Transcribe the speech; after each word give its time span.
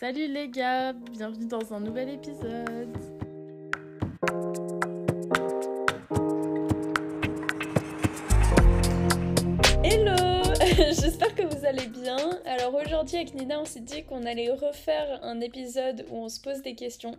Salut 0.00 0.28
les 0.28 0.48
gars, 0.48 0.94
bienvenue 0.94 1.44
dans 1.44 1.74
un 1.74 1.80
nouvel 1.80 2.08
épisode. 2.08 2.96
Hello 9.84 10.16
J'espère 10.98 11.34
que 11.34 11.42
vous 11.42 11.66
allez 11.66 11.86
bien. 11.88 12.16
Alors 12.46 12.74
aujourd'hui 12.76 13.16
avec 13.16 13.34
Nina 13.34 13.60
on 13.60 13.66
s'est 13.66 13.80
dit 13.80 14.02
qu'on 14.04 14.24
allait 14.24 14.50
refaire 14.50 15.20
un 15.22 15.38
épisode 15.42 16.06
où 16.08 16.16
on 16.16 16.30
se 16.30 16.40
pose 16.40 16.62
des 16.62 16.74
questions. 16.74 17.18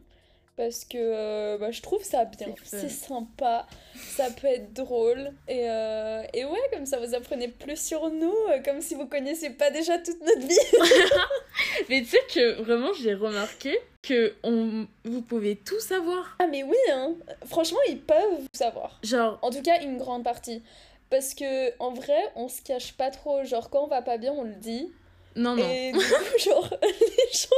Parce 0.61 0.85
que 0.85 0.97
euh, 0.99 1.57
bah, 1.57 1.71
je 1.71 1.81
trouve 1.81 2.03
ça 2.03 2.23
bien, 2.25 2.53
C'est 2.63 2.87
sympa, 2.87 3.65
ça 3.95 4.27
peut 4.29 4.45
être 4.45 4.71
drôle. 4.73 5.33
Et, 5.47 5.67
euh, 5.67 6.21
et 6.35 6.45
ouais, 6.45 6.59
comme 6.71 6.85
ça 6.85 6.99
vous 6.99 7.15
apprenez 7.15 7.47
plus 7.47 7.83
sur 7.83 8.11
nous, 8.11 8.35
euh, 8.51 8.59
comme 8.63 8.79
si 8.79 8.93
vous 8.93 9.07
connaissiez 9.07 9.49
pas 9.49 9.71
déjà 9.71 9.97
toute 9.97 10.21
notre 10.21 10.45
vie. 10.45 10.55
Mais 11.89 12.01
tu 12.01 12.09
sais 12.09 12.21
que 12.31 12.61
vraiment 12.61 12.93
j'ai 12.93 13.15
remarqué 13.15 13.75
que 14.03 14.35
on... 14.43 14.85
vous 15.03 15.23
pouvez 15.23 15.55
tout 15.55 15.79
savoir. 15.79 16.35
Ah 16.37 16.45
mais 16.45 16.61
oui, 16.61 16.77
hein 16.91 17.15
franchement 17.47 17.79
ils 17.89 17.99
peuvent 17.99 18.45
savoir. 18.53 18.99
Genre, 19.01 19.39
En 19.41 19.49
tout 19.49 19.63
cas, 19.63 19.81
une 19.81 19.97
grande 19.97 20.23
partie. 20.23 20.61
Parce 21.09 21.33
que 21.33 21.75
en 21.79 21.91
vrai, 21.91 22.21
on 22.35 22.49
se 22.49 22.61
cache 22.61 22.93
pas 22.93 23.09
trop. 23.09 23.43
Genre, 23.43 23.67
quand 23.71 23.85
on 23.85 23.87
va 23.87 24.03
pas 24.03 24.19
bien, 24.19 24.31
on 24.31 24.43
le 24.43 24.53
dit. 24.53 24.91
non, 25.35 25.55
non. 25.55 25.67
Et 25.67 25.91
du 25.91 25.97
coup, 25.97 26.37
genre, 26.37 26.69
les 26.83 27.33
gens, 27.33 27.49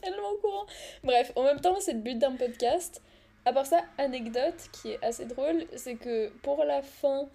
tellement 0.00 0.30
au 0.30 0.38
courant. 0.38 0.66
Bref, 1.04 1.32
en 1.36 1.44
même 1.44 1.60
temps, 1.60 1.76
c'est 1.80 1.92
le 1.92 2.00
but 2.00 2.18
d'un 2.18 2.32
podcast. 2.32 3.02
À 3.44 3.52
part 3.52 3.66
ça, 3.66 3.80
anecdote 3.98 4.54
qui 4.72 4.92
est 4.92 4.98
assez 5.02 5.24
drôle, 5.24 5.64
c'est 5.76 5.94
que 5.94 6.28
pour 6.42 6.64
la 6.64 6.82
fin 6.82 7.28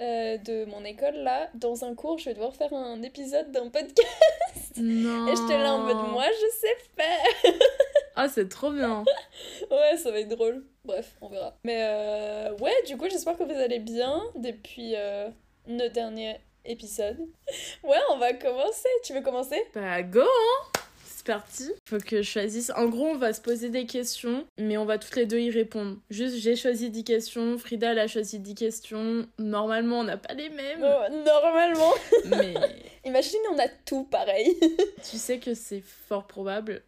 euh, 0.00 0.36
de 0.38 0.64
mon 0.64 0.84
école, 0.84 1.14
là, 1.16 1.48
dans 1.54 1.84
un 1.84 1.94
cours, 1.94 2.18
je 2.18 2.26
vais 2.26 2.34
devoir 2.34 2.54
faire 2.54 2.72
un 2.72 3.02
épisode 3.02 3.52
d'un 3.52 3.68
podcast. 3.68 4.76
Non. 4.76 5.28
Et 5.28 5.36
j'étais 5.36 5.58
là 5.58 5.74
en 5.74 5.80
mode, 5.80 6.10
moi, 6.10 6.24
je 6.24 6.56
sais 6.58 6.76
faire. 6.96 7.52
Ah, 8.14 8.28
c'est 8.28 8.48
trop 8.48 8.70
bien. 8.70 9.04
Ouais, 9.70 9.96
ça 9.96 10.10
va 10.10 10.20
être 10.20 10.28
drôle. 10.28 10.64
Bref, 10.84 11.16
on 11.20 11.28
verra. 11.28 11.56
Mais 11.64 11.78
euh, 11.82 12.54
ouais, 12.58 12.74
du 12.86 12.96
coup, 12.96 13.08
j'espère 13.08 13.38
que 13.38 13.44
vous 13.44 13.58
allez 13.58 13.78
bien 13.78 14.22
depuis 14.34 14.94
euh, 14.96 15.28
nos 15.66 15.88
derniers 15.88 16.38
épisodes. 16.64 17.18
Ouais, 17.82 18.00
on 18.10 18.18
va 18.18 18.34
commencer. 18.34 18.88
Tu 19.04 19.14
veux 19.14 19.22
commencer? 19.22 19.62
Bah, 19.74 20.02
go, 20.02 20.20
hein 20.20 20.81
C'est 21.24 21.32
parti. 21.32 21.70
Faut 21.88 21.98
que 21.98 22.22
je 22.22 22.28
choisisse. 22.28 22.72
En 22.74 22.86
gros, 22.86 23.06
on 23.06 23.16
va 23.16 23.32
se 23.32 23.40
poser 23.40 23.68
des 23.68 23.86
questions, 23.86 24.44
mais 24.58 24.76
on 24.76 24.84
va 24.84 24.98
toutes 24.98 25.14
les 25.14 25.26
deux 25.26 25.38
y 25.38 25.50
répondre. 25.50 25.96
Juste, 26.10 26.36
j'ai 26.36 26.56
choisi 26.56 26.90
10 26.90 27.04
questions, 27.04 27.58
Frida, 27.58 27.92
elle 27.92 28.00
a 28.00 28.08
choisi 28.08 28.40
10 28.40 28.54
questions. 28.54 29.26
Normalement, 29.38 30.00
on 30.00 30.04
n'a 30.04 30.16
pas 30.16 30.34
les 30.34 30.48
mêmes, 30.48 30.82
Oh, 30.82 31.12
Normalement. 31.24 31.92
mais 32.26 32.54
Imagine, 33.04 33.40
on 33.52 33.58
a 33.58 33.68
tout 33.84 34.04
pareil. 34.04 34.58
tu 35.10 35.16
sais 35.16 35.38
que 35.38 35.54
c'est 35.54 35.82
fort 36.08 36.26
probable. 36.26 36.82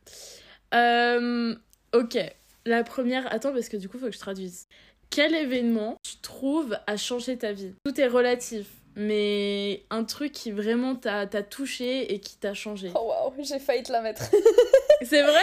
Euh, 0.75 1.55
ok, 1.93 2.19
la 2.67 2.83
première. 2.83 3.33
Attends, 3.33 3.53
parce 3.53 3.69
que 3.69 3.77
du 3.77 3.89
coup, 3.89 3.99
faut 3.99 4.07
que 4.07 4.13
je 4.13 4.19
traduise. 4.19 4.67
Quel 5.11 5.35
événement 5.35 5.97
tu 6.03 6.17
trouves 6.19 6.77
a 6.89 6.97
changé 6.97 7.37
ta 7.37 7.53
vie? 7.53 7.73
Tout 7.85 8.01
est 8.01 8.09
relatif, 8.09 8.67
mais 8.97 9.85
un 9.91 10.05
truc 10.05 10.33
qui 10.33 10.51
vraiment 10.53 10.95
t'a 10.95 11.27
t'a 11.27 11.43
touché 11.43 12.13
et 12.15 12.21
qui 12.21 12.37
t'a 12.37 12.55
changé. 12.55 12.91
Oh 12.95 13.07
waouh, 13.09 13.33
j'ai 13.43 13.59
failli 13.59 13.83
te 13.83 13.93
la 13.93 14.01
mettre. 14.01 14.25
C'est 15.03 15.23
vrai? 15.23 15.43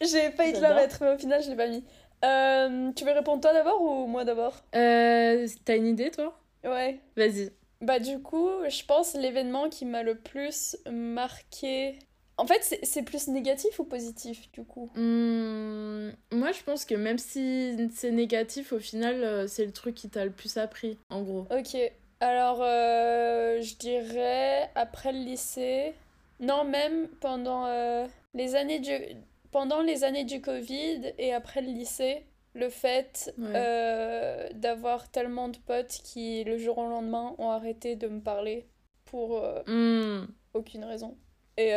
J'ai 0.00 0.30
failli 0.30 0.52
te 0.54 0.60
la 0.60 0.74
mettre, 0.74 0.98
mais 1.02 1.14
au 1.14 1.18
final, 1.18 1.42
je 1.42 1.50
l'ai 1.50 1.56
pas 1.56 1.66
mis. 1.68 1.84
Euh, 2.24 2.90
tu 2.94 3.04
veux 3.04 3.12
répondre 3.12 3.40
toi 3.40 3.52
d'abord 3.52 3.80
ou 3.80 4.06
moi 4.06 4.24
d'abord? 4.24 4.56
Euh, 4.74 5.46
T'as 5.64 5.76
une 5.76 5.86
idée, 5.86 6.10
toi? 6.10 6.36
Ouais. 6.64 7.00
Vas-y. 7.16 7.52
Bah 7.80 8.00
du 8.00 8.20
coup, 8.20 8.48
je 8.68 8.84
pense 8.84 9.14
l'événement 9.14 9.68
qui 9.68 9.84
m'a 9.84 10.02
le 10.02 10.16
plus 10.16 10.76
marqué... 10.90 11.98
En 12.36 12.46
fait, 12.46 12.58
c'est- 12.62 12.84
c'est 12.84 13.02
plus 13.02 13.26
négatif 13.28 13.78
ou 13.80 13.84
positif 13.84 14.50
du 14.52 14.64
coup? 14.64 14.90
Hmm, 14.94 16.10
moi, 16.32 16.52
je 16.52 16.62
pense 16.64 16.84
que 16.84 16.94
même 16.94 17.18
si 17.18 17.76
c'est 17.94 18.12
négatif, 18.12 18.72
au 18.72 18.78
final, 18.78 19.22
euh, 19.24 19.46
c'est 19.48 19.64
le 19.66 19.72
truc 19.72 19.94
qui 19.96 20.08
t'a 20.08 20.24
le 20.24 20.30
plus 20.30 20.56
appris, 20.56 20.98
en 21.10 21.22
gros. 21.22 21.46
Ok, 21.50 21.76
alors 22.20 22.58
euh, 22.62 23.60
je 23.60 23.76
dirais 23.76 24.70
après 24.74 25.12
le 25.12 25.18
lycée, 25.20 25.94
non 26.40 26.64
même 26.64 27.08
pendant 27.20 27.66
euh, 27.66 28.06
les 28.34 28.54
années 28.54 28.80
du 28.80 28.92
pendant 29.50 29.80
les 29.82 30.04
années 30.04 30.24
du 30.24 30.40
Covid 30.40 31.12
et 31.18 31.32
après 31.32 31.60
le 31.62 31.68
lycée, 31.68 32.26
le 32.54 32.68
fait 32.68 33.32
Ouais. 33.38 33.52
euh, 33.54 34.48
d'avoir 34.54 35.10
tellement 35.10 35.48
de 35.48 35.58
potes 35.58 36.00
qui 36.04 36.44
le 36.44 36.58
jour 36.58 36.78
au 36.78 36.88
lendemain 36.88 37.34
ont 37.38 37.50
arrêté 37.50 37.96
de 37.96 38.08
me 38.08 38.20
parler 38.20 38.66
pour 39.04 39.40
Hmm, 39.66 40.26
aucune 40.54 40.84
raison. 40.84 41.16
Et 41.56 41.72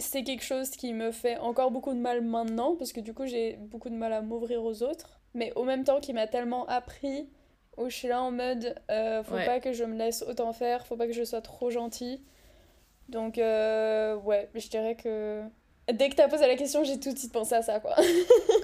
c'est 0.00 0.22
quelque 0.22 0.44
chose 0.44 0.70
qui 0.70 0.92
me 0.92 1.10
fait 1.12 1.38
encore 1.38 1.70
beaucoup 1.70 1.92
de 1.92 1.98
mal 1.98 2.20
maintenant, 2.22 2.76
parce 2.76 2.92
que 2.92 3.00
du 3.00 3.14
coup 3.14 3.26
j'ai 3.26 3.56
beaucoup 3.56 3.88
de 3.90 3.94
mal 3.94 4.12
à 4.12 4.20
m'ouvrir 4.22 4.62
aux 4.62 4.82
autres. 4.82 5.20
Mais 5.34 5.52
au 5.56 5.64
même 5.64 5.84
temps, 5.84 6.00
qui 6.00 6.12
m'a 6.12 6.26
tellement 6.26 6.66
appris, 6.66 7.28
où 7.78 7.88
je 7.90 7.94
suis 7.96 8.08
là 8.08 8.20
en 8.22 8.30
mode, 8.30 8.74
euh, 8.90 9.22
faut 9.22 9.34
Ouais. 9.34 9.44
pas 9.46 9.60
que 9.60 9.72
je 9.72 9.84
me 9.84 9.96
laisse 9.96 10.22
autant 10.28 10.52
faire, 10.52 10.86
faut 10.86 10.96
pas 10.96 11.06
que 11.06 11.12
je 11.12 11.24
sois 11.24 11.40
trop 11.40 11.70
gentille. 11.70 12.20
Donc 13.08 13.38
euh, 13.38 14.16
ouais, 14.16 14.48
je 14.54 14.68
dirais 14.68 14.94
que... 14.94 15.42
Dès 15.92 16.10
que 16.10 16.16
t'as 16.16 16.28
posé 16.28 16.46
la 16.46 16.56
question, 16.56 16.84
j'ai 16.84 17.00
tout 17.00 17.12
de 17.14 17.18
suite 17.18 17.32
pensé 17.32 17.54
à 17.54 17.62
ça, 17.62 17.80
quoi. 17.80 17.94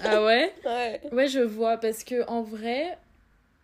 Ah 0.02 0.22
ouais? 0.24 0.52
Ouais. 0.66 1.00
Ouais, 1.10 1.28
je 1.28 1.40
vois, 1.40 1.78
parce 1.78 2.04
que 2.04 2.26
en 2.28 2.42
vrai, 2.42 2.98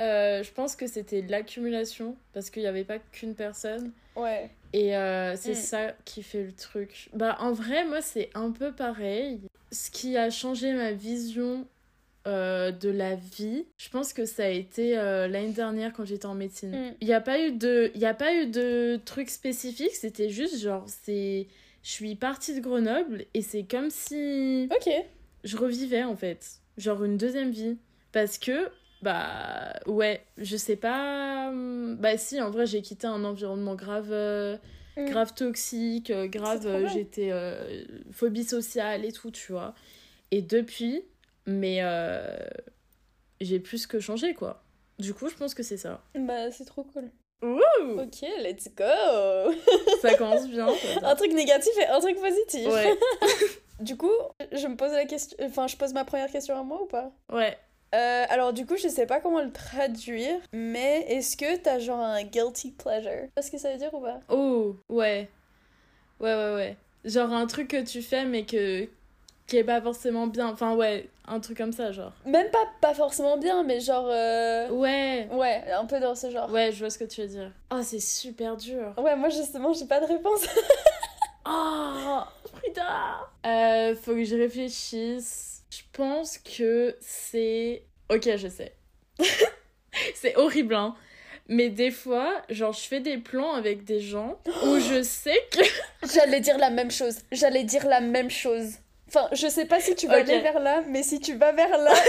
euh, 0.01 0.43
je 0.43 0.51
pense 0.53 0.77
que 0.77 0.87
c'était 0.87 1.21
l'accumulation, 1.29 2.17
parce 2.33 2.49
qu'il 2.49 2.63
n'y 2.63 2.69
avait 2.69 2.85
pas 2.85 2.99
qu'une 3.13 3.35
personne. 3.35 3.93
Ouais. 4.17 4.49
Et 4.73 4.97
euh, 4.97 5.37
c'est 5.37 5.53
Mm. 5.53 5.55
ça 5.57 5.93
qui 6.07 6.23
fait 6.23 6.43
le 6.45 6.53
truc. 6.53 7.11
Bah, 7.13 7.37
en 7.41 7.53
vrai, 7.53 7.85
moi, 7.85 8.01
c'est 8.01 8.31
un 8.35 8.51
peu 8.51 8.73
pareil. 8.73 9.41
Ce 9.73 9.91
qui 9.91 10.17
a 10.17 10.31
changé 10.31 10.73
ma 10.73 10.93
vision 10.93 11.67
euh, 12.27 12.71
de 12.71 12.89
la 12.91 13.15
vie, 13.15 13.65
je 13.79 13.89
pense 13.89 14.13
que 14.13 14.27
ça 14.27 14.45
a 14.45 14.49
été 14.49 14.99
euh, 14.99 15.27
l'année 15.29 15.53
dernière 15.53 15.93
quand 15.93 16.05
j'étais 16.05 16.27
en 16.27 16.35
médecine. 16.35 16.71
Mm. 16.73 16.95
Il 17.01 17.07
n'y 17.07 17.15
a 17.15 17.21
pas 17.21 17.41
eu 17.41 17.53
de, 17.53 17.91
il 17.95 18.05
a 18.05 18.15
pas 18.15 18.35
eu 18.35 18.47
de 18.47 19.01
truc 19.05 19.31
spécifique, 19.31 19.93
c'était 19.95 20.29
juste 20.31 20.59
genre, 20.61 20.85
c'est. 20.87 21.47
Je 21.83 21.91
suis 21.91 22.15
partie 22.15 22.55
de 22.55 22.61
Grenoble 22.61 23.25
et 23.33 23.41
c'est 23.41 23.63
comme 23.63 23.89
si 23.89 24.69
Ok. 24.71 24.93
je 25.45 25.57
revivais 25.57 26.03
en 26.03 26.15
fait. 26.15 26.47
Genre 26.77 27.03
une 27.05 27.17
deuxième 27.17 27.51
vie. 27.53 27.79
Parce 28.13 28.37
que, 28.37 28.69
bah 29.01 29.73
ouais, 29.87 30.21
je 30.37 30.57
sais 30.59 30.77
pas. 30.77 31.49
hum, 31.49 31.97
Bah 31.99 32.19
si, 32.19 32.39
en 32.43 32.51
vrai, 32.51 32.67
j'ai 32.67 32.83
quitté 32.83 33.07
un 33.07 33.25
environnement 33.25 33.75
grave, 33.77 34.09
euh, 34.13 34.57
Mm. 34.97 35.09
grave 35.09 35.33
toxique, 35.35 36.13
grave, 36.13 36.67
j'étais 36.93 37.31
phobie 38.11 38.43
sociale 38.45 39.05
et 39.05 39.13
tout, 39.13 39.31
tu 39.31 39.53
vois. 39.53 39.73
Et 40.33 40.43
depuis, 40.43 41.03
mais 41.47 41.79
euh, 41.83 42.37
j'ai 43.41 43.61
plus 43.61 43.87
que 43.87 44.01
changé 44.01 44.35
quoi. 44.35 44.63
Du 44.99 45.15
coup, 45.15 45.29
je 45.29 45.35
pense 45.35 45.55
que 45.55 45.63
c'est 45.63 45.77
ça. 45.79 46.03
Bah 46.15 46.51
c'est 46.51 46.65
trop 46.67 46.85
cool. 46.85 47.11
Ouh, 47.43 47.99
Ok, 47.99 48.21
let's 48.43 48.69
go 48.77 48.85
ça 50.03 50.15
commence 50.17 50.47
bien. 50.47 50.69
Un 51.03 51.17
truc 51.17 51.33
négatif 51.33 51.73
et 51.79 51.87
un 51.87 51.99
truc 52.01 52.19
positif. 52.21 52.67
Ouais, 52.69 52.95
Du 53.81 53.97
coup, 53.97 54.11
je 54.53 54.67
me 54.67 54.77
pose 54.77 54.93
la 54.93 55.07
question. 55.07 55.39
Enfin, 55.43 55.67
je 55.67 55.75
pose 55.77 55.95
ma 55.95 56.05
première 56.05 56.31
question 56.31 56.55
à 56.59 56.63
moi 56.63 56.83
ou 56.83 56.87
pas? 56.87 57.11
Ouais. 57.33 57.57
Euh, 57.95 58.25
Alors, 58.29 58.53
du 58.53 58.67
coup, 58.67 58.77
je 58.77 58.89
sais 58.89 59.07
pas 59.07 59.21
comment 59.21 59.41
le 59.41 59.51
traduire, 59.53 60.39
mais 60.53 61.07
est-ce 61.09 61.35
que 61.37 61.57
t'as 61.57 61.79
genre 61.79 61.99
un 62.01 62.23
guilty 62.23 62.73
pleasure? 62.73 63.29
Vois 63.35 63.43
ce 63.43 63.51
que 63.51 63.57
ça 63.57 63.73
veut 63.73 63.79
dire 63.79 63.93
ou 63.95 64.01
pas? 64.03 64.21
Oh, 64.29 64.77
ouais. 64.91 65.31
Ouais, 66.21 66.35
ouais, 66.35 66.55
ouais. 66.55 66.77
Genre 67.07 67.33
un 67.33 67.47
truc 67.47 67.69
que 67.69 67.83
tu 67.83 68.03
fais 68.03 68.27
mais 68.27 68.45
que 68.45 68.87
qui 69.47 69.57
est 69.57 69.65
pas 69.65 69.81
forcément 69.81 70.27
bien. 70.27 70.49
Enfin, 70.49 70.75
ouais, 70.77 71.09
un 71.31 71.41
truc 71.41 71.57
comme 71.57 71.73
ça, 71.73 71.93
genre. 71.93 72.13
Même 72.27 72.51
pas, 72.51 72.65
pas 72.81 72.93
forcément 72.95 73.37
bien, 73.39 73.63
mais 73.63 73.81
genre. 73.81 74.07
euh, 74.11 74.69
Ouais. 74.71 75.29
Ouais, 75.33 75.65
un 75.73 75.87
peu 75.87 76.01
dans 76.01 76.15
ce 76.15 76.31
genre. 76.31 76.51
Ouais, 76.51 76.73
je 76.73 76.81
vois 76.81 76.91
ce 76.91 76.99
que 76.99 77.05
tu 77.05 77.23
veux 77.23 77.29
dire. 77.29 77.53
Oh, 77.73 77.81
c'est 77.83 78.01
super 78.01 78.57
dur. 78.57 78.93
Ouais, 78.99 79.17
moi 79.17 79.29
justement, 79.29 79.73
j'ai 79.73 79.87
pas 79.87 80.01
de 80.01 80.07
réponse. 80.07 80.47
Oh, 81.47 82.21
Frida. 82.53 83.27
Euh, 83.47 83.97
faut 83.97 84.13
que 84.13 84.25
je 84.25 84.37
réfléchisse. 84.37 85.63
Je 85.71 85.81
pense 85.93 86.37
que 86.39 86.95
c'est... 87.01 87.83
Ok, 88.13 88.29
je 88.37 88.47
sais. 88.49 88.75
c'est 90.15 90.37
horrible, 90.37 90.75
hein. 90.75 90.95
Mais 91.49 91.71
des 91.71 91.91
fois, 91.91 92.43
genre, 92.51 92.73
je 92.75 92.81
fais 92.83 93.01
des 93.01 93.17
plans 93.17 93.55
avec 93.55 93.85
des 93.85 94.01
gens 94.01 94.39
où 94.65 94.79
je 94.79 95.03
sais 95.03 95.39
que... 95.51 95.61
J'allais 96.15 96.41
dire 96.41 96.59
la 96.59 96.71
même 96.71 96.91
chose. 96.91 97.19
J'allais 97.33 97.65
dire 97.65 97.87
la 97.87 98.01
même 98.01 98.31
chose. 98.31 98.75
Enfin, 99.13 99.29
je 99.33 99.49
sais 99.49 99.67
pas 99.67 99.81
si 99.81 99.95
tu 99.97 100.07
vas 100.07 100.21
Ok. 100.21 100.29
aller 100.29 100.41
vers 100.41 100.61
là, 100.61 100.83
mais 100.87 101.03
si 101.03 101.19
tu 101.21 101.35
vas 101.37 101.53
vers 101.53 101.77
là. 101.79 101.93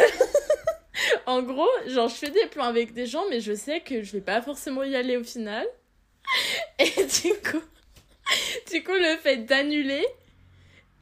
En 1.25 1.41
gros, 1.41 1.67
genre, 1.87 2.07
je 2.09 2.15
fais 2.15 2.29
des 2.29 2.45
plans 2.47 2.65
avec 2.65 2.93
des 2.93 3.05
gens, 3.07 3.23
mais 3.29 3.39
je 3.39 3.53
sais 3.55 3.79
que 3.79 4.03
je 4.03 4.11
vais 4.11 4.21
pas 4.21 4.41
forcément 4.41 4.83
y 4.83 4.95
aller 4.95 5.17
au 5.17 5.23
final. 5.23 5.65
Et 6.79 6.85
du 6.85 7.33
coup, 7.41 7.63
du 8.71 8.83
coup, 8.83 8.91
le 8.93 9.17
fait 9.17 9.37
d'annuler, 9.37 10.05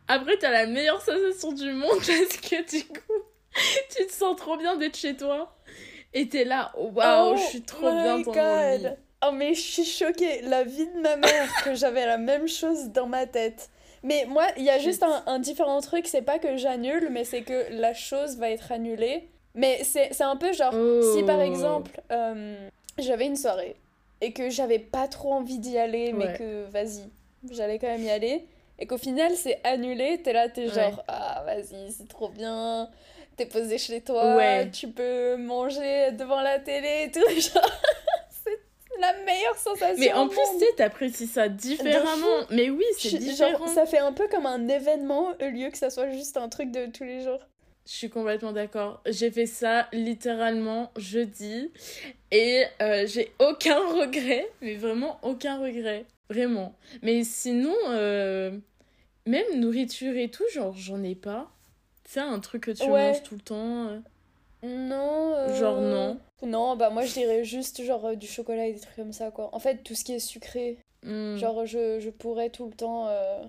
après, 0.07 0.37
t'as 0.37 0.51
la 0.51 0.67
meilleure 0.67 1.01
sensation 1.01 1.51
du 1.51 1.71
monde 1.73 1.97
parce 1.97 2.37
que 2.37 2.69
du 2.77 2.85
coup, 2.85 3.23
tu 3.95 4.05
te 4.07 4.11
sens 4.13 4.35
trop 4.37 4.57
bien 4.57 4.75
d'être 4.77 4.97
chez 4.97 5.15
toi. 5.17 5.55
Et 6.13 6.29
t'es 6.29 6.45
là, 6.45 6.71
waouh, 6.77 7.33
Oh 7.33 7.35
je 7.37 7.43
suis 7.43 7.61
trop 7.63 7.91
my 7.91 8.01
bien 8.01 8.19
dans 8.19 8.33
mon 8.33 8.71
lit. 8.71 8.83
God. 8.83 8.97
Oh 9.25 9.31
mais 9.33 9.53
je 9.53 9.61
suis 9.61 9.85
choquée. 9.85 10.41
La 10.43 10.63
vie 10.63 10.87
de 10.87 10.99
ma 11.01 11.17
mère, 11.17 11.49
que 11.63 11.75
j'avais 11.75 12.05
la 12.05 12.17
même 12.17 12.47
chose 12.47 12.85
dans 12.89 13.07
ma 13.07 13.25
tête. 13.27 13.69
Mais 14.03 14.25
moi, 14.27 14.45
il 14.57 14.63
y 14.63 14.69
a 14.69 14.79
juste 14.79 15.03
un, 15.03 15.23
un 15.27 15.39
différent 15.39 15.81
truc, 15.81 16.07
c'est 16.07 16.21
pas 16.21 16.39
que 16.39 16.55
j'annule, 16.57 17.09
mais 17.11 17.23
c'est 17.25 17.41
que 17.41 17.67
la 17.71 17.93
chose 17.93 18.37
va 18.37 18.49
être 18.49 18.71
annulée. 18.71 19.27
Mais 19.55 19.83
c'est 19.83 20.21
un 20.21 20.35
peu 20.37 20.53
genre, 20.53 20.73
si 21.13 21.23
par 21.23 21.39
Oh. 21.39 21.41
exemple, 21.41 21.99
euh, 22.11 22.69
j'avais 22.97 23.25
une 23.25 23.35
soirée 23.35 23.75
et 24.21 24.31
que 24.31 24.49
j'avais 24.49 24.79
pas 24.79 25.07
trop 25.07 25.33
envie 25.33 25.59
d'y 25.59 25.77
aller, 25.77 26.13
mais 26.13 26.27
Ouais. 26.27 26.33
que 26.37 26.65
vas-y, 26.69 27.09
j'allais 27.51 27.79
quand 27.79 27.87
même 27.87 28.03
y 28.03 28.09
aller, 28.11 28.45
et 28.77 28.85
qu'au 28.85 28.97
final 28.97 29.35
c'est 29.35 29.59
annulé, 29.65 30.21
t'es 30.21 30.33
là, 30.33 30.49
t'es 30.49 30.67
Ouais. 30.67 30.73
genre, 30.73 31.03
ah 31.07 31.43
vas-y, 31.45 31.91
c'est 31.91 32.07
trop 32.07 32.29
bien, 32.29 32.89
t'es 33.37 33.45
posé 33.47 33.77
chez 33.77 34.01
toi, 34.01 34.35
Ouais. 34.35 34.69
tu 34.71 34.89
peux 34.89 35.35
manger 35.37 36.11
devant 36.11 36.41
la 36.41 36.59
télé 36.59 37.05
et 37.07 37.11
tout, 37.11 37.27
genre, 37.39 37.71
la 38.99 39.13
meilleure 39.25 39.57
sensation. 39.57 39.95
Mais 39.99 40.13
en 40.13 40.27
plus, 40.27 40.39
tu 40.53 40.59
sais, 40.65 40.73
t'apprécies 40.77 41.27
ça 41.27 41.49
différemment. 41.49 42.45
Mais 42.51 42.69
oui, 42.69 42.83
c'est 42.97 43.09
Je- 43.09 43.17
différent. 43.17 43.57
genre, 43.59 43.67
ça 43.69 43.85
fait 43.85 43.97
un 43.99 44.13
peu 44.13 44.27
comme 44.27 44.45
un 44.45 44.67
événement 44.67 45.29
au 45.41 45.49
lieu 45.49 45.69
que 45.69 45.77
ça 45.77 45.89
soit 45.89 46.09
juste 46.11 46.37
un 46.37 46.49
truc 46.49 46.71
de 46.71 46.85
tous 46.87 47.03
les 47.03 47.21
jours. 47.21 47.39
Je 47.85 47.93
suis 47.93 48.09
complètement 48.09 48.51
d'accord. 48.51 49.01
J'ai 49.07 49.31
fait 49.31 49.47
ça 49.47 49.87
littéralement 49.93 50.91
jeudi 50.95 51.71
et 52.31 52.63
euh, 52.81 53.07
j'ai 53.07 53.31
aucun 53.39 53.79
regret, 53.99 54.47
mais 54.61 54.75
vraiment 54.75 55.19
aucun 55.23 55.57
regret. 55.59 56.05
Vraiment. 56.29 56.75
Mais 57.01 57.23
sinon, 57.23 57.73
euh, 57.87 58.51
même 59.25 59.59
nourriture 59.59 60.15
et 60.15 60.29
tout, 60.29 60.43
genre, 60.53 60.75
j'en 60.77 61.01
ai 61.03 61.15
pas. 61.15 61.49
C'est 62.05 62.19
un 62.19 62.39
truc 62.39 62.63
que 62.65 62.71
tu 62.71 62.83
Ouais. 62.83 63.07
manges 63.11 63.23
tout 63.23 63.35
le 63.35 63.41
temps. 63.41 64.01
Euh. 64.63 64.67
Non. 64.67 65.33
euh, 65.35 65.53
Genre 65.55 65.79
non. 65.81 66.19
Non, 66.41 66.75
bah 66.77 66.89
moi 66.89 67.03
je 67.03 67.13
dirais 67.13 67.43
juste 67.43 67.83
genre 67.83 68.05
euh, 68.05 68.15
du 68.15 68.27
chocolat 68.27 68.67
et 68.67 68.73
des 68.73 68.79
trucs 68.79 68.95
comme 68.95 69.13
ça 69.13 69.29
quoi. 69.31 69.49
En 69.53 69.59
fait, 69.59 69.83
tout 69.83 69.95
ce 69.95 70.03
qui 70.03 70.13
est 70.13 70.19
sucré, 70.19 70.77
Hmm. 71.01 71.37
genre 71.37 71.65
je, 71.65 72.01
je 72.01 72.09
pourrais 72.09 72.49
tout 72.49 72.65
le 72.67 72.73
temps 72.73 73.07
euh, 73.07 73.41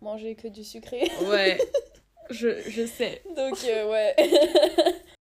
manger 0.00 0.34
que 0.34 0.48
du 0.48 0.64
sucré. 0.64 1.02
Ouais, 1.28 1.58
je, 2.30 2.58
je 2.70 2.86
sais. 2.86 3.20
Donc 3.36 3.58
euh, 3.68 3.90
ouais. 3.90 4.16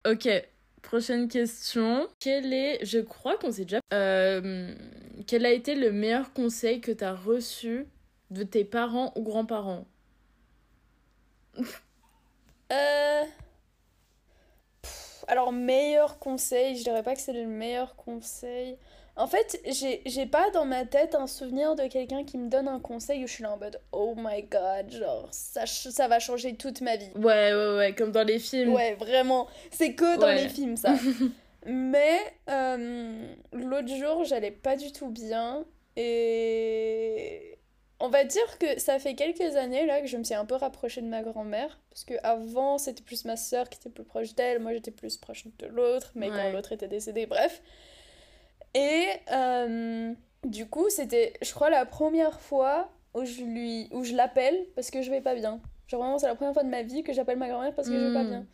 Ok, 0.09 0.29
prochaine 0.81 1.27
question. 1.27 2.07
Quel 2.21 2.53
est, 2.53 2.85
je 2.85 2.99
crois 2.99 3.35
qu'on 3.37 3.51
s'est 3.51 3.63
déjà... 3.65 3.79
Euh, 3.93 4.73
quel 5.27 5.45
a 5.45 5.51
été 5.51 5.75
le 5.75 5.91
meilleur 5.91 6.31
conseil 6.31 6.79
que 6.79 6.91
t'as 6.93 7.13
reçu 7.13 7.87
de 8.31 8.43
tes 8.43 8.63
parents 8.63 9.11
ou 9.17 9.23
grands-parents? 9.23 9.83
Euh... 12.71 13.23
Alors 15.27 15.51
meilleur 15.51 16.19
conseil, 16.19 16.77
je 16.77 16.83
dirais 16.83 17.03
pas 17.03 17.15
que 17.15 17.21
c'est 17.21 17.33
le 17.33 17.45
meilleur 17.47 17.95
conseil. 17.95 18.77
En 19.17 19.27
fait, 19.27 19.61
j'ai 19.65 20.25
pas 20.25 20.49
dans 20.51 20.65
ma 20.65 20.83
tête 20.85 21.15
un 21.15 21.25
souvenir 21.25 21.75
de 21.75 21.87
quelqu'un 21.87 22.25
qui 22.25 22.37
me 22.37 22.49
donne 22.49 22.67
un 22.67 22.81
conseil 22.81 23.23
où 23.23 23.27
je 23.27 23.31
suis 23.33 23.43
là 23.43 23.53
en 23.53 23.57
mode 23.57 23.79
oh 23.93 24.13
my 24.17 24.43
god, 24.43 24.91
genre 24.91 25.29
ça, 25.31 25.65
ça 25.65 26.07
va 26.09 26.19
changer 26.19 26.55
toute 26.55 26.81
ma 26.81 26.97
vie. 26.97 27.09
Ouais, 27.15 27.53
ouais, 27.53 27.77
ouais, 27.77 27.95
comme 27.95 28.11
dans 28.11 28.25
les 28.27 28.39
films. 28.39 28.73
Ouais, 28.73 28.93
vraiment. 28.95 29.47
C'est 29.71 29.93
que 29.93 30.17
dans 30.19 30.27
Ouais. 30.27 30.43
les 30.43 30.49
films, 30.49 30.75
ça. 30.75 30.93
Mais 31.65 32.19
euh, 32.49 33.33
l'autre 33.53 33.87
jour, 33.95 34.25
j'allais 34.25 34.51
pas 34.51 34.75
du 34.75 34.91
tout 34.91 35.07
bien. 35.07 35.63
Et 35.95 37.54
on 37.99 38.09
va 38.09 38.23
dire 38.25 38.57
que 38.59 38.79
ça 38.79 38.99
fait 38.99 39.15
quelques 39.15 39.55
années 39.55 39.85
là 39.85 40.01
que 40.01 40.07
je 40.07 40.17
me 40.17 40.23
suis 40.23 40.33
un 40.35 40.45
peu 40.45 40.55
rapprochée 40.55 41.01
de 41.01 41.07
ma 41.07 41.21
grand-mère. 41.23 41.79
Parce 41.89 42.03
que 42.03 42.13
avant 42.23 42.77
c'était 42.77 43.03
plus 43.03 43.25
ma 43.25 43.37
soeur 43.37 43.69
qui 43.69 43.79
était 43.79 43.89
plus 43.89 44.03
proche 44.03 44.35
d'elle. 44.35 44.59
Moi, 44.59 44.73
j'étais 44.73 44.91
plus 44.91 45.17
proche 45.17 45.45
de 45.59 45.67
l'autre. 45.67 46.11
Mais 46.15 46.27
quand 46.29 46.51
l'autre 46.51 46.71
était 46.73 46.87
décédé, 46.89 47.25
bref. 47.25 47.61
Et 48.73 49.05
euh, 49.31 50.13
du 50.43 50.67
coup, 50.67 50.89
c'était, 50.89 51.33
je 51.41 51.53
crois, 51.53 51.69
la 51.69 51.85
première 51.85 52.39
fois 52.41 52.89
où 53.13 53.23
je 53.23 53.41
lui, 53.43 53.87
où 53.91 54.03
je 54.03 54.13
l'appelle 54.13 54.65
parce 54.75 54.91
que 54.91 55.01
je 55.01 55.09
vais 55.09 55.21
pas 55.21 55.35
bien. 55.35 55.61
Genre 55.87 56.01
vraiment, 56.01 56.17
c'est 56.17 56.27
la 56.27 56.35
première 56.35 56.53
fois 56.53 56.63
de 56.63 56.69
ma 56.69 56.81
vie 56.81 57.03
que 57.03 57.13
j'appelle 57.13 57.37
ma 57.37 57.47
grand-mère 57.47 57.73
parce 57.73 57.87
que 57.89 57.97
je 57.97 58.05
vais 58.05 58.11
pas 58.13 58.23
Hmm. 58.23 58.29
bien. 58.29 58.45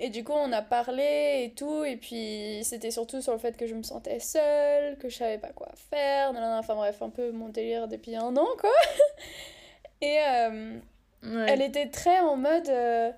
Et 0.00 0.10
du 0.10 0.22
coup, 0.22 0.32
on 0.32 0.52
a 0.52 0.62
parlé 0.62 1.42
et 1.44 1.54
tout, 1.56 1.82
et 1.84 1.96
puis 1.96 2.60
c'était 2.62 2.92
surtout 2.92 3.20
sur 3.20 3.32
le 3.32 3.38
fait 3.38 3.56
que 3.56 3.66
je 3.66 3.74
me 3.74 3.82
sentais 3.82 4.20
seule, 4.20 4.96
que 4.98 5.08
je 5.08 5.16
savais 5.16 5.38
pas 5.38 5.48
quoi 5.48 5.70
faire, 5.90 6.32
enfin 6.34 6.76
bref, 6.76 7.02
un 7.02 7.10
peu 7.10 7.32
mon 7.32 7.48
délire 7.48 7.88
depuis 7.88 8.14
un 8.14 8.36
an, 8.36 8.46
quoi. 8.60 8.70
Et 10.00 10.18
euh, 10.28 10.78
Ouais. 11.24 11.46
elle 11.48 11.62
était 11.62 11.88
très 11.88 12.20
en 12.20 12.36
mode 12.36 12.68
euh, 12.68 13.10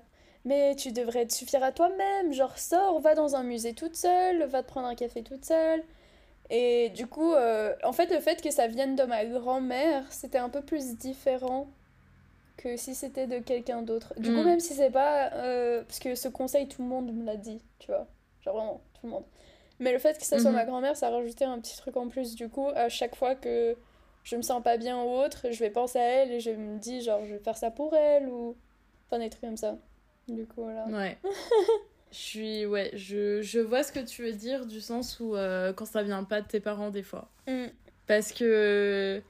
mais 0.43 0.75
tu 0.75 0.91
devrais 0.91 1.27
te 1.27 1.33
suffire 1.33 1.63
à 1.63 1.71
toi-même, 1.71 2.33
genre 2.33 2.57
sors, 2.57 2.99
va 2.99 3.13
dans 3.13 3.35
un 3.35 3.43
musée 3.43 3.73
toute 3.75 3.95
seule, 3.95 4.43
va 4.45 4.63
te 4.63 4.67
prendre 4.67 4.87
un 4.87 4.95
café 4.95 5.21
toute 5.21 5.45
seule. 5.45 5.83
Et 6.49 6.89
du 6.89 7.05
coup, 7.07 7.33
euh, 7.33 7.75
en 7.83 7.93
fait, 7.93 8.07
le 8.11 8.19
fait 8.19 8.41
que 8.41 8.49
ça 8.51 8.65
vienne 8.67 8.95
de 8.95 9.03
ma 9.03 9.23
grand-mère, 9.25 10.03
c'était 10.11 10.39
un 10.39 10.49
peu 10.49 10.61
plus 10.61 10.97
différent 10.97 11.67
que 12.57 12.77
si 12.77 12.93
c'était 12.95 13.27
de 13.27 13.39
quelqu'un 13.39 13.81
d'autre. 13.81 14.13
Du 14.17 14.29
coup, 14.33 14.41
Mm. 14.41 14.45
même 14.45 14.59
si 14.59 14.73
c'est 14.73 14.91
pas. 14.91 15.31
euh, 15.33 15.83
parce 15.83 15.99
que 15.99 16.15
ce 16.15 16.27
conseil, 16.27 16.67
tout 16.67 16.81
le 16.81 16.87
monde 16.87 17.11
me 17.13 17.25
l'a 17.25 17.35
dit, 17.37 17.61
tu 17.79 17.87
vois. 17.87 18.07
Genre 18.41 18.55
vraiment, 18.55 18.81
tout 18.93 19.05
le 19.07 19.09
monde. 19.11 19.23
Mais 19.79 19.91
le 19.91 19.99
fait 19.99 20.17
que 20.17 20.23
ça 20.25 20.37
soit 20.39 20.51
Mhm. 20.51 20.55
ma 20.57 20.65
grand-mère, 20.65 20.95
ça 20.95 21.07
a 21.07 21.09
rajouté 21.11 21.43
un 21.45 21.59
petit 21.59 21.75
truc 21.77 21.97
en 21.97 22.07
plus. 22.07 22.35
Du 22.35 22.49
coup, 22.49 22.67
à 22.75 22.87
chaque 22.89 23.15
fois 23.15 23.33
que 23.35 23.75
je 24.23 24.35
me 24.35 24.41
sens 24.43 24.61
pas 24.61 24.77
bien 24.77 25.01
ou 25.01 25.07
autre, 25.09 25.47
je 25.51 25.59
vais 25.59 25.71
penser 25.71 25.97
à 25.97 26.03
elle 26.03 26.31
et 26.31 26.39
je 26.39 26.51
me 26.51 26.77
dis, 26.77 27.01
genre, 27.01 27.25
je 27.25 27.33
vais 27.33 27.39
faire 27.39 27.57
ça 27.57 27.71
pour 27.71 27.95
elle 27.95 28.27
ou. 28.29 28.55
Enfin, 29.07 29.19
des 29.19 29.29
trucs 29.29 29.41
comme 29.41 29.57
ça. 29.57 29.75
Du 30.27 30.45
coup, 30.45 30.63
voilà. 30.63 30.85
Ouais. 30.87 31.17
Je 32.11 32.17
suis, 32.17 32.65
ouais, 32.65 32.91
je, 32.93 33.41
je 33.41 33.59
vois 33.61 33.83
ce 33.83 33.93
que 33.93 34.01
tu 34.01 34.21
veux 34.23 34.33
dire 34.33 34.65
du 34.65 34.81
sens 34.81 35.21
où 35.21 35.33
euh, 35.33 35.71
quand 35.71 35.85
ça 35.85 36.03
vient 36.03 36.25
pas 36.25 36.41
de 36.41 36.47
tes 36.47 36.59
parents 36.59 36.89
des 36.89 37.03
fois. 37.03 37.29
Mm. 37.47 37.67
Parce 38.05 38.33
que 38.33 39.21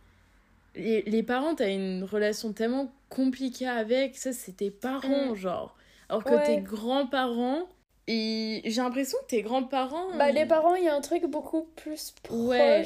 les, 0.75 1.01
les 1.03 1.23
parents, 1.23 1.55
t'as 1.55 1.69
une 1.69 2.03
relation 2.03 2.53
tellement 2.53 2.91
compliquée 3.09 3.67
avec, 3.67 4.15
ça 4.17 4.31
c'est 4.33 4.53
tes 4.57 4.71
parents, 4.71 5.31
Mm. 5.31 5.35
genre. 5.35 5.75
Alors 6.09 6.23
que 6.23 6.33
Ouais. 6.33 6.43
tes 6.43 6.57
grands-parents, 6.61 7.67
et 8.07 8.61
j'ai 8.65 8.81
l'impression 8.81 9.17
que 9.21 9.27
tes 9.27 9.41
grands-parents... 9.41 10.17
Bah, 10.17 10.31
les 10.31 10.45
parents, 10.45 10.75
il 10.75 10.83
y 10.83 10.87
a 10.89 10.95
un 10.95 11.01
truc 11.01 11.23
beaucoup 11.25 11.63
plus 11.75 12.13
proche. 12.23 12.47
Ouais. 12.47 12.83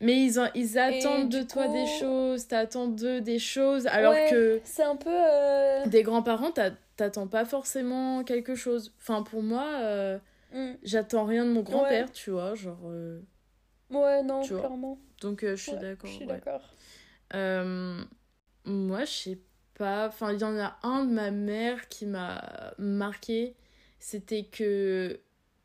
Mais 0.00 0.24
ils, 0.24 0.40
en- 0.40 0.48
ils 0.54 0.78
attendent 0.78 1.28
de 1.28 1.42
toi 1.42 1.68
des 1.68 1.86
choses, 1.86 2.48
t'attends 2.48 2.88
d'eux 2.88 3.20
des 3.20 3.38
choses, 3.38 3.86
alors 3.88 4.12
Ouais. 4.12 4.26
que 4.30 4.60
C'est 4.64 4.82
un 4.82 4.96
peu. 4.96 5.10
euh, 5.12 5.86
des 5.86 6.02
grands-parents, 6.02 6.50
t'a- 6.50 6.72
t'attends 6.96 7.28
pas 7.28 7.44
forcément 7.44 8.24
quelque 8.24 8.54
chose. 8.56 8.92
Enfin, 8.98 9.22
pour 9.22 9.42
moi, 9.42 9.66
euh, 9.82 10.18
mm. 10.52 10.72
j'attends 10.82 11.24
rien 11.26 11.44
de 11.44 11.50
mon 11.50 11.60
grand-père, 11.62 12.10
tu 12.10 12.30
vois, 12.30 12.54
genre... 12.54 12.78
euh, 12.86 13.20
Ouais, 13.90 14.22
non, 14.24 14.42
clairement. 14.42 14.98
Donc 15.20 15.44
je 15.44 15.54
suis 15.54 15.72
d'accord. 15.76 16.10
Je 16.10 16.16
suis 16.16 16.26
d'accord. 16.26 16.62
Euh, 17.34 18.02
moi, 18.64 19.04
je 19.04 19.10
sais 19.12 19.38
pas. 19.76 20.08
Enfin, 20.08 20.32
il 20.32 20.40
y 20.40 20.44
en 20.44 20.56
a 20.58 20.76
un 20.82 21.04
de 21.04 21.12
ma 21.12 21.30
mère 21.30 21.88
qui 21.88 22.06
m'a 22.06 22.74
marqué. 22.78 23.54
C'était 23.98 24.44
que 24.44 25.18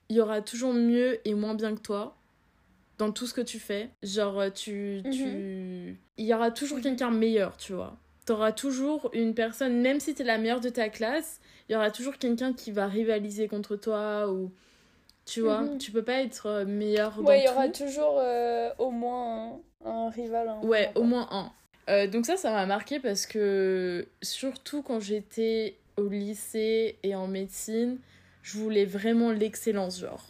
il 0.09 0.15
y 0.17 0.21
aura 0.21 0.41
toujours 0.41 0.73
mieux 0.73 1.19
et 1.27 1.33
moins 1.35 1.53
bien 1.53 1.75
que 1.75 1.81
toi 1.81 2.15
dans 2.97 3.11
tout 3.11 3.27
ce 3.27 3.33
que 3.33 3.41
tu 3.41 3.59
fais. 3.59 3.89
Genre, 4.03 4.39
euh, 4.39 4.49
tu. 4.49 5.01
tu... 5.11 5.97
Il 6.17 6.25
y 6.25 6.33
aura 6.33 6.51
toujours 6.51 6.77
Mhm. 6.77 6.83
quelqu'un 6.83 7.11
meilleur, 7.11 7.55
tu 7.57 7.73
vois. 7.73 7.95
T'auras 8.25 8.51
toujours 8.51 9.09
une 9.13 9.33
personne, 9.33 9.81
même 9.81 9.99
si 9.99 10.13
t'es 10.13 10.23
la 10.23 10.37
meilleure 10.37 10.59
de 10.59 10.69
ta 10.69 10.89
classe, 10.89 11.39
il 11.67 11.73
y 11.73 11.75
aura 11.75 11.91
toujours 11.91 12.17
quelqu'un 12.17 12.53
qui 12.53 12.71
va 12.71 12.87
rivaliser 12.87 13.47
contre 13.47 13.75
toi 13.75 14.29
ou. 14.31 14.51
Tu 15.25 15.41
vois, 15.41 15.61
Mhm. 15.61 15.77
tu 15.77 15.91
peux 15.91 16.03
pas 16.03 16.21
être 16.21 16.47
euh, 16.47 16.65
meilleur 16.65 17.19
Ouais, 17.21 17.39
il 17.41 17.45
y 17.45 17.49
aura 17.49 17.69
toujours 17.69 18.17
euh, 18.19 18.71
au 18.79 18.89
moins 18.89 19.59
un, 19.85 19.89
un 19.89 20.09
rival. 20.09 20.51
Ouais, 20.63 20.91
au 20.95 21.03
moins 21.03 21.27
un. 21.31 21.51
Euh, 21.89 22.07
donc 22.07 22.25
ça, 22.25 22.37
ça 22.37 22.51
m'a 22.51 22.65
marqué 22.65 22.99
parce 22.99 23.25
que 23.25 24.07
surtout 24.21 24.83
quand 24.83 24.99
j'étais 24.99 25.77
au 25.97 26.07
lycée 26.07 26.97
et 27.03 27.15
en 27.15 27.27
médecine, 27.27 27.97
je 28.43 28.57
voulais 28.57 28.85
vraiment 28.85 29.31
l'excellence, 29.31 29.99
genre. 29.99 30.25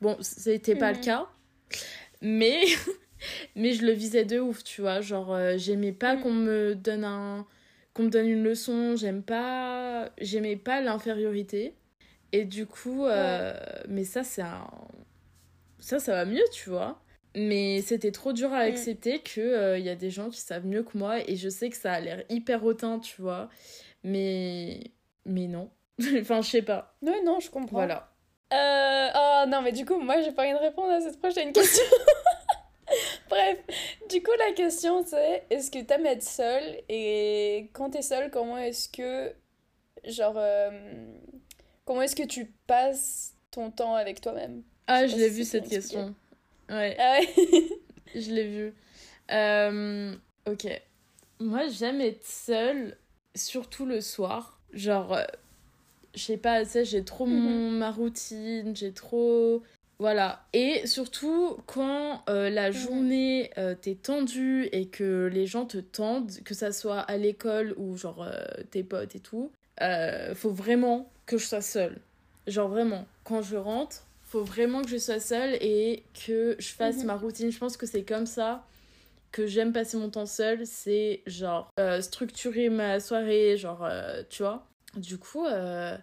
Bon, 0.00 0.16
c'était 0.20 0.76
pas 0.76 0.90
Mhm. 0.90 0.98
le 0.98 1.04
cas, 1.04 1.28
mais 2.20 2.60
mais 3.56 3.72
je 3.72 3.84
le 3.86 3.92
visais 3.92 4.24
de 4.24 4.40
ouf, 4.40 4.64
tu 4.64 4.80
vois. 4.82 5.00
Genre, 5.00 5.32
euh, 5.34 5.54
j'aimais 5.58 5.92
pas 5.92 6.16
Mhm. 6.16 6.22
qu'on 6.22 6.32
me 6.32 6.74
donne 6.74 7.04
un 7.04 7.46
qu'on 7.94 8.04
me 8.04 8.10
donne 8.10 8.28
une 8.28 8.42
leçon, 8.42 8.96
j'aime 8.96 9.22
pas 9.22 10.10
j'aimais 10.20 10.56
pas 10.56 10.80
l'infériorité. 10.80 11.74
Et 12.32 12.44
du 12.44 12.66
coup, 12.66 13.06
euh, 13.06 13.54
mais 13.88 14.04
ça, 14.04 14.24
c'est 14.24 14.42
un 14.42 14.66
ça, 15.78 15.98
ça 16.00 16.12
va 16.12 16.24
mieux, 16.24 16.44
tu 16.52 16.70
vois. 16.70 17.00
Mais 17.36 17.82
c'était 17.82 18.12
trop 18.12 18.32
dur 18.32 18.52
à 18.52 18.64
Mm. 18.64 18.68
accepter 18.68 19.18
que 19.20 19.40
euh, 19.40 19.78
y 19.78 19.88
a 19.88 19.96
des 19.96 20.10
gens 20.10 20.30
qui 20.30 20.40
savent 20.40 20.66
mieux 20.66 20.82
que 20.84 20.96
moi 20.96 21.18
et 21.28 21.34
je 21.36 21.48
sais 21.48 21.68
que 21.70 21.76
ça 21.76 21.92
a 21.92 22.00
l'air 22.00 22.22
hyper 22.28 22.64
hautain, 22.64 22.98
tu 23.00 23.20
vois. 23.22 23.48
Mais 24.04 24.80
mais 25.24 25.46
non. 25.48 25.70
enfin, 26.20 26.42
je 26.42 26.50
sais 26.50 26.62
pas. 26.62 26.94
Ouais, 27.02 27.22
non, 27.22 27.40
je 27.40 27.50
comprends. 27.50 27.78
Voilà. 27.78 28.10
Euh, 28.52 29.08
oh 29.16 29.48
non, 29.48 29.62
mais 29.62 29.72
du 29.72 29.84
coup, 29.84 29.98
moi, 29.98 30.20
j'ai 30.22 30.30
pas 30.32 30.42
rien 30.42 30.54
de 30.54 30.60
répondre 30.60 30.90
à 30.92 31.00
cette 31.00 31.18
prochaine 31.18 31.52
question. 31.52 31.82
Bref, 33.28 33.58
du 34.10 34.22
coup, 34.22 34.30
la 34.38 34.52
question 34.52 35.04
c'est 35.04 35.44
est-ce 35.50 35.70
que 35.70 35.80
t'aimes 35.82 36.06
être 36.06 36.22
seule? 36.22 36.82
Et 36.88 37.70
quand 37.72 37.90
t'es 37.90 38.02
seule, 38.02 38.30
comment 38.30 38.58
est-ce 38.58 38.88
que. 38.88 39.32
Genre. 40.04 40.34
euh, 40.36 40.70
comment 41.84 42.02
est-ce 42.02 42.14
que 42.16 42.22
tu 42.26 42.52
passes 42.66 43.34
ton 43.50 43.70
temps 43.70 43.94
avec 43.94 44.20
toi-même? 44.20 44.62
Ah, 44.86 45.06
Je 45.06 45.16
l'ai 45.16 45.30
vu 45.30 45.44
cette 45.44 45.68
question. 45.68 46.14
Ouais, 46.74 46.96
Ah 46.98 47.18
ouais 47.20 47.68
je 48.14 48.30
l'ai 48.32 48.48
vu. 48.48 48.74
Euh, 49.30 50.14
ok. 50.46 50.66
Moi, 51.40 51.68
j'aime 51.68 52.00
être 52.00 52.24
seule 52.24 52.96
surtout 53.34 53.86
le 53.86 54.00
soir. 54.00 54.60
Genre, 54.72 55.14
euh, 55.14 55.24
je 56.14 56.22
sais 56.22 56.36
pas, 56.36 56.64
tu 56.64 56.70
sais, 56.70 56.84
j'ai 56.84 57.04
trop 57.04 57.26
mon, 57.26 57.70
ma 57.70 57.90
routine, 57.90 58.74
j'ai 58.74 58.92
trop. 58.92 59.62
Voilà. 59.98 60.44
Et 60.52 60.86
surtout, 60.86 61.56
quand 61.66 62.22
euh, 62.28 62.50
la 62.50 62.72
journée 62.72 63.50
euh, 63.58 63.74
t'es 63.80 63.94
tendue 63.94 64.68
et 64.72 64.86
que 64.86 65.30
les 65.32 65.46
gens 65.46 65.66
te 65.66 65.78
tendent, 65.78 66.32
que 66.44 66.54
ça 66.54 66.72
soit 66.72 67.00
à 67.00 67.16
l'école 67.16 67.74
ou 67.76 67.96
genre 67.96 68.22
euh, 68.22 68.44
tes 68.70 68.82
potes 68.82 69.14
et 69.14 69.20
tout, 69.20 69.52
faut 70.34 70.50
vraiment 70.50 71.10
que 71.26 71.38
je 71.38 71.46
sois 71.46 71.62
seule. 71.62 72.00
Genre 72.46 72.68
vraiment, 72.68 73.06
quand 73.22 73.42
je 73.42 73.56
rentre, 73.56 74.06
faut 74.34 74.42
vraiment 74.42 74.82
que 74.82 74.88
je 74.88 74.96
sois 74.96 75.20
seule 75.20 75.54
et 75.60 76.02
que 76.26 76.56
je 76.58 76.68
fasse 76.72 76.98
Mhm. 76.98 77.06
ma 77.06 77.14
routine. 77.16 77.52
Je 77.52 77.58
pense 77.58 77.76
que 77.76 77.86
c'est 77.86 78.02
comme 78.02 78.26
ça 78.26 78.66
que 79.30 79.46
j'aime 79.46 79.72
passer 79.72 79.96
mon 79.96 80.10
temps 80.10 80.26
seule. 80.26 80.66
C'est 80.66 81.22
genre 81.26 81.70
euh, 81.78 82.00
structurer 82.00 82.68
ma 82.68 82.98
soirée, 82.98 83.56
genre, 83.56 83.84
euh, 83.84 84.24
tu 84.28 84.42
vois. 84.42 84.66
Du 84.96 85.18
coup, 85.18 85.44
euh, 85.46 85.96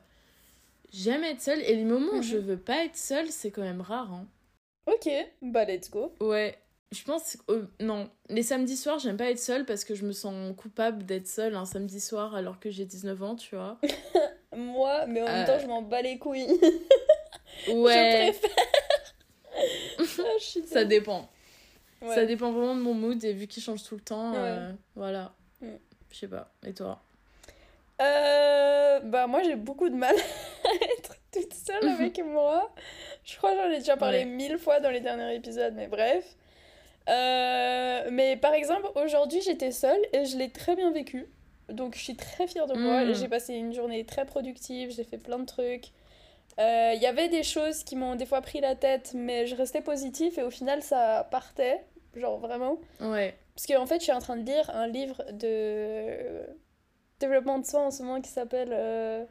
j'aime 0.93 1.25
être 1.25 1.41
seule. 1.41 1.59
Et 1.59 1.75
les 1.75 1.83
moments 1.83 2.19
où 2.19 2.21
je 2.21 2.37
Mhm. 2.37 2.43
veux 2.45 2.57
pas 2.57 2.85
être 2.85 2.95
seule, 2.95 3.27
c'est 3.29 3.51
quand 3.51 3.63
même 3.63 3.81
rare. 3.81 4.13
Hein. 4.13 4.25
Ok, 4.87 5.09
bah 5.41 5.65
let's 5.65 5.89
go. 5.91 6.13
Ouais. 6.21 6.57
Je 6.93 7.03
pense. 7.03 7.37
euh, 7.49 7.65
non, 7.81 8.09
les 8.29 8.43
samedis 8.43 8.77
soirs, 8.77 8.99
j'aime 8.99 9.17
pas 9.17 9.29
être 9.29 9.39
seule 9.39 9.65
parce 9.65 9.83
que 9.83 9.93
je 9.95 10.05
me 10.05 10.11
sens 10.13 10.55
coupable 10.57 11.05
d'être 11.05 11.27
seule 11.27 11.55
un 11.55 11.65
samedi 11.65 11.99
soir 11.99 12.33
alors 12.35 12.59
que 12.61 12.69
j'ai 12.69 12.85
19 12.85 13.21
ans, 13.23 13.35
tu 13.35 13.55
vois. 13.55 13.77
Moi, 14.55 15.05
mais 15.07 15.21
en 15.21 15.25
même 15.25 15.43
Euh. 15.43 15.45
temps, 15.45 15.59
je 15.59 15.67
m'en 15.67 15.81
bats 15.81 16.01
les 16.01 16.17
couilles. 16.17 16.47
Ouais, 17.67 18.31
Je 18.33 18.39
préfère. 18.39 18.65
Ah, 20.19 20.23
je 20.39 20.43
suis 20.43 20.63
ça 20.65 20.83
dépend. 20.85 21.29
Ouais. 22.01 22.15
Ça 22.15 22.25
dépend 22.25 22.51
vraiment 22.51 22.73
de 22.75 22.79
mon 22.81 22.93
mood 22.95 23.23
et 23.23 23.33
vu 23.33 23.45
qu'il 23.47 23.61
change 23.61 23.83
tout 23.83 23.95
le 23.95 24.01
temps, 24.01 24.31
Ouais. 24.31 24.37
euh, 24.39 24.71
voilà. 24.95 25.33
Mm. 25.61 25.67
Je 26.09 26.17
sais 26.17 26.27
pas. 26.27 26.49
Et 26.65 26.73
toi? 26.73 27.01
Euh, 28.01 28.99
bah 29.01 29.27
moi 29.27 29.43
j'ai 29.43 29.55
beaucoup 29.55 29.87
de 29.89 29.95
mal 29.95 30.15
à 30.65 30.83
être 30.97 31.15
toute 31.31 31.53
seule 31.53 31.87
avec 31.87 32.17
moi. 32.23 32.73
Je 33.23 33.37
crois 33.37 33.51
que 33.51 33.57
j'en 33.57 33.69
ai 33.69 33.77
déjà 33.77 33.95
parlé 33.97 34.25
mille 34.25 34.57
fois 34.57 34.79
dans 34.79 34.89
les 34.89 35.01
derniers 35.01 35.35
épisodes, 35.35 35.73
mais 35.75 35.87
bref. 35.87 36.25
Euh, 37.09 38.07
mais 38.11 38.37
par 38.37 38.53
exemple, 38.55 38.87
aujourd'hui 38.95 39.41
j'étais 39.41 39.71
seule 39.71 39.99
et 40.13 40.25
je 40.25 40.37
l'ai 40.37 40.49
très 40.49 40.75
bien 40.75 40.91
vécu. 40.91 41.27
Donc 41.73 41.95
je 41.95 42.01
suis 42.01 42.15
très 42.15 42.47
fière 42.47 42.67
de 42.67 42.75
moi. 42.75 43.05
Mm. 43.05 43.13
J'ai 43.13 43.27
passé 43.27 43.53
une 43.55 43.73
journée 43.73 44.05
très 44.05 44.25
productive, 44.25 44.91
j'ai 44.91 45.03
fait 45.03 45.17
plein 45.17 45.39
de 45.39 45.45
trucs. 45.45 45.91
Euh, 46.59 46.91
Il 46.95 47.01
y 47.01 47.05
avait 47.07 47.29
des 47.29 47.43
choses 47.43 47.83
qui 47.83 47.95
m'ont 47.95 48.15
des 48.15 48.25
fois 48.25 48.41
pris 48.41 48.59
la 48.61 48.75
tête, 48.75 49.11
mais 49.15 49.47
je 49.47 49.55
restais 49.55 49.81
positive 49.81 50.37
et 50.37 50.43
au 50.43 50.49
final 50.51 50.81
ça 50.83 51.27
partait. 51.31 51.83
Genre 52.15 52.37
vraiment. 52.39 52.77
Ouais. 52.99 53.35
Parce 53.55 53.67
qu'en 53.67 53.85
fait, 53.85 53.99
je 53.99 54.03
suis 54.03 54.11
en 54.11 54.19
train 54.19 54.35
de 54.35 54.45
lire 54.45 54.69
un 54.73 54.87
livre 54.87 55.23
de 55.31 56.41
développement 57.19 57.59
de 57.59 57.65
soi 57.65 57.81
en 57.81 57.91
ce 57.91 58.03
moment 58.03 58.19
qui 58.21 58.29
s'appelle 58.29 58.69
euh, 58.73 59.23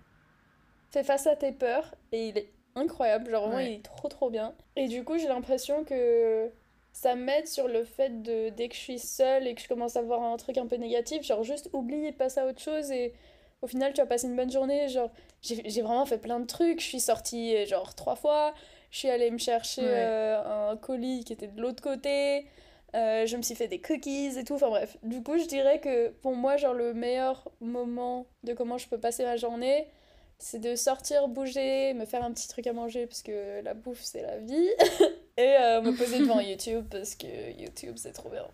Fais 0.90 1.02
face 1.04 1.26
à 1.26 1.36
tes 1.36 1.52
peurs. 1.52 1.94
Et 2.12 2.28
il 2.28 2.38
est 2.38 2.50
incroyable, 2.74 3.30
genre 3.30 3.42
vraiment, 3.48 3.56
Ouais. 3.56 3.72
il 3.72 3.74
est 3.76 3.82
trop 3.84 4.08
trop 4.08 4.30
bien. 4.30 4.54
Et 4.76 4.88
du 4.88 5.04
coup, 5.04 5.18
j'ai 5.18 5.28
l'impression 5.28 5.84
que 5.84 6.50
ça 6.92 7.14
m'aide 7.14 7.46
sur 7.46 7.68
le 7.68 7.84
fait 7.84 8.22
de, 8.22 8.48
dès 8.50 8.68
que 8.68 8.74
je 8.74 8.80
suis 8.80 8.98
seule 8.98 9.46
et 9.46 9.54
que 9.54 9.62
je 9.62 9.68
commence 9.68 9.96
à 9.96 10.02
voir 10.02 10.22
un 10.22 10.36
truc 10.36 10.58
un 10.58 10.66
peu 10.66 10.76
négatif, 10.76 11.22
genre 11.22 11.42
juste 11.44 11.70
oublie 11.72 12.06
et 12.06 12.12
passe 12.12 12.36
à 12.38 12.46
autre 12.46 12.60
chose. 12.60 12.90
Et 12.90 13.12
au 13.62 13.66
final, 13.66 13.92
tu 13.92 14.00
vas 14.00 14.06
passer 14.06 14.26
une 14.26 14.36
bonne 14.36 14.50
journée. 14.50 14.88
Genre, 14.88 15.10
j'ai 15.42 15.82
vraiment 15.82 16.06
fait 16.06 16.18
plein 16.18 16.40
de 16.40 16.46
trucs. 16.46 16.80
Je 16.80 16.86
suis 16.86 17.00
sortie 17.00 17.56
euh, 17.56 17.66
genre 17.66 17.94
trois 17.94 18.16
fois. 18.16 18.54
Je 18.90 18.98
suis 18.98 19.08
allée 19.10 19.30
me 19.30 19.38
chercher 19.38 19.82
Ouais. 19.82 19.88
euh, 19.88 20.70
un 20.72 20.76
colis 20.76 21.24
qui 21.24 21.32
était 21.32 21.46
de 21.48 21.60
l'autre 21.60 21.82
côté. 21.82 22.46
Euh, 22.96 23.24
je 23.24 23.36
me 23.36 23.42
suis 23.42 23.54
fait 23.54 23.68
des 23.68 23.80
cookies 23.80 24.36
et 24.36 24.42
tout, 24.42 24.54
enfin 24.54 24.68
bref. 24.68 24.96
Du 25.04 25.22
coup, 25.22 25.38
je 25.38 25.44
dirais 25.44 25.78
que 25.78 26.08
pour 26.08 26.34
moi, 26.34 26.56
genre 26.56 26.74
le 26.74 26.92
meilleur 26.92 27.48
moment 27.60 28.26
de 28.42 28.52
comment 28.52 28.78
je 28.78 28.88
peux 28.88 28.98
passer 28.98 29.22
ma 29.22 29.36
journée, 29.36 29.86
c'est 30.38 30.58
de 30.58 30.74
sortir, 30.74 31.28
bouger, 31.28 31.94
me 31.94 32.04
faire 32.04 32.24
un 32.24 32.32
petit 32.32 32.48
truc 32.48 32.66
à 32.66 32.72
manger 32.72 33.06
parce 33.06 33.22
que 33.22 33.60
la 33.62 33.74
bouffe 33.74 34.00
c'est 34.02 34.22
la 34.22 34.38
vie, 34.38 34.68
et 35.40 35.56
euh, 35.56 35.80
me 35.82 35.92
poser 35.92 36.18
devant 36.20 36.40
YouTube 36.50 36.84
parce 36.90 37.14
que 37.14 37.26
YouTube 37.58 37.94
c'est 37.96 38.12
trop 38.12 38.28
bien. 38.28 38.46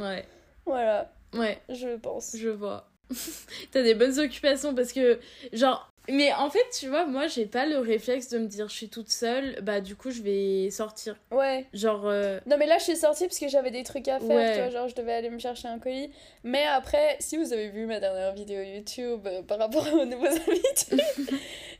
Ouais. 0.00 0.24
Voilà, 0.66 1.12
Ouais. 1.34 1.58
je 1.68 1.96
pense. 1.96 2.36
Je 2.36 2.48
vois. 2.48 2.88
T'as 3.72 3.82
des 3.82 3.94
bonnes 3.94 4.18
occupations 4.18 4.74
parce 4.74 4.92
que, 4.92 5.18
genre. 5.52 5.88
Mais 6.08 6.32
en 6.32 6.50
fait, 6.50 6.64
tu 6.76 6.88
vois, 6.88 7.06
moi, 7.06 7.28
j'ai 7.28 7.46
pas 7.46 7.64
le 7.64 7.78
réflexe 7.78 8.28
de 8.30 8.38
me 8.40 8.46
dire 8.48 8.68
je 8.68 8.74
suis 8.74 8.88
toute 8.88 9.08
seule, 9.08 9.60
bah 9.62 9.80
du 9.80 9.94
coup, 9.94 10.10
je 10.10 10.20
vais 10.20 10.68
sortir. 10.72 11.14
Ouais. 11.30 11.64
Genre. 11.72 12.08
euh, 12.08 12.40
Non 12.46 12.56
mais 12.56 12.66
là 12.66 12.78
je 12.78 12.82
suis 12.84 12.96
sortie 12.96 13.26
parce 13.28 13.38
que 13.38 13.46
j'avais 13.46 13.70
des 13.70 13.84
trucs 13.84 14.08
à 14.08 14.18
faire, 14.18 14.28
Ouais. 14.28 14.52
tu 14.54 14.58
vois, 14.62 14.70
genre 14.70 14.88
je 14.88 14.96
devais 14.96 15.12
aller 15.12 15.30
me 15.30 15.38
chercher 15.38 15.68
un 15.68 15.78
colis. 15.78 16.10
Mais 16.42 16.64
après, 16.64 17.16
si 17.20 17.36
vous 17.36 17.52
avez 17.52 17.68
vu 17.68 17.86
ma 17.86 18.00
dernière 18.00 18.32
vidéo 18.34 18.60
YouTube 18.62 19.20
euh, 19.28 19.42
par 19.42 19.58
rapport 19.60 19.86
aux 19.94 20.04
nouveaux 20.04 20.26
habitudes, 20.48 21.00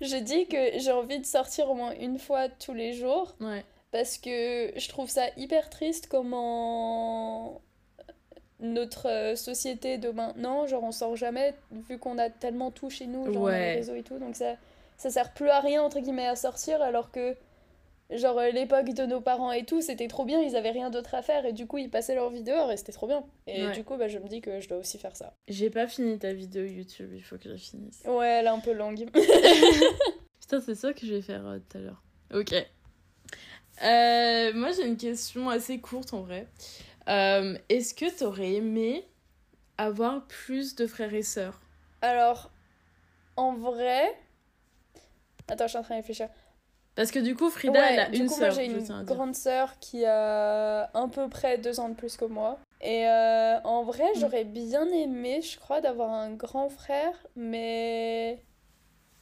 je 0.01 0.17
dis 0.19 0.47
que 0.47 0.79
j'ai 0.79 0.93
envie 0.93 1.19
de 1.19 1.27
sortir 1.27 1.69
au 1.69 1.75
moins 1.75 1.93
une 1.99 2.21
fois 2.21 2.49
tous 2.49 2.75
les 2.75 2.93
jours 2.93 3.35
Ouais. 3.41 3.65
Parce 3.93 4.19
que 4.19 4.73
je 4.77 4.89
trouve 4.89 5.09
ça 5.09 5.27
hyper 5.37 5.71
triste 5.71 6.09
comment 6.09 7.61
notre 8.61 9.09
euh, 9.09 9.37
société 9.37 9.99
de 9.99 10.11
maintenant, 10.11 10.67
genre 10.67 10.85
on 10.85 10.93
sort 10.93 11.17
jamais 11.17 11.55
vu 11.89 11.99
qu'on 11.99 12.19
a 12.19 12.31
tellement 12.31 12.71
tout 12.71 12.91
chez 12.91 13.07
nous, 13.07 13.33
genre 13.33 13.49
les 13.49 13.75
réseaux 13.75 13.95
et 13.95 14.03
tout, 14.03 14.19
donc 14.19 14.37
ça, 14.37 14.55
ça 14.97 15.11
sert 15.11 15.33
plus 15.35 15.49
à 15.49 15.61
rien 15.61 15.83
entre 15.83 15.99
guillemets 16.01 16.27
à 16.29 16.37
sortir 16.37 16.81
alors 16.81 17.11
que 17.11 17.37
genre 18.11 18.39
euh, 18.39 18.51
l'époque 18.51 18.91
de 18.91 19.05
nos 19.05 19.21
parents 19.21 19.51
et 19.51 19.65
tout, 19.65 19.81
c'était 19.81 20.07
trop 20.07 20.25
bien, 20.25 20.41
ils 20.41 20.55
avaient 20.55 20.71
rien 20.71 20.91
d'autre 20.91 21.15
à 21.17 21.23
faire 21.23 21.45
et 21.45 21.53
du 21.53 21.67
coup 21.67 21.79
ils 21.79 21.91
passaient 21.91 22.15
leurs 22.15 22.31
vidéos 22.31 22.71
et 22.71 22.77
c'était 22.77 22.93
trop 22.93 23.09
bien. 23.09 23.25
Et 23.49 23.67
Ouais. 23.67 23.73
du 23.73 23.83
coup 23.83 23.97
bah, 23.97 24.07
je 24.07 24.19
me 24.19 24.29
dis 24.29 24.41
que 24.41 24.61
je 24.61 24.69
dois 24.69 24.79
aussi 24.79 24.97
faire 24.99 25.17
ça. 25.17 25.35
J'ai 25.49 25.69
pas 25.71 25.89
fini 25.89 26.19
ta 26.21 26.33
vidéo 26.33 26.65
YouTube, 26.65 27.11
il 27.15 27.23
faut 27.23 27.37
que 27.39 27.45
je 27.45 27.49
la 27.51 27.57
finisse. 27.59 28.03
Ouais, 28.07 28.29
elle 28.29 28.47
est 28.47 28.49
un 28.49 28.61
peu 28.61 28.73
longue. 28.73 29.09
Putain, 30.41 30.61
c'est 30.61 30.75
ça 30.77 30.93
que 30.93 31.05
je 31.05 31.15
vais 31.15 31.23
faire 31.23 31.45
euh, 31.47 31.59
tout 31.69 31.79
à 31.79 31.81
l'heure. 31.81 32.03
Ok. 32.33 32.55
Euh, 33.83 34.53
moi, 34.55 34.71
j'ai 34.73 34.87
une 34.87 34.97
question 34.97 35.49
assez 35.49 35.81
courte 35.81 36.15
en 36.15 36.23
vrai. 36.23 36.47
Euh, 37.09 37.57
Est-ce 37.69 37.95
que 37.95 38.17
t'aurais 38.19 38.53
aimé 38.55 39.07
avoir 39.79 40.27
plus 40.27 40.75
de 40.77 40.87
frères 40.87 41.15
et 41.15 41.23
sœurs? 41.23 41.61
Alors, 42.01 42.51
en 43.37 43.55
vrai... 43.55 44.15
Attends, 45.49 45.65
je 45.65 45.71
suis 45.71 45.79
en 45.79 45.83
train 45.83 45.95
de 45.97 46.01
réfléchir. 46.01 46.29
Parce 46.95 47.11
que 47.11 47.19
du 47.19 47.35
coup, 47.35 47.49
Frida, 47.51 47.73
Ouais, 47.81 47.89
elle 47.95 48.01
a 48.01 48.09
du 48.11 48.19
une 48.21 48.27
coup, 48.29 48.37
moi 48.39 48.51
sœur. 48.51 48.55
j'ai 48.55 48.67
une 48.67 49.05
grande 49.05 49.35
sœur 49.35 49.79
qui 49.81 50.05
a 50.05 50.83
à 50.93 51.09
peu 51.09 51.29
près 51.29 51.57
deux 51.59 51.81
ans 51.81 51.89
de 51.89 51.95
plus 51.95 52.17
que 52.17 52.27
moi. 52.27 52.59
Et 52.83 53.07
euh, 53.09 53.59
en 53.65 53.83
vrai, 53.83 54.05
Mm. 54.15 54.19
j'aurais 54.21 54.45
bien 54.45 54.87
aimé, 54.91 55.41
je 55.41 55.59
crois, 55.59 55.81
d'avoir 55.81 56.11
un 56.13 56.31
grand 56.33 56.69
frère, 56.69 57.15
mais 57.35 58.45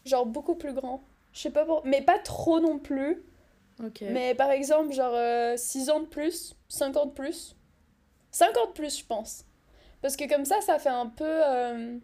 genre 0.05 0.27
beaucoup 0.27 0.57
plus 0.57 0.73
grand. 0.75 1.05
Je 1.33 1.41
sais 1.43 1.51
pas 1.51 1.65
pour... 1.65 1.83
Mais 1.87 2.03
pas 2.03 2.19
trop 2.19 2.59
non 2.59 2.79
plus. 2.79 3.23
Ok. 3.85 4.03
Mais 4.11 4.35
par 4.35 4.51
exemple, 4.51 4.93
genre 4.93 5.17
6 5.59 5.91
ans 5.91 6.01
de 6.01 6.07
plus, 6.07 6.55
50 6.69 7.09
de 7.09 7.13
plus. 7.15 7.57
50 8.33 8.69
de 8.69 8.73
plus, 8.73 8.99
je 9.01 9.05
pense. 9.05 9.45
Parce 10.03 10.17
que 10.17 10.29
comme 10.29 10.45
ça, 10.45 10.61
ça 10.61 10.79
fait 10.79 10.89
un 10.89 11.07
peu... 11.07 11.25
euh, 11.27 11.97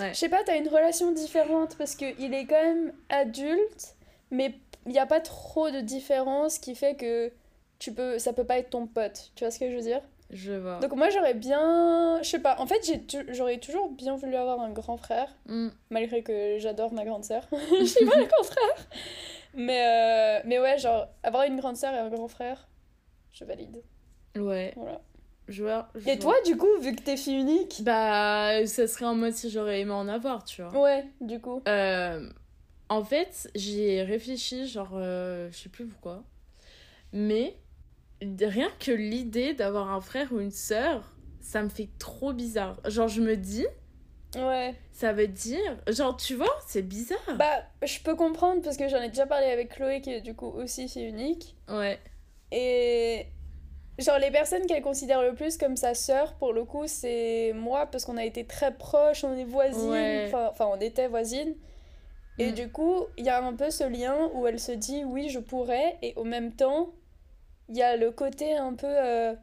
Ouais. 0.00 0.14
Je 0.14 0.18
sais 0.18 0.30
pas, 0.30 0.42
t'as 0.42 0.56
une 0.56 0.68
relation 0.68 1.12
différente 1.12 1.76
parce 1.76 1.96
qu'il 1.96 2.32
est 2.32 2.46
quand 2.46 2.62
même 2.62 2.94
adulte, 3.10 3.94
mais 4.30 4.54
il 4.86 4.92
n'y 4.92 4.98
a 4.98 5.04
pas 5.04 5.20
trop 5.20 5.70
de 5.70 5.80
différence 5.80 6.58
qui 6.58 6.74
fait 6.74 6.94
que 6.94 7.30
tu 7.78 7.92
peux, 7.92 8.18
ça 8.18 8.32
peut 8.32 8.44
pas 8.46 8.56
être 8.58 8.70
ton 8.70 8.86
pote. 8.86 9.32
Tu 9.34 9.44
vois 9.44 9.50
ce 9.50 9.58
que 9.58 9.70
je 9.70 9.76
veux 9.76 9.82
dire? 9.82 10.00
Je 10.30 10.52
vois. 10.52 10.78
Donc 10.78 10.94
moi, 10.96 11.10
j'aurais 11.10 11.34
bien... 11.34 12.18
Je 12.22 12.28
sais 12.30 12.38
pas, 12.38 12.56
en 12.58 12.66
fait, 12.66 12.80
j'ai 12.86 13.02
tu- 13.04 13.26
j'aurais 13.34 13.58
toujours 13.58 13.90
bien 13.90 14.16
voulu 14.16 14.34
avoir 14.34 14.62
un 14.62 14.70
grand 14.70 14.96
frère, 14.96 15.28
Hmm. 15.46 15.68
malgré 15.90 16.22
que 16.22 16.56
j'adore 16.58 16.94
ma 16.94 17.04
grande 17.04 17.24
sœur. 17.24 17.46
je 17.78 17.84
suis 17.84 18.06
pas 18.06 18.16
le 18.16 18.24
contraire. 18.26 18.86
Mais, 19.54 20.40
euh, 20.40 20.42
mais 20.46 20.58
ouais, 20.58 20.78
genre, 20.78 21.08
avoir 21.22 21.44
une 21.44 21.58
grande 21.58 21.76
sœur 21.76 21.92
et 21.94 21.98
un 21.98 22.08
grand 22.08 22.28
frère, 22.28 22.68
je 23.32 23.44
valide. 23.44 23.82
Ouais. 24.36 24.72
Voilà. 24.76 25.00
Et 26.06 26.18
toi, 26.18 26.34
du 26.46 26.56
coup, 26.56 26.78
vu 26.80 26.94
que 26.94 27.02
t'es 27.02 27.16
fille 27.16 27.38
unique? 27.38 27.82
Bah, 27.84 28.66
ça 28.66 28.86
serait 28.86 29.04
en 29.04 29.14
mode 29.14 29.34
si 29.34 29.50
j'aurais 29.50 29.80
aimé 29.80 29.92
en 29.92 30.08
avoir, 30.08 30.44
tu 30.44 30.62
vois. 30.62 30.80
Ouais, 30.80 31.04
du 31.20 31.40
coup. 31.40 31.62
Euh, 31.68 32.30
en 32.88 33.04
fait, 33.04 33.50
j'y 33.54 33.82
ai 33.82 34.02
réfléchi, 34.02 34.66
genre, 34.66 34.92
euh, 34.94 35.50
je 35.50 35.58
sais 35.58 35.68
plus 35.68 35.86
pourquoi. 35.86 36.24
Mais 37.12 37.56
rien 38.40 38.70
que 38.78 38.92
l'idée 38.92 39.52
d'avoir 39.52 39.90
un 39.90 40.00
frère 40.00 40.32
ou 40.32 40.40
une 40.40 40.52
sœur, 40.52 41.12
ça 41.40 41.62
me 41.62 41.68
fait 41.68 41.90
trop 41.98 42.32
bizarre. 42.32 42.80
Genre, 42.88 43.08
je 43.08 43.20
me 43.20 43.36
dis, 43.36 43.66
Ouais. 44.36 44.74
ça 44.92 45.12
veut 45.12 45.28
dire. 45.28 45.78
Genre, 45.88 46.16
tu 46.16 46.34
vois, 46.34 46.54
c'est 46.66 46.82
bizarre. 46.82 47.18
Bah, 47.36 47.62
je 47.84 47.98
peux 48.00 48.14
comprendre 48.14 48.62
parce 48.62 48.76
que 48.76 48.88
j'en 48.88 49.00
ai 49.02 49.08
déjà 49.08 49.26
parlé 49.26 49.46
avec 49.46 49.70
Chloé 49.74 50.00
qui 50.00 50.12
est 50.12 50.20
du 50.20 50.34
coup 50.34 50.46
aussi 50.48 50.88
fille 50.88 51.06
unique. 51.06 51.54
Ouais. 51.68 51.98
Et 52.50 53.26
genre 53.98 54.18
les 54.18 54.30
personnes 54.30 54.66
qu'elle 54.66 54.82
considère 54.82 55.22
le 55.22 55.34
plus 55.34 55.58
comme 55.58 55.76
sa 55.76 55.94
sœur 55.94 56.34
pour 56.34 56.52
le 56.54 56.64
coup 56.64 56.86
c'est 56.86 57.52
moi 57.54 57.86
parce 57.86 58.04
qu'on 58.04 58.16
a 58.16 58.24
été 58.24 58.46
très 58.46 58.72
proches, 58.74 59.22
on 59.24 59.36
est 59.36 59.44
voisines, 59.44 59.90
Ouais. 59.90 60.24
enfin 60.28 60.48
enfin, 60.50 60.66
on 60.70 60.80
était 60.80 61.08
voisines. 61.08 61.54
Et 62.38 62.50
Mm. 62.50 62.54
du 62.54 62.70
coup, 62.72 63.04
il 63.18 63.26
y 63.26 63.28
a 63.28 63.44
un 63.44 63.52
peu 63.54 63.70
ce 63.70 63.84
lien 63.84 64.30
où 64.34 64.46
elle 64.46 64.58
se 64.58 64.72
dit 64.72 65.04
oui, 65.04 65.28
je 65.28 65.38
pourrais 65.38 65.98
et 66.02 66.14
au 66.16 66.24
même 66.24 66.52
temps, 66.52 66.90
il 67.68 67.76
y 67.76 67.82
a 67.82 67.96
le 67.96 68.10
côté 68.10 68.54
un 68.56 68.74
peu 68.74 68.86
euh, 68.88 69.34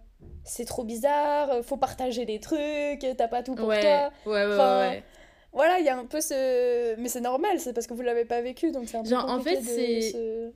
c'est 0.44 0.66
trop 0.66 0.84
bizarre, 0.84 1.50
euh, 1.52 1.62
faut 1.64 1.78
partager 1.78 2.26
des 2.26 2.40
trucs, 2.40 3.06
t'as 3.18 3.28
pas 3.28 3.44
tout 3.44 3.56
pour 3.56 3.68
ouais, 3.68 3.82
toi. 3.82 4.12
ouais, 4.26 4.46
ouais, 4.46 4.54
Enfin, 4.54 4.80
ouais. 4.90 5.04
Voilà, 5.52 5.80
il 5.80 5.86
y 5.86 5.90
a 5.90 5.98
un 5.98 6.06
peu 6.06 6.22
ce. 6.22 6.96
Mais 6.98 7.10
c'est 7.10 7.22
normal, 7.22 7.60
c'est 7.60 7.74
parce 7.74 7.88
que 7.88 7.94
vous 7.94 8.02
l'avez 8.04 8.26
pas 8.26 8.42
vécu, 8.42 8.72
donc 8.72 8.88
c'est 8.88 8.98
un 8.98 9.04
peu 9.04 9.10
Genre, 9.10 9.28
en 9.30 9.40
fait, 9.42 9.62
c'est- 9.62 10.12
se- 10.12 10.52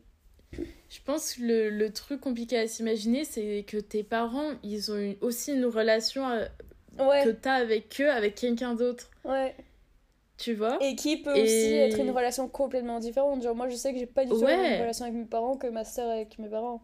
Je 0.89 0.99
pense 1.03 1.33
que 1.33 1.41
le, 1.41 1.69
le 1.71 1.91
truc 1.91 2.21
compliqué 2.21 2.59
à 2.59 2.67
s'imaginer, 2.67 3.25
c'est 3.25 3.65
que 3.67 3.77
tes 3.77 4.03
parents, 4.03 4.51
ils 4.61 4.91
ont 4.91 4.97
une- 4.97 5.15
aussi 5.21 5.51
une 5.53 5.65
relation 5.65 6.27
euh, 6.29 6.45
que 6.97 7.01
Ouais, 7.03 7.33
t'as 7.33 7.53
avec 7.55 7.99
eux, 8.01 8.09
avec 8.11 8.35
quelqu'un 8.35 8.75
d'autre. 8.75 9.09
ouais. 9.25 9.55
Tu 10.37 10.53
vois? 10.55 10.77
Et 10.83 10.95
qui 10.95 11.17
peut 11.17 11.35
Et- 11.37 11.43
aussi 11.43 11.73
être 11.73 11.99
une 11.99 12.09
relation 12.11 12.47
complètement 12.49 12.99
différente. 12.99 13.41
Genre, 13.43 13.55
moi, 13.55 13.69
je 13.69 13.75
sais 13.75 13.93
que 13.93 13.99
j'ai 13.99 14.05
pas 14.07 14.25
du 14.25 14.31
tout 14.31 14.41
la 14.41 14.47
Ouais. 14.47 14.57
même 14.57 14.81
relation 14.81 15.05
avec 15.05 15.15
mes 15.17 15.25
parents 15.25 15.57
que 15.57 15.67
ma 15.67 15.85
soeur 15.85 16.09
avec 16.09 16.37
mes 16.37 16.49
parents. 16.49 16.81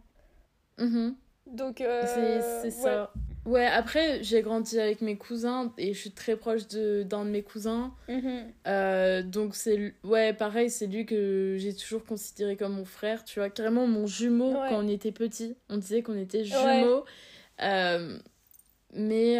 Mhm. 0.78 1.16
Donc, 1.54 1.82
euh, 1.82 2.42
C'est 2.62 2.72
ça. 2.72 3.12
Ouais, 3.46 3.66
après, 3.66 4.22
j'ai 4.22 4.42
grandi 4.42 4.80
avec 4.80 5.02
mes 5.02 5.18
cousins 5.18 5.74
et 5.78 5.94
je 5.94 6.00
suis 6.00 6.12
très 6.12 6.36
proche 6.36 6.68
de- 6.68 7.04
d'un 7.04 7.26
de, 7.26 7.30
mes 7.32 7.42
cousins. 7.42 7.94
Mhm. 8.08 8.52
Euh, 8.68 9.24
donc, 9.24 9.56
c'est. 9.56 9.94
Ouais, 10.04 10.34
pareil, 10.34 10.70
c'est 10.70 10.86
lui 10.88 11.06
que 11.06 11.56
j'ai 11.58 11.74
toujours 11.74 12.04
considéré 12.06 12.56
comme 12.58 12.74
mon 12.74 12.86
frère, 12.86 13.24
tu 13.24 13.40
vois. 13.40 13.50
Carrément 13.50 13.88
mon 13.88 14.06
jumeau 14.06 14.52
Ouais. 14.52 14.68
quand 14.70 14.84
on 14.84 14.88
était 14.88 15.12
petit. 15.12 15.56
On 15.70 15.78
disait 15.78 16.04
qu'on 16.04 16.18
était 16.18 16.44
jumeaux. 16.44 17.06
Euh, 17.62 18.20
mais. 18.94 19.40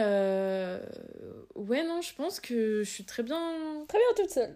Ouais, 1.56 1.84
non, 1.84 2.02
je 2.02 2.16
pense 2.16 2.40
que 2.40 2.82
je 2.84 2.90
suis 2.90 3.04
très 3.04 3.22
bien 3.22 3.40
Très 3.88 3.98
bien 3.98 4.24
toute 4.24 4.32
seule. 4.32 4.56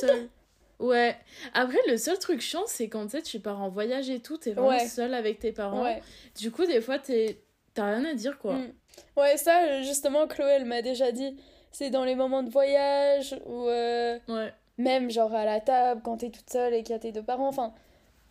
seule. 0.00 0.28
Ouais. 0.80 1.16
Après, 1.54 1.78
le 1.88 1.96
seul 1.96 2.18
truc 2.18 2.40
chiant, 2.40 2.64
c'est 2.66 2.88
quand 2.88 3.06
tu 3.22 3.38
pars 3.38 3.60
en 3.62 3.68
voyage 3.68 4.10
et 4.10 4.18
tout, 4.20 4.36
t'es 4.38 4.52
vraiment 4.52 4.68
Ouais. 4.70 4.86
seule 4.86 5.14
avec 5.14 5.38
tes 5.38 5.52
parents. 5.52 5.84
Ouais. 5.84 6.02
Du 6.38 6.50
coup, 6.50 6.64
des 6.66 6.80
fois, 6.80 6.98
t'as 6.98 7.84
rien 7.84 8.04
à 8.04 8.14
dire, 8.14 8.38
quoi. 8.38 8.54
Mm. 8.54 8.72
Ouais, 9.16 9.36
ça, 9.36 9.62
euh, 9.64 9.82
justement, 9.82 10.26
Chloé, 10.26 10.50
elle 10.56 10.64
m'a 10.64 10.82
déjà 10.82 11.12
dit. 11.12 11.36
C'est 11.72 11.90
dans 11.90 12.04
les 12.04 12.16
moments 12.16 12.42
de 12.42 12.50
voyage 12.50 13.38
ou 13.46 13.66
euh, 13.68 14.18
Ouais. 14.28 14.52
même 14.78 15.10
genre 15.10 15.32
à 15.34 15.44
la 15.44 15.60
table 15.60 16.00
quand 16.04 16.16
t'es 16.16 16.30
toute 16.30 16.50
seule 16.50 16.74
et 16.74 16.82
qu'il 16.82 16.92
y 16.92 16.96
a 16.96 16.98
tes 16.98 17.12
deux 17.12 17.22
parents. 17.22 17.46
Enfin, 17.48 17.72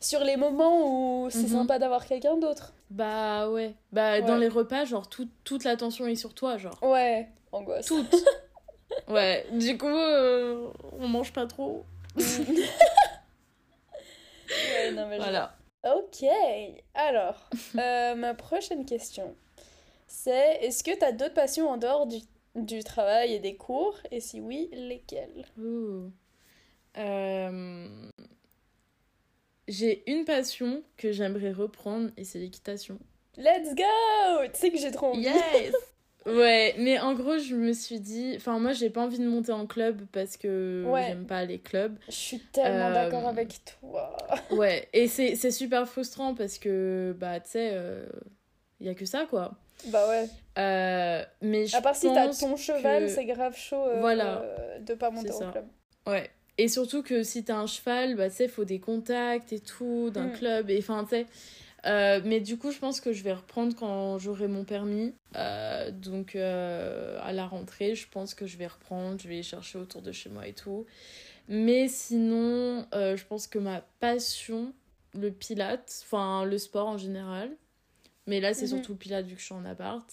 sur 0.01 0.23
les 0.25 0.35
moments 0.35 1.23
où 1.23 1.29
c'est 1.29 1.43
Mhm. 1.43 1.47
sympa 1.59 1.79
d'avoir 1.79 2.05
quelqu'un 2.05 2.35
d'autre. 2.37 2.73
Bah 2.89 3.49
ouais. 3.49 3.73
Bah 3.93 4.19
dans 4.21 4.35
les 4.37 4.47
repas, 4.49 4.83
genre 4.85 5.07
tout- 5.07 5.29
toute 5.43 5.63
l'attention 5.63 6.07
est 6.07 6.15
sur 6.15 6.33
toi, 6.33 6.57
genre. 6.57 6.77
Ouais, 6.81 7.29
angoisse. 7.51 7.85
Toute. 7.85 8.09
ouais. 9.07 9.45
Du 9.53 9.77
coup, 9.77 9.87
euh, 9.87 10.67
on 10.99 11.07
mange 11.07 11.31
pas 11.31 11.45
trop. 11.45 11.85
Ouais, 12.17 12.23
non, 14.91 15.07
mais 15.07 15.17
je 15.17 15.21
Voilà. 15.21 15.55
Ok, 15.85 16.25
alors, 16.93 17.49
euh, 17.77 18.15
ma 18.15 18.33
prochaine 18.33 18.85
question, 18.85 19.35
c'est 20.07 20.57
est-ce 20.61 20.83
que 20.83 20.97
tu 20.97 21.05
as 21.05 21.11
d'autres 21.13 21.33
passions 21.33 21.69
en 21.69 21.77
dehors 21.77 22.05
du, 22.07 22.17
du 22.55 22.83
travail 22.83 23.33
et 23.33 23.39
des 23.39 23.55
cours? 23.55 23.95
Et 24.11 24.19
si 24.19 24.41
oui, 24.41 24.69
lesquelles? 24.73 25.45
Ouh. 25.57 26.11
Euh, 26.97 28.09
J'ai 29.67 30.09
une 30.11 30.25
passion 30.25 30.83
que 30.97 31.11
j'aimerais 31.11 31.51
reprendre 31.53 32.09
et 32.17 32.23
c'est 32.25 32.39
l'équitation. 32.39 32.99
Let's 33.37 33.73
go 33.75 33.83
Tu 34.53 34.59
sais 34.59 34.71
que 34.71 34.77
j'ai 34.77 34.91
trop 34.91 35.11
envie. 35.13 35.21
Yes 35.21 35.73
Ouais, 36.25 36.75
mais 36.77 36.99
en 36.99 37.13
gros, 37.13 37.37
je 37.37 37.55
me 37.55 37.71
suis 37.73 37.99
dit. 37.99 38.33
Enfin, 38.35 38.59
moi, 38.59 38.73
j'ai 38.73 38.89
pas 38.89 39.01
envie 39.01 39.19
de 39.19 39.27
monter 39.27 39.51
en 39.51 39.65
club 39.65 40.01
parce 40.11 40.37
que 40.37 40.83
Ouais. 40.87 41.05
j'aime 41.07 41.25
pas 41.25 41.45
les 41.45 41.59
clubs. 41.59 41.97
Je 42.07 42.13
suis 42.13 42.39
tellement 42.39 42.89
Euh, 42.89 42.93
d'accord 42.93 43.25
avec 43.27 43.61
toi. 43.81 44.15
Ouais, 44.51 44.87
et 44.93 45.07
c'est 45.07 45.51
super 45.51 45.87
frustrant 45.87 46.35
parce 46.35 46.57
que, 46.59 47.15
bah, 47.17 47.39
tu 47.39 47.51
sais, 47.51 47.73
il 48.79 48.87
y 48.87 48.89
a 48.89 48.95
que 48.95 49.05
ça, 49.05 49.25
quoi. 49.29 49.55
Bah 49.85 50.09
ouais. 50.09 50.27
Euh, 50.57 51.23
mais 51.41 51.65
je 51.67 51.75
À 51.77 51.81
part 51.81 51.95
si 51.95 52.07
t'as 52.13 52.27
ton 52.33 52.57
cheval, 52.57 53.05
que- 53.05 53.11
c'est 53.11 53.25
grave 53.25 53.55
chaud 53.55 53.77
euh, 53.87 53.99
Voilà. 54.01 54.41
euh, 54.41 54.79
de 54.79 54.93
pas 54.93 55.09
monter 55.09 55.31
en 55.31 55.39
ça. 55.39 55.51
club. 55.51 55.65
Ouais. 56.05 56.29
Et 56.57 56.67
surtout 56.67 57.01
que 57.01 57.23
si 57.23 57.45
t'as 57.45 57.55
un 57.55 57.65
cheval, 57.67 58.15
bah, 58.17 58.29
tu 58.29 58.35
sais, 58.35 58.43
il 58.45 58.49
faut 58.49 58.65
des 58.65 58.81
contacts 58.81 59.53
et 59.53 59.61
tout, 59.61 60.09
d'un 60.13 60.27
Mm. 60.27 60.33
club. 60.33 60.69
Et 60.69 60.79
enfin, 60.79 61.03
tu 61.05 61.11
sais. 61.11 61.25
euh, 61.85 62.19
mais 62.25 62.41
du 62.41 62.57
coup, 62.57 62.71
je 62.71 62.79
pense 62.79 62.99
que 62.99 63.13
je 63.13 63.23
vais 63.23 63.31
reprendre 63.31 63.73
quand 63.73 64.17
j'aurai 64.19 64.49
mon 64.49 64.65
permis. 64.65 65.13
Euh, 65.35 65.91
donc, 65.91 66.35
euh, 66.35 67.19
à 67.21 67.31
la 67.33 67.45
rentrée, 67.45 67.95
je 67.95 68.07
pense 68.09 68.33
que 68.33 68.45
je 68.47 68.57
vais 68.57 68.67
reprendre. 68.67 69.19
Je 69.19 69.27
vais 69.27 69.43
chercher 69.43 69.77
autour 69.77 70.01
de 70.01 70.11
chez 70.11 70.29
moi 70.29 70.47
et 70.47 70.53
tout. 70.53 70.85
Mais 71.47 71.87
sinon, 71.87 72.85
euh, 72.93 73.15
je 73.15 73.25
pense 73.25 73.47
que 73.47 73.59
ma 73.59 73.81
passion, 73.99 74.73
le 75.13 75.31
pilate, 75.31 76.01
enfin, 76.05 76.45
le 76.45 76.57
sport 76.57 76.87
en 76.87 76.97
général. 76.97 77.51
Mais 78.27 78.39
là, 78.39 78.53
c'est 78.53 78.63
Mhm. 78.65 78.77
surtout 78.77 78.91
le 78.93 78.97
pilate 78.99 79.25
vu 79.25 79.33
que 79.35 79.39
je 79.41 79.45
suis 79.45 79.55
en 79.55 79.65
appart. 79.65 80.07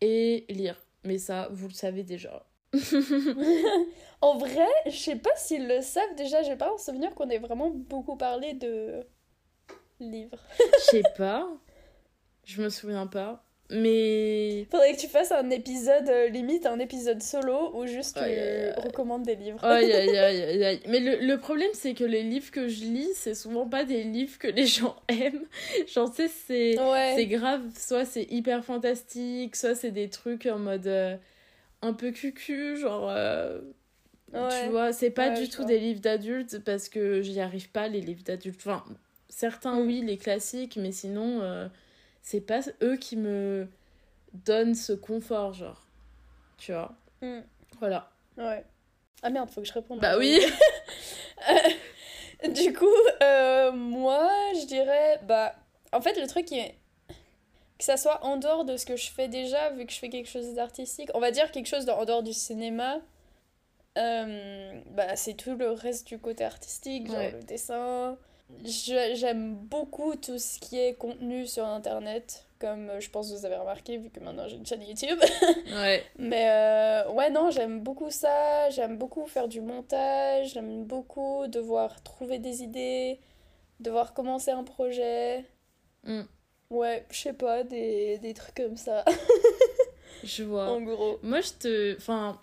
Et 0.00 0.44
lire. 0.48 0.76
Mais 1.04 1.18
ça, 1.18 1.48
vous 1.50 1.68
le 1.68 1.74
savez 1.74 2.02
déjà. 2.02 2.44
en 4.20 4.36
vrai, 4.38 4.66
je 4.86 4.96
sais 4.96 5.16
pas 5.16 5.30
s'ils 5.36 5.66
le 5.66 5.80
savent 5.80 6.14
déjà, 6.16 6.42
j'ai 6.42 6.56
pas 6.56 6.70
un 6.72 6.78
souvenir 6.78 7.14
qu'on 7.14 7.28
ait 7.30 7.38
vraiment 7.38 7.70
beaucoup 7.70 8.16
parlé 8.16 8.52
de 8.54 9.06
livres. 10.00 10.38
Je 10.58 10.84
sais 10.90 11.02
pas. 11.16 11.48
Je 12.44 12.62
me 12.62 12.68
souviens 12.68 13.06
pas. 13.06 13.44
Mais. 13.70 14.66
Faudrait 14.70 14.94
que 14.94 15.00
tu 15.00 15.08
fasses 15.08 15.30
un 15.32 15.50
épisode, 15.50 16.08
euh, 16.08 16.28
limite 16.28 16.64
un 16.66 16.78
épisode 16.78 17.22
solo, 17.22 17.70
où 17.76 17.86
juste 17.86 18.16
tu 18.18 18.80
recommandes 18.80 19.24
des 19.24 19.36
livres. 19.36 19.62
Aïe, 19.62 19.92
aïe, 19.92 20.08
aïe, 20.16 20.42
aïe, 20.42 20.64
aïe. 20.64 20.80
Mais 20.88 21.00
le, 21.00 21.16
le 21.26 21.38
problème, 21.38 21.68
c'est 21.74 21.92
que 21.94 22.04
les 22.04 22.22
livres 22.22 22.50
que 22.50 22.66
je 22.68 22.84
lis, 22.84 23.10
c'est 23.14 23.34
souvent 23.34 23.68
pas 23.68 23.84
des 23.84 24.04
livres 24.04 24.38
que 24.38 24.48
les 24.48 24.66
gens 24.66 24.96
aiment. 25.08 25.44
Genre, 25.86 26.10
tu 26.10 26.22
sais, 26.22 26.28
c'est. 26.28 26.72
C'est 26.76 26.80
Ouais. 27.16 27.26
grave, 27.26 27.60
soit 27.78 28.04
c'est 28.06 28.24
hyper 28.30 28.64
fantastique, 28.64 29.54
soit 29.54 29.74
c'est 29.74 29.90
des 29.90 30.08
trucs 30.08 30.46
en 30.46 30.58
mode 30.58 30.86
euh, 30.86 31.16
un 31.82 31.92
peu 31.92 32.10
cucu, 32.10 32.76
genre. 32.76 33.08
euh, 33.10 33.60
Ouais. 34.32 34.64
Tu 34.64 34.70
vois, 34.70 34.92
c'est 34.92 35.08
pas 35.08 35.30
Ouais, 35.30 35.40
du 35.40 35.48
tout 35.48 35.62
vois. 35.62 35.66
des 35.70 35.78
livres 35.78 36.00
d'adultes 36.00 36.58
parce 36.58 36.90
que 36.90 37.22
j'y 37.22 37.40
arrive 37.40 37.70
pas, 37.70 37.88
les 37.88 38.02
livres 38.02 38.22
d'adultes. 38.22 38.60
Enfin, 38.60 38.84
certains, 39.30 39.80
Mm. 39.80 39.86
oui, 39.86 40.02
les 40.06 40.18
classiques, 40.18 40.76
mais 40.76 40.92
sinon, 40.92 41.40
c'est 42.28 42.42
pas 42.42 42.60
eux 42.82 42.98
qui 42.98 43.16
me 43.16 43.68
donnent 44.34 44.74
ce 44.74 44.92
confort, 44.92 45.54
genre. 45.54 45.86
Tu 46.58 46.72
vois. 46.72 46.92
Mm. 47.22 47.40
Voilà. 47.78 48.10
Ouais. 48.36 48.66
Ah 49.22 49.30
merde, 49.30 49.48
faut 49.48 49.62
que 49.62 49.66
je 49.66 49.72
réponde. 49.72 50.00
Bah 50.00 50.18
oui. 50.18 50.38
Euh, 51.48 52.48
du 52.48 52.74
coup, 52.74 52.84
euh, 53.22 53.72
moi, 53.72 54.28
je 54.60 54.66
dirais, 54.66 55.20
bah, 55.22 55.54
en 55.94 56.02
fait, 56.02 56.20
le 56.20 56.26
truc 56.26 56.44
qui 56.44 56.58
est 56.58 56.74
que 57.78 57.84
ça 57.84 57.96
soit 57.96 58.22
en 58.22 58.36
dehors 58.36 58.66
de 58.66 58.76
ce 58.76 58.84
que 58.84 58.96
je 58.96 59.10
fais 59.10 59.28
déjà, 59.28 59.70
vu 59.70 59.86
que 59.86 59.92
je 59.92 59.98
fais 59.98 60.10
quelque 60.10 60.28
chose 60.28 60.52
d'artistique, 60.54 61.10
on 61.14 61.20
va 61.20 61.30
dire 61.30 61.50
quelque 61.50 61.68
chose 61.68 61.88
en 61.88 62.04
dehors 62.04 62.22
du 62.22 62.34
cinéma, 62.34 62.98
euh, 63.96 64.78
bah, 64.90 65.16
c'est 65.16 65.34
tout 65.34 65.54
le 65.56 65.70
reste 65.70 66.06
du 66.08 66.18
côté 66.18 66.44
artistique, 66.44 67.06
genre 67.06 67.16
Ouais. 67.16 67.30
le 67.30 67.42
dessin. 67.44 68.18
J'aime 68.64 69.54
beaucoup 69.56 70.16
tout 70.16 70.38
ce 70.38 70.58
qui 70.58 70.78
est 70.78 70.94
contenu 70.94 71.46
sur 71.46 71.66
Internet, 71.66 72.46
comme 72.58 72.88
euh, 72.90 73.00
je 73.00 73.08
pense 73.10 73.30
que 73.30 73.36
vous 73.36 73.44
avez 73.46 73.56
remarqué, 73.56 73.98
vu 73.98 74.10
que 74.10 74.20
maintenant 74.20 74.48
j'ai 74.48 74.56
une 74.56 74.66
chaîne 74.66 74.82
YouTube. 74.82 75.18
Ouais. 75.72 76.02
Mais 76.18 76.48
euh, 76.50 77.10
ouais, 77.12 77.30
non, 77.30 77.50
j'aime 77.50 77.80
beaucoup 77.80 78.10
ça. 78.10 78.68
J'aime 78.70 78.96
beaucoup 78.96 79.26
faire 79.26 79.48
du 79.48 79.60
montage. 79.60 80.54
J'aime 80.54 80.84
beaucoup 80.84 81.46
devoir 81.46 82.02
trouver 82.02 82.38
des 82.38 82.62
idées, 82.62 83.20
devoir 83.80 84.14
commencer 84.14 84.50
un 84.50 84.64
projet. 84.64 85.44
Mm. 86.04 86.22
Ouais, 86.70 87.06
je 87.10 87.18
sais 87.18 87.32
pas, 87.34 87.64
des, 87.64 88.18
des 88.18 88.34
trucs 88.34 88.54
comme 88.56 88.76
ça, 88.76 89.04
Je 90.24 90.42
vois. 90.42 90.68
en 90.70 90.80
gros. 90.80 91.18
Moi, 91.22 91.40
je 91.42 91.50
te. 91.52 91.96
Enfin, 91.96 92.40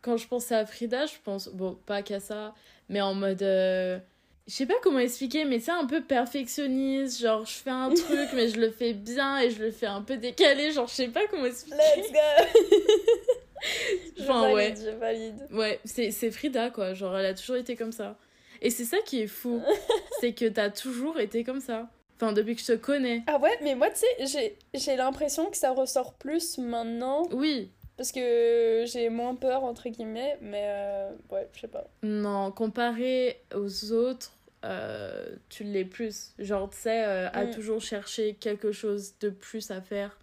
quand 0.00 0.16
je 0.16 0.26
pense 0.26 0.50
à 0.52 0.64
Frida, 0.64 1.06
je 1.06 1.14
pense. 1.24 1.48
Bon, 1.48 1.76
pas 1.86 2.02
qu'à 2.02 2.20
ça, 2.20 2.54
mais 2.88 3.00
en 3.00 3.14
mode. 3.14 3.42
euh, 3.42 3.98
Je 4.46 4.52
sais 4.52 4.66
pas 4.66 4.74
comment 4.82 4.98
expliquer, 4.98 5.44
mais 5.46 5.58
c'est 5.58 5.70
un 5.70 5.86
peu 5.86 6.02
perfectionniste. 6.02 7.20
Genre, 7.22 7.46
je 7.46 7.52
fais 7.54 7.70
un 7.70 7.88
truc, 7.94 8.28
mais 8.34 8.48
je 8.48 8.60
le 8.60 8.70
fais 8.70 8.92
bien 8.92 9.38
et 9.38 9.50
je 9.50 9.62
le 9.62 9.70
fais 9.70 9.86
un 9.86 10.02
peu 10.02 10.16
décalé. 10.18 10.70
Genre, 10.70 10.86
je 10.86 10.92
sais 10.94 11.08
pas 11.08 11.26
comment 11.30 11.46
expliquer. 11.46 11.78
Let's 11.96 12.12
go! 12.12 12.60
je 14.18 14.22
Enfin, 14.22 14.52
ouais. 14.52 14.68
valide, 14.70 14.84
je 14.84 14.90
valide. 14.90 15.48
Ouais, 15.50 15.80
c'est 15.84 16.10
c'est 16.10 16.30
Frida, 16.30 16.70
quoi. 16.70 16.92
Genre, 16.94 17.16
elle 17.16 17.26
a 17.26 17.34
toujours 17.34 17.56
été 17.56 17.74
comme 17.76 17.92
ça. 17.92 18.16
Et 18.60 18.70
c'est 18.70 18.84
ça 18.84 18.98
qui 19.06 19.22
est 19.22 19.26
fou. 19.26 19.62
c'est 20.20 20.32
que 20.32 20.46
t'as 20.46 20.70
toujours 20.70 21.18
été 21.20 21.42
comme 21.44 21.60
ça. 21.60 21.88
Enfin, 22.16 22.32
depuis 22.32 22.54
que 22.54 22.60
je 22.60 22.66
te 22.68 22.76
connais. 22.76 23.22
Ah 23.26 23.38
ouais, 23.38 23.58
mais 23.62 23.74
moi, 23.74 23.88
tu 23.90 24.00
sais, 24.00 24.26
j'ai- 24.26 24.58
j'ai 24.78 24.96
l'impression 24.96 25.46
que 25.50 25.56
ça 25.56 25.70
ressort 25.72 26.14
plus 26.14 26.58
maintenant, 26.58 27.22
Oui. 27.32 27.70
Parce 27.96 28.12
que 28.12 28.84
j'ai 28.86 29.08
moins 29.08 29.34
peur, 29.34 29.64
entre 29.64 29.88
guillemets, 29.88 30.38
mais 30.40 30.64
euh, 30.66 31.10
ouais, 31.30 31.48
je 31.54 31.60
sais 31.60 31.68
pas. 31.68 31.86
Non, 32.02 32.50
comparé 32.52 33.40
aux 33.54 33.92
autres, 33.92 34.32
euh, 34.64 35.36
tu 35.48 35.64
l'es 35.64 35.84
plus. 35.84 36.34
Genre, 36.38 36.68
tu 36.70 36.76
sais, 36.78 37.04
euh, 37.04 37.28
à 37.32 37.44
Mm. 37.44 37.50
toujours 37.50 37.80
chercher 37.80 38.34
quelque 38.34 38.72
chose 38.72 39.18
de 39.20 39.30
plus 39.30 39.70
à 39.70 39.80
faire. 39.80 40.18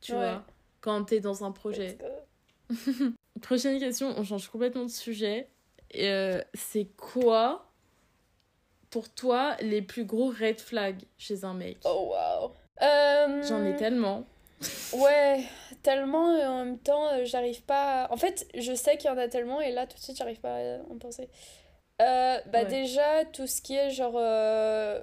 Tu 0.00 0.12
Ouais. 0.12 0.18
vois, 0.18 0.44
quand 0.80 1.04
t'es 1.04 1.20
dans 1.20 1.44
un 1.44 1.52
projet. 1.52 1.98
Prochaine 3.42 3.78
question, 3.78 4.14
on 4.16 4.24
change 4.24 4.48
complètement 4.48 4.84
de 4.84 4.90
sujet. 4.90 5.48
Et, 5.90 6.38
c'est 6.54 6.86
quoi, 6.96 7.70
pour 8.90 9.08
toi, 9.08 9.56
les 9.60 9.82
plus 9.82 10.04
gros 10.04 10.28
red 10.28 10.60
flags 10.60 11.02
chez 11.16 11.44
un 11.44 11.54
mec? 11.54 11.78
Oh 11.84 12.12
wow. 12.12 12.54
J'en 13.48 13.64
ai 13.64 13.74
tellement. 13.76 14.26
Ouais, 14.92 15.44
tellement 15.88 16.36
et 16.36 16.44
en 16.44 16.64
même 16.64 16.78
temps, 16.78 17.06
euh, 17.12 17.24
j'arrive 17.24 17.62
pas. 17.62 18.04
à- 18.04 18.12
En 18.12 18.16
fait, 18.16 18.46
je 18.54 18.74
sais 18.74 18.96
qu'il 18.98 19.10
y 19.10 19.12
en 19.12 19.18
a 19.18 19.28
tellement 19.28 19.60
et 19.60 19.72
là, 19.72 19.86
tout 19.86 19.96
de 19.96 20.02
suite, 20.02 20.16
j'arrive 20.16 20.40
pas 20.40 20.56
à 20.56 20.78
en 20.90 20.98
penser. 20.98 21.28
Euh, 22.02 22.38
bah, 22.52 22.60
Ouais. 22.62 22.66
déjà, 22.66 23.24
tout 23.32 23.46
ce 23.46 23.60
qui 23.62 23.74
est 23.76 23.90
genre 23.90 24.14
euh, 24.16 25.00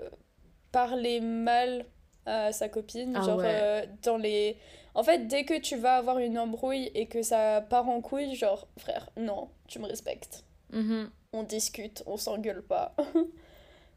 parler 0.72 1.20
mal 1.22 1.86
à 2.26 2.52
sa 2.52 2.70
copine, 2.70 3.14
Ah 3.18 3.22
genre 3.22 3.38
ouais. 3.40 3.46
euh, 3.48 3.86
dans 4.04 4.18
les. 4.18 4.58
En 4.94 5.04
fait, 5.04 5.28
dès 5.28 5.44
que 5.44 5.58
tu 5.60 5.76
vas 5.76 5.98
avoir 5.98 6.20
une 6.20 6.38
embrouille 6.40 6.90
et 6.96 7.08
que 7.08 7.22
ça 7.22 7.62
part 7.70 7.90
en 7.90 8.00
couille, 8.02 8.36
genre, 8.36 8.68
frère, 8.78 9.10
non, 9.18 9.50
tu 9.68 9.80
me 9.80 9.88
respectes. 9.88 10.44
Mhm. 10.72 11.10
On 11.34 11.44
discute, 11.44 12.04
on 12.06 12.18
s'engueule 12.18 12.62
pas. 12.64 12.96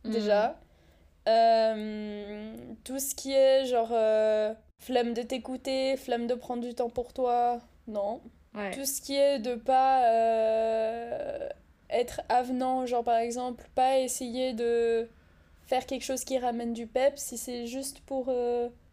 Mhm. 0.04 0.12
déjà. 0.12 0.58
Euh, 1.28 2.54
tout 2.84 2.98
ce 2.98 3.14
qui 3.14 3.32
est 3.32 3.66
genre 3.66 3.90
euh, 3.92 4.54
flemme 4.78 5.14
de 5.14 5.22
t'écouter, 5.22 5.96
flemme 5.96 6.26
de 6.26 6.34
prendre 6.34 6.62
du 6.62 6.74
temps 6.74 6.88
pour 6.88 7.12
toi, 7.12 7.60
non. 7.86 8.20
Ouais. 8.54 8.70
Tout 8.72 8.84
ce 8.84 9.00
qui 9.00 9.14
est 9.14 9.38
de 9.38 9.54
pas 9.54 10.04
euh, 10.10 11.48
être 11.90 12.22
avenant, 12.28 12.86
genre 12.86 13.04
par 13.04 13.18
exemple, 13.18 13.68
pas 13.74 13.98
essayer 13.98 14.54
de 14.54 15.08
faire 15.66 15.84
quelque 15.84 16.04
chose 16.04 16.24
qui 16.24 16.38
ramène 16.38 16.72
du 16.72 16.86
pep, 16.86 17.18
si 17.18 17.36
c'est 17.36 17.66
juste 17.66 18.00
pour 18.00 18.32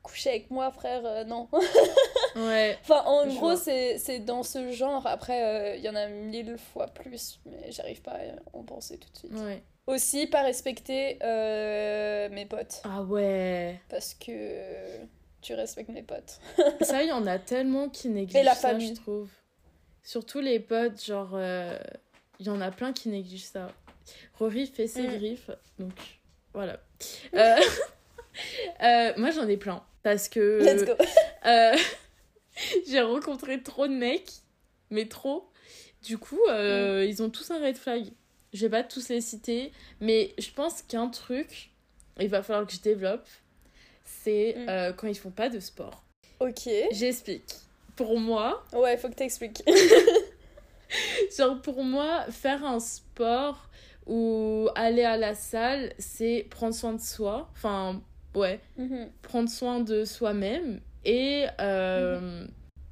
coucher 0.04 0.30
avec 0.32 0.52
moi, 0.52 0.71
frère, 0.71 1.26
non. 1.26 1.48
Ouais. 2.36 2.78
enfin, 2.82 3.02
en 3.06 3.26
gros, 3.28 3.56
c'est 3.56 3.98
c'est 3.98 4.19
dans 4.19 4.43
ce 4.43 4.74
genre. 4.74 5.08
Après, 5.08 5.78
il 5.78 5.84
y 5.86 5.88
en 5.88 5.95
a 5.95 6.08
mille 6.08 6.58
fois 6.58 6.88
plus, 6.88 7.39
mais 7.45 7.71
j'arrive 7.71 8.02
pas 8.02 8.12
à 8.12 8.58
en 8.58 8.63
penser 8.63 8.98
tout 8.98 9.10
de 9.10 9.17
suite. 9.17 9.41
Ouais. 9.41 9.63
Aussi, 9.88 10.26
pas 10.28 10.41
respecter 10.41 11.19
euh, 11.24 12.28
mes 12.30 12.45
potes. 12.45 12.82
Ah 12.84 13.04
ouais. 13.04 13.80
Parce 13.89 14.15
que 14.15 14.32
tu 15.41 15.54
respectes 15.54 15.89
mes 15.89 16.02
potes. 16.04 16.39
Ça, 16.82 17.04
il 17.04 17.10
y 17.10 17.12
en 17.12 17.28
a 17.28 17.38
tellement 17.38 17.89
qui 17.89 18.10
négligent 18.10 18.36
Et 18.39 18.43
la 18.43 18.56
ça, 18.56 18.69
famille. 18.69 18.89
je 18.89 18.93
trouve. 19.02 19.30
Surtout 20.02 20.39
les 20.39 20.60
potes, 20.60 21.04
genre, 21.04 21.32
euh, 21.34 21.78
il 22.39 22.48
y 22.48 22.50
en 22.50 22.62
a 22.62 22.71
plein 22.71 22.93
qui 22.93 23.10
négligent 23.10 23.45
ça. 23.45 23.67
Rory 24.39 24.65
fait 24.67 24.88
ses 24.88 25.04
Mm. 25.08 25.17
griffes, 25.17 25.52
donc 25.80 25.93
voilà. 26.54 26.80
Euh, 27.36 27.56
euh, 28.84 29.13
moi, 29.17 29.32
j'en 29.32 29.48
ai 29.48 29.58
plein. 29.58 29.84
Parce 30.04 30.30
que 30.30 30.60
Let's 30.63 30.84
go. 30.86 30.93
j'ai 32.88 33.02
rencontré 33.02 33.62
trop 33.62 33.88
de 33.88 33.93
mecs, 33.93 34.32
mais 34.89 35.08
trop. 35.08 35.50
Du 36.04 36.17
coup, 36.17 36.39
Mm. 36.50 37.04
ils 37.08 37.21
ont 37.24 37.30
tous 37.30 37.50
un 37.52 37.60
red 37.60 37.78
flag. 37.78 38.06
Je 38.56 38.65
vais 38.65 38.70
pas 38.70 38.84
tous 38.84 39.10
les 39.10 39.22
citer, 39.22 39.72
mais 40.00 40.34
je 40.39 40.50
pense 40.50 40.82
qu'un 40.82 41.10
truc, 41.10 41.70
il 42.20 42.30
va 42.30 42.41
falloir 42.41 42.65
que 42.65 42.74
je 42.74 42.80
développe, 42.82 43.28
c'est 44.04 44.56
Mm. 44.58 44.70
euh, 44.70 44.94
quand 44.94 45.08
ils 45.08 45.18
font 45.18 45.30
pas 45.32 45.50
de 45.50 45.60
sport. 45.60 46.04
Ok. 46.39 46.70
J'explique. 46.91 47.54
Pour 47.96 48.20
moi, 48.20 48.63
Ouais, 48.74 48.98
faut 48.98 49.10
que 49.10 49.13
t'expliques. 49.15 49.62
genre 51.38 51.62
pour 51.62 51.84
moi, 51.84 52.26
faire 52.32 52.63
un 52.65 52.80
sport 52.80 53.70
ou 54.06 54.70
aller 54.76 55.04
à 55.04 55.18
la 55.18 55.34
salle, 55.36 55.94
c'est 55.98 56.46
prendre 56.50 56.74
soin 56.76 56.94
de 56.94 57.02
soi. 57.02 57.50
Enfin, 57.54 58.02
ouais, 58.36 58.60
Mhm. 58.78 59.10
prendre 59.22 59.50
soin 59.50 59.80
de 59.80 60.06
soi-même 60.06 60.80
et 61.04 61.46
euh, 61.60 62.46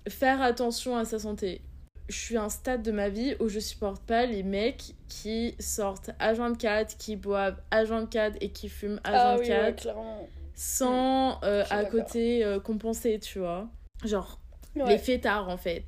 faire 0.09 0.41
attention 0.41 0.97
à 0.97 1.05
sa 1.05 1.19
santé. 1.19 1.61
Je 2.09 2.15
suis 2.17 2.35
à 2.37 2.43
un 2.43 2.49
stade 2.49 2.83
de 2.83 2.91
ma 2.91 3.07
vie 3.09 3.35
où 3.39 3.47
je 3.47 3.59
supporte 3.59 4.01
pas 4.03 4.25
les 4.25 4.43
mecs 4.43 4.93
qui 5.07 5.55
sortent 5.59 6.09
H24, 6.19 6.97
qui 6.97 7.15
boivent 7.15 7.57
H24 7.71 8.33
et 8.41 8.49
qui 8.49 8.67
fument 8.69 8.99
H24 9.05 9.11
Ah 9.13 9.37
oui, 9.39 9.49
ouais, 9.49 9.73
clairement. 9.75 10.27
sans 10.53 11.39
euh, 11.43 11.61
Je 11.61 11.65
suis 11.67 11.75
à 11.75 11.85
côté 11.85 12.43
euh, 12.43 12.59
compenser, 12.59 13.19
tu 13.19 13.39
vois. 13.39 13.67
Genre, 14.03 14.39
Ouais. 14.75 14.85
les 14.89 14.97
fêtards 14.97 15.49
en 15.49 15.57
fait. 15.57 15.85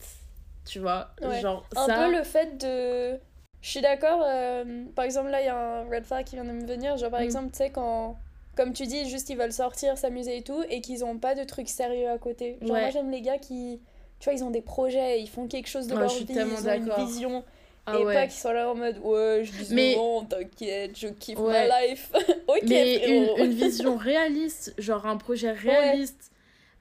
Tu 0.65 0.80
vois 0.80 1.10
Ouais. 1.21 1.39
Genre, 1.41 1.65
Un 1.75 1.86
ça. 1.88 1.95
peu 1.95 2.12
le 2.15 2.23
fait 2.23 2.58
de. 2.58 3.19
Je 3.62 3.69
suis 3.71 3.82
d'accord, 3.82 4.21
euh, 4.25 4.86
par 4.95 5.06
exemple, 5.06 5.30
là, 5.32 5.41
il 5.41 5.45
y 5.45 5.49
a 5.49 5.58
un 5.82 5.89
red 5.89 6.06
flag 6.06 6.23
qui 6.25 6.36
vient 6.36 6.45
de 6.45 6.51
me 6.51 6.65
venir. 6.65 6.95
Genre, 6.97 7.10
par 7.12 7.19
Mm. 7.19 7.23
exemple, 7.23 7.51
tu 7.51 7.58
sais, 7.58 7.69
quand. 7.71 8.15
Comme 8.56 8.71
tu 8.73 8.86
dis, 8.88 9.10
juste 9.10 9.30
ils 9.30 9.38
veulent 9.38 9.51
sortir, 9.51 9.97
s'amuser 9.97 10.38
et 10.38 10.41
tout, 10.43 10.63
et 10.69 10.80
qu'ils 10.80 11.04
ont 11.04 11.17
pas 11.17 11.36
de 11.36 11.43
trucs 11.43 11.67
sérieux 11.67 12.10
à 12.10 12.17
côté. 12.17 12.58
Genre, 12.62 12.71
Ouais. 12.71 12.82
moi, 12.84 12.89
j'aime 12.89 13.12
les 13.12 13.21
gars 13.21 13.38
qui. 13.38 13.82
Tu 14.26 14.32
vois, 14.32 14.40
ils 14.40 14.44
ont 14.44 14.50
des 14.50 14.62
projets, 14.64 15.22
ils 15.22 15.28
font 15.30 15.46
quelque 15.48 15.68
chose 15.68 15.86
de 15.86 15.94
Ouais, 15.94 16.00
leur 16.00 16.10
vie, 16.10 16.26
ils 16.28 16.40
ont 16.40 16.74
une 16.74 17.06
vision. 17.06 17.44
Ah 17.86 18.00
et 18.00 18.04
ouais. 18.04 18.16
pas 18.16 18.24
qu'ils 18.24 18.40
soient 18.40 18.54
là 18.54 18.72
en 18.72 18.74
mode 18.74 18.98
ouais 19.04 19.44
je 19.44 19.52
dis 19.64 19.76
Mais- 19.76 19.94
souvent 19.94 20.24
t'inquiète 20.26 20.98
je 20.98 21.08
kiffe 21.10 21.38
Ouais. 21.38 21.68
ma 21.70 21.86
life 21.86 22.12
ok 22.48 22.64
Mais 22.64 23.08
une, 23.38 23.46
une 23.46 23.52
vision 23.52 23.96
réaliste, 23.96 24.74
genre 24.80 25.06
un 25.06 25.18
projet 25.18 25.52
réaliste. 25.52 26.32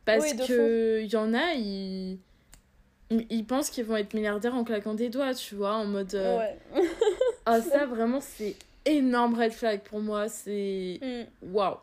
Parce 0.06 0.24
Oui, 0.32 0.36
que 0.46 1.02
il 1.02 1.12
y 1.12 1.16
en 1.16 1.34
a, 1.34 1.52
ils. 1.52 2.18
Ils 3.10 3.44
pensent 3.44 3.68
qu'ils 3.68 3.84
vont 3.84 3.96
être 3.96 4.14
milliardaires 4.14 4.54
en 4.54 4.64
claquant 4.64 4.94
des 4.94 5.10
doigts, 5.10 5.34
tu 5.34 5.54
vois, 5.56 5.74
en 5.74 5.84
mode. 5.84 6.14
euh, 6.14 6.38
Ah, 7.44 7.60
ça 7.60 7.84
vraiment, 7.84 8.20
c'est 8.22 8.56
énorme 8.86 9.38
red 9.38 9.52
flag 9.52 9.80
pour 9.82 10.00
moi. 10.00 10.28
C'est. 10.30 11.00
Mm. 11.02 11.52
Waouh. 11.54 11.76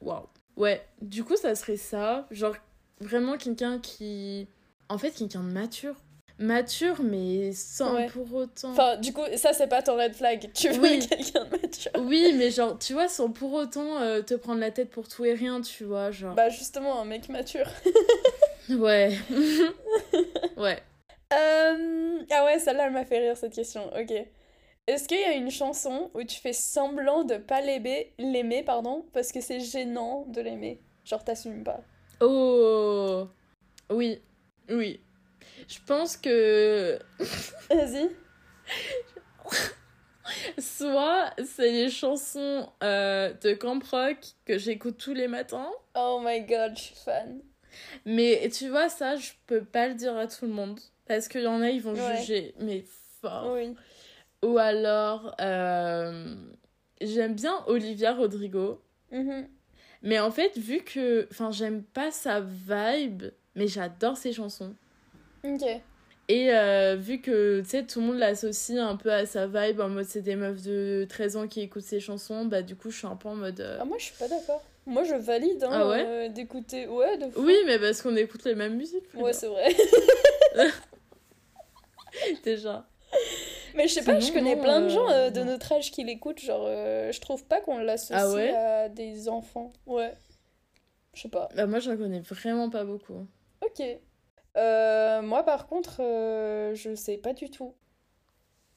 Waouh. 0.00 0.26
Ouais, 0.56 0.84
du 1.00 1.22
coup, 1.22 1.36
ça 1.36 1.54
serait 1.54 1.76
ça. 1.76 2.26
Genre, 2.32 2.56
vraiment 3.00 3.36
quelqu'un 3.36 3.78
qui. 3.78 4.48
En 4.88 4.98
fait, 4.98 5.10
quelqu'un 5.12 5.42
de 5.42 5.52
mature. 5.52 5.94
Mature, 6.38 7.02
mais 7.02 7.52
sans 7.52 7.94
Ouais. 7.94 8.08
pour 8.08 8.30
autant. 8.34 8.70
enfin 8.72 8.98
du 8.98 9.14
coup 9.14 9.22
ça 9.36 9.54
c'est 9.54 9.68
pas 9.68 9.80
ton 9.80 9.96
red 9.96 10.12
flag 10.14 10.50
tu 10.52 10.68
veux 10.68 10.82
Oui. 10.82 10.98
quelqu'un 11.08 11.46
de 11.46 11.50
mature 11.62 11.90
Oui, 11.98 12.34
mais 12.36 12.50
genre, 12.50 12.78
tu 12.78 12.92
vois, 12.92 13.08
sans 13.08 13.30
pour 13.30 13.54
autant 13.54 14.02
euh, 14.02 14.20
te 14.20 14.34
prendre 14.34 14.60
la 14.60 14.70
tête 14.70 14.90
pour 14.90 15.08
tout 15.08 15.24
et 15.24 15.32
rien, 15.32 15.62
tu 15.62 15.84
vois, 15.84 16.10
genre. 16.10 16.34
bah 16.34 16.50
justement 16.50 17.00
un 17.00 17.06
mec 17.06 17.30
mature 17.30 17.66
Ouais. 18.68 19.16
ouais. 20.58 20.78
Euh, 21.32 22.18
Ah 22.30 22.44
ouais, 22.44 22.58
celle-là, 22.58 22.86
elle 22.86 22.92
m'a 22.92 23.04
fait 23.06 23.18
rire 23.18 23.36
cette 23.36 23.54
question. 23.54 23.86
Ok. 23.98 24.12
Est-ce 24.86 25.08
qu'il 25.08 25.18
y 25.20 25.24
a 25.24 25.32
une 25.32 25.50
chanson 25.50 26.10
où 26.14 26.22
tu 26.22 26.38
fais 26.38 26.52
semblant 26.52 27.24
de 27.24 27.36
pas 27.38 27.60
l'aimer, 27.60 28.12
l'aimer 28.18 28.62
pardon, 28.62 29.04
parce 29.12 29.32
que 29.32 29.40
c'est 29.40 29.58
gênant 29.60 30.24
de 30.28 30.40
l'aimer? 30.42 30.80
Genre, 31.04 31.24
t'assumes 31.24 31.64
pas. 31.64 31.80
Oh. 32.20 33.26
Oui. 33.90 34.20
Oui. 34.68 35.00
Je 35.68 35.78
pense 35.86 36.16
que 36.16 36.98
Vas-y. 37.70 38.10
soit 40.58 41.30
c'est 41.44 41.70
les 41.72 41.90
chansons 41.90 42.68
euh, 42.82 43.32
de 43.42 43.54
Camp 43.54 43.82
Rock 43.90 44.18
que 44.44 44.58
j'écoute 44.58 44.96
tous 44.98 45.14
les 45.14 45.28
matins, 45.28 45.70
Oh 45.94 46.20
my 46.24 46.40
god, 46.42 46.72
je 46.76 46.82
suis 46.82 46.94
fan. 46.96 47.40
mais 48.04 48.48
tu 48.52 48.68
vois, 48.68 48.88
ça, 48.88 49.16
je 49.16 49.30
peux 49.46 49.64
pas 49.64 49.88
le 49.88 49.94
dire 49.94 50.16
à 50.16 50.26
tout 50.26 50.46
le 50.46 50.52
monde. 50.52 50.78
Parce 51.06 51.28
qu'il 51.28 51.42
y 51.42 51.46
en 51.46 51.62
a, 51.62 51.70
ils 51.70 51.80
vont 51.80 51.94
Ouais. 51.94 52.16
juger, 52.18 52.54
mais 52.58 52.84
fort. 53.20 53.52
Oui. 53.54 53.74
Ou 54.44 54.58
alors, 54.58 55.34
euh, 55.40 56.34
j'aime 57.00 57.34
bien 57.34 57.54
Olivia 57.68 58.12
Rodrigo. 58.12 58.82
Mhm. 59.12 59.48
Mais 60.02 60.18
en 60.18 60.30
fait, 60.30 60.58
vu 60.58 60.80
que. 60.80 61.26
Enfin, 61.30 61.50
j'aime 61.52 61.82
pas 61.84 62.10
sa 62.10 62.40
vibe, 62.40 63.24
mais 63.56 63.66
j'adore 63.66 64.16
ses 64.16 64.32
chansons. 64.32 64.74
Ok. 65.44 65.64
Et 66.28 66.52
euh, 66.52 66.96
vu 66.96 67.20
que, 67.20 67.60
tu 67.60 67.68
sais, 67.68 67.84
tout 67.84 68.00
le 68.00 68.06
monde 68.06 68.18
l'associe 68.18 68.78
un 68.80 68.96
peu 68.96 69.12
à 69.12 69.26
sa 69.26 69.46
vibe, 69.46 69.80
en 69.80 69.88
mode 69.88 70.06
c'est 70.06 70.22
des 70.22 70.34
meufs 70.34 70.62
de 70.62 71.06
13 71.08 71.36
ans 71.36 71.46
qui 71.46 71.60
écoutent 71.60 71.84
ses 71.84 72.00
chansons, 72.00 72.46
bah 72.46 72.62
du 72.62 72.74
coup, 72.74 72.90
je 72.90 72.98
suis 72.98 73.06
un 73.06 73.14
peu 73.14 73.28
en 73.28 73.36
mode. 73.36 73.60
euh, 73.60 73.78
Ah, 73.80 73.84
moi, 73.84 73.96
je 73.98 74.04
suis 74.06 74.16
pas 74.16 74.26
d'accord. 74.28 74.62
Moi, 74.86 75.04
je 75.04 75.14
valide 75.14 75.62
hein, 75.64 75.70
Ah 75.72 75.88
ouais 75.88 76.04
euh, 76.04 76.28
d'écouter. 76.28 76.86
Ouais, 76.88 77.16
de. 77.16 77.26
Oui, 77.36 77.56
mais 77.66 77.78
parce 77.78 78.02
qu'on 78.02 78.14
écoute 78.16 78.44
les 78.44 78.54
mêmes 78.56 78.76
musiques. 78.76 79.04
Ouais, 79.14 79.32
c'est 79.32 79.46
vrai. 79.48 79.68
déjà. 82.44 82.86
Mais 83.74 83.88
je 83.88 83.94
sais 83.94 84.04
pas, 84.04 84.18
je 84.18 84.32
connais 84.32 84.56
non, 84.56 84.62
plein 84.62 84.80
de 84.80 84.88
gens 84.88 85.30
de 85.30 85.42
notre 85.42 85.72
âge 85.72 85.90
qui 85.90 86.02
l'écoutent. 86.02 86.40
Genre, 86.40 86.66
je 86.66 87.20
trouve 87.20 87.44
pas 87.44 87.60
qu'on 87.60 87.78
l'associe 87.78 88.18
Ah 88.20 88.30
ouais 88.32 88.50
à 88.54 88.88
des 88.88 89.28
enfants. 89.28 89.72
Ouais. 89.86 90.12
Je 91.14 91.22
sais 91.22 91.28
pas. 91.28 91.48
Bah, 91.54 91.66
moi, 91.66 91.78
j'en 91.78 91.96
connais 91.96 92.20
vraiment 92.20 92.68
pas 92.70 92.84
beaucoup. 92.84 93.26
Ok. 93.66 93.82
Euh, 94.56 95.22
moi, 95.22 95.42
par 95.42 95.66
contre, 95.66 95.96
euh, 96.00 96.74
je 96.74 96.94
sais 96.94 97.16
pas 97.18 97.32
du 97.32 97.50
tout. 97.50 97.74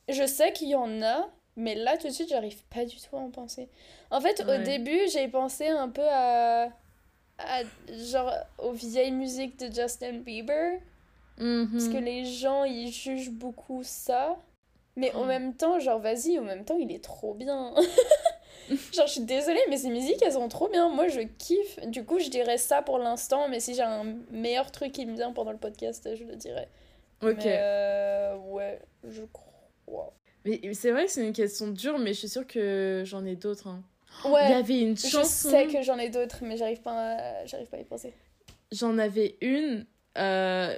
Je 0.10 0.25
sais 0.25 0.52
qu'il 0.52 0.69
y 0.69 0.75
en 0.75 1.02
a, 1.02 1.30
mais 1.56 1.75
là, 1.75 1.97
tout 1.97 2.08
de 2.08 2.12
suite, 2.13 2.30
j'arrive 2.30 2.63
pas 2.65 2.86
du 2.86 2.97
tout 2.97 3.15
à 3.15 3.19
en 3.19 3.30
penser. 3.30 3.69
En 4.12 4.19
fait, 4.21 4.43
Ouais. 4.45 4.60
au 4.60 4.63
début, 4.63 4.99
j'ai 5.13 5.28
pensé 5.28 5.67
un 5.67 5.89
peu 5.89 6.08
à, 6.10 6.69
à, 7.38 7.62
genre, 7.89 8.34
aux 8.58 8.71
vieilles 8.73 9.12
musiques 9.12 9.58
de 9.60 9.67
Justin 9.73 10.19
Bieber, 10.19 10.80
parce 11.38 11.88
que 11.88 11.97
Mhm. 11.97 12.04
les 12.04 12.25
gens, 12.25 12.63
ils 12.65 12.91
jugent 12.91 13.32
beaucoup 13.32 13.84
ça. 13.84 14.38
Mais 14.95 15.13
en 15.13 15.21
Oh. 15.21 15.25
même 15.25 15.56
temps, 15.56 15.80
genre, 15.80 15.99
vas-y, 15.99 16.38
en 16.39 16.43
même 16.43 16.65
temps, 16.65 16.78
il 16.78 16.91
est 16.91 17.04
trop 17.04 17.34
bien. 17.34 17.73
genre, 18.93 19.08
je 19.08 19.12
suis 19.13 19.21
désolée, 19.21 19.60
mais 19.69 19.77
ces 19.77 19.89
musiques, 19.89 20.21
elles 20.23 20.34
sont 20.34 20.47
trop 20.49 20.67
bien. 20.69 20.89
Moi, 20.89 21.08
je 21.08 21.21
kiffe. 21.21 21.79
Du 21.88 22.03
coup, 22.05 22.19
je 22.19 22.29
dirais 22.29 22.58
ça 22.58 22.82
pour 22.82 22.97
l'instant, 22.99 23.47
mais 23.49 23.60
si 23.60 23.73
j'ai 23.75 23.82
un 23.82 24.15
meilleur 24.32 24.71
truc 24.71 24.91
qui 24.91 25.05
me 25.05 25.15
vient 25.15 25.32
pendant 25.34 25.51
le 25.51 25.58
podcast, 25.58 26.08
je 26.15 26.23
le 26.23 26.36
dirais. 26.36 26.67
Ok. 27.21 27.36
Mais, 27.38 27.58
euh, 27.60 28.38
ouais, 28.38 28.79
je 29.08 29.23
crois. 29.34 30.13
Mais 30.45 30.62
c'est 30.73 30.91
vrai 30.91 31.05
que 31.05 31.12
c'est 31.12 31.25
une 31.25 31.34
question 31.34 31.67
dure, 31.67 31.97
mais 31.99 32.13
je 32.13 32.19
suis 32.19 32.29
sûre 32.29 32.47
que 32.47 33.03
j'en 33.05 33.25
ai 33.25 33.36
d'autres. 33.36 33.67
hein. 33.67 33.82
Il 34.23 34.29
y 34.29 34.34
Ouais, 34.34 34.39
avait 34.53 34.79
une 34.82 34.97
je 34.97 35.08
chanson. 35.08 35.49
sais 35.49 35.67
que 35.67 35.82
j'en 35.82 35.97
ai 35.97 36.10
d'autres, 36.10 36.38
mais 36.41 36.58
j'arrive 36.58 36.82
pas, 36.82 36.93
à... 37.15 37.45
j'arrive 37.45 37.67
pas 37.67 37.77
à 37.77 37.82
y 37.82 37.84
penser. 37.84 38.13
j'en 38.71 38.97
avais 38.97 39.36
une. 39.41 39.86
Euh, 40.17 40.75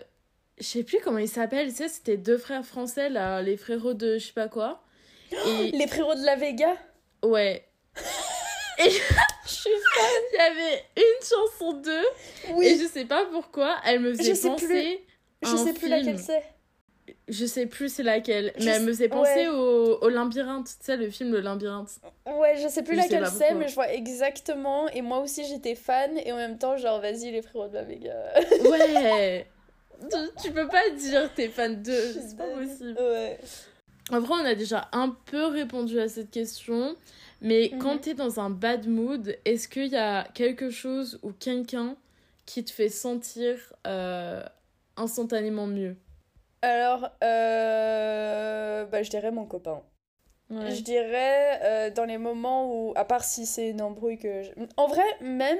je 0.60 0.63
sais 0.65 0.84
plus 0.84 0.99
comment 1.04 1.17
ils 1.19 1.27
s'appellent. 1.30 1.69
Tu 1.69 1.75
sais, 1.75 1.88
c'était 1.89 2.17
deux 2.17 2.38
frères 2.38 2.65
français, 2.65 3.10
là, 3.10 3.41
les 3.41 3.56
frérots 3.58 3.93
de 3.93 4.17
je 4.17 4.27
sais 4.27 4.34
pas 4.34 4.47
quoi. 4.47 4.82
Et... 5.47 5.71
Les 5.73 5.88
frérots 5.88 6.15
de 6.15 6.25
la 6.25 6.36
Vega? 6.36 6.75
Ouais. 7.23 7.63
Et 8.80 8.89
Je 8.89 8.89
suis 9.45 9.69
il 9.69 10.36
y 10.38 10.39
avait 10.41 10.84
une 10.97 11.23
chanson 11.25 11.73
d'eux. 11.73 12.06
Oui. 12.54 12.65
Et 12.67 12.77
je 12.80 12.88
sais 12.88 13.06
pas 13.06 13.25
pourquoi, 13.32 13.77
elle 13.86 13.99
me 13.99 14.13
faisait 14.13 14.32
Je 14.32 14.34
sais 14.36 14.47
penser. 14.49 14.65
plus. 14.65 15.47
à 15.47 15.49
Je 15.49 15.54
un 15.54 15.58
sais 15.65 15.73
plus 15.73 15.80
film. 15.82 15.91
laquelle 15.91 16.19
c'est. 16.19 16.43
Je 17.27 17.45
sais 17.45 17.65
plus 17.65 17.93
c'est 17.93 18.04
laquelle. 18.04 18.54
Je 18.58 18.65
mais 18.65 18.71
elle 18.71 18.84
me 18.84 18.88
faisait 18.88 19.10
penser 19.10 19.47
ouais. 19.47 19.47
au, 19.49 19.99
au 20.01 20.10
labyrinthe. 20.10 20.67
Tu 20.67 20.73
sais, 20.86 20.97
le 20.97 21.10
film 21.10 21.32
Le 21.32 21.41
labyrinthe. 21.41 21.89
Ouais, 22.25 22.56
je 22.62 22.67
sais 22.67 22.84
plus 22.84 22.95
Je 22.95 23.01
laquelle 23.01 23.27
c'est, 23.27 23.54
mais 23.54 23.67
je 23.67 23.75
vois 23.75 23.91
exactement. 23.91 24.88
Et 24.89 25.01
moi 25.01 25.19
aussi, 25.19 25.45
j'étais 25.45 25.75
fan. 25.75 26.17
Et 26.17 26.32
en 26.32 26.38
même 26.38 26.58
temps, 26.58 26.77
genre, 26.77 26.99
vas-y, 27.01 27.32
les 27.32 27.41
frérots 27.41 27.67
de 27.67 27.73
la 27.75 27.84
Vega. 27.84 28.15
Ouais. 28.63 29.47
tu, 30.10 30.17
tu 30.43 30.51
peux 30.51 30.67
pas 30.67 30.89
dire 30.91 31.30
t'es 31.36 31.49
fan 31.49 31.82
d'eux. 31.84 32.13
C'est 32.13 32.38
pas 32.38 32.47
possible. 32.47 32.95
Ouais. 32.99 33.39
Après, 34.12 34.34
on 34.34 34.46
a 34.46 34.56
déjà 34.56 34.90
un 34.92 35.10
peu 35.10 35.46
répondu 35.48 36.00
à 36.00 36.10
cette 36.10 36.32
question. 36.32 36.96
Mais 37.42 37.70
Mhm. 37.74 37.80
quand 37.80 37.98
t'es 38.00 38.14
dans 38.14 38.40
un 38.40 38.50
bad 38.50 38.88
mood, 38.88 39.38
est-ce 39.46 39.68
qu'il 39.68 39.88
y 39.88 39.98
a 39.98 40.26
quelque 40.34 40.70
chose 40.70 41.20
ou 41.24 41.32
quelqu'un 41.32 41.96
qui 42.46 42.64
te 42.64 42.72
fait 42.72 42.90
sentir 42.90 43.74
euh, 43.88 44.44
instantanément 44.98 45.68
mieux? 45.68 45.96
Alors, 46.62 47.10
euh... 47.24 48.86
bah, 48.86 49.04
je 49.04 49.10
dirais 49.10 49.32
mon 49.32 49.46
copain. 49.46 49.82
Ouais. 50.50 50.76
Je 50.76 50.82
dirais 50.82 51.60
euh, 51.64 51.92
dans 51.92 52.06
les 52.06 52.18
moments 52.18 52.72
où, 52.74 52.94
à 52.96 53.06
part 53.06 53.24
si 53.24 53.46
c'est 53.46 53.70
une 53.70 53.82
embrouille 53.82 54.18
que... 54.20 54.44
je- 54.44 54.52
En 54.78 54.88
vrai, 54.88 55.04
même, 55.22 55.60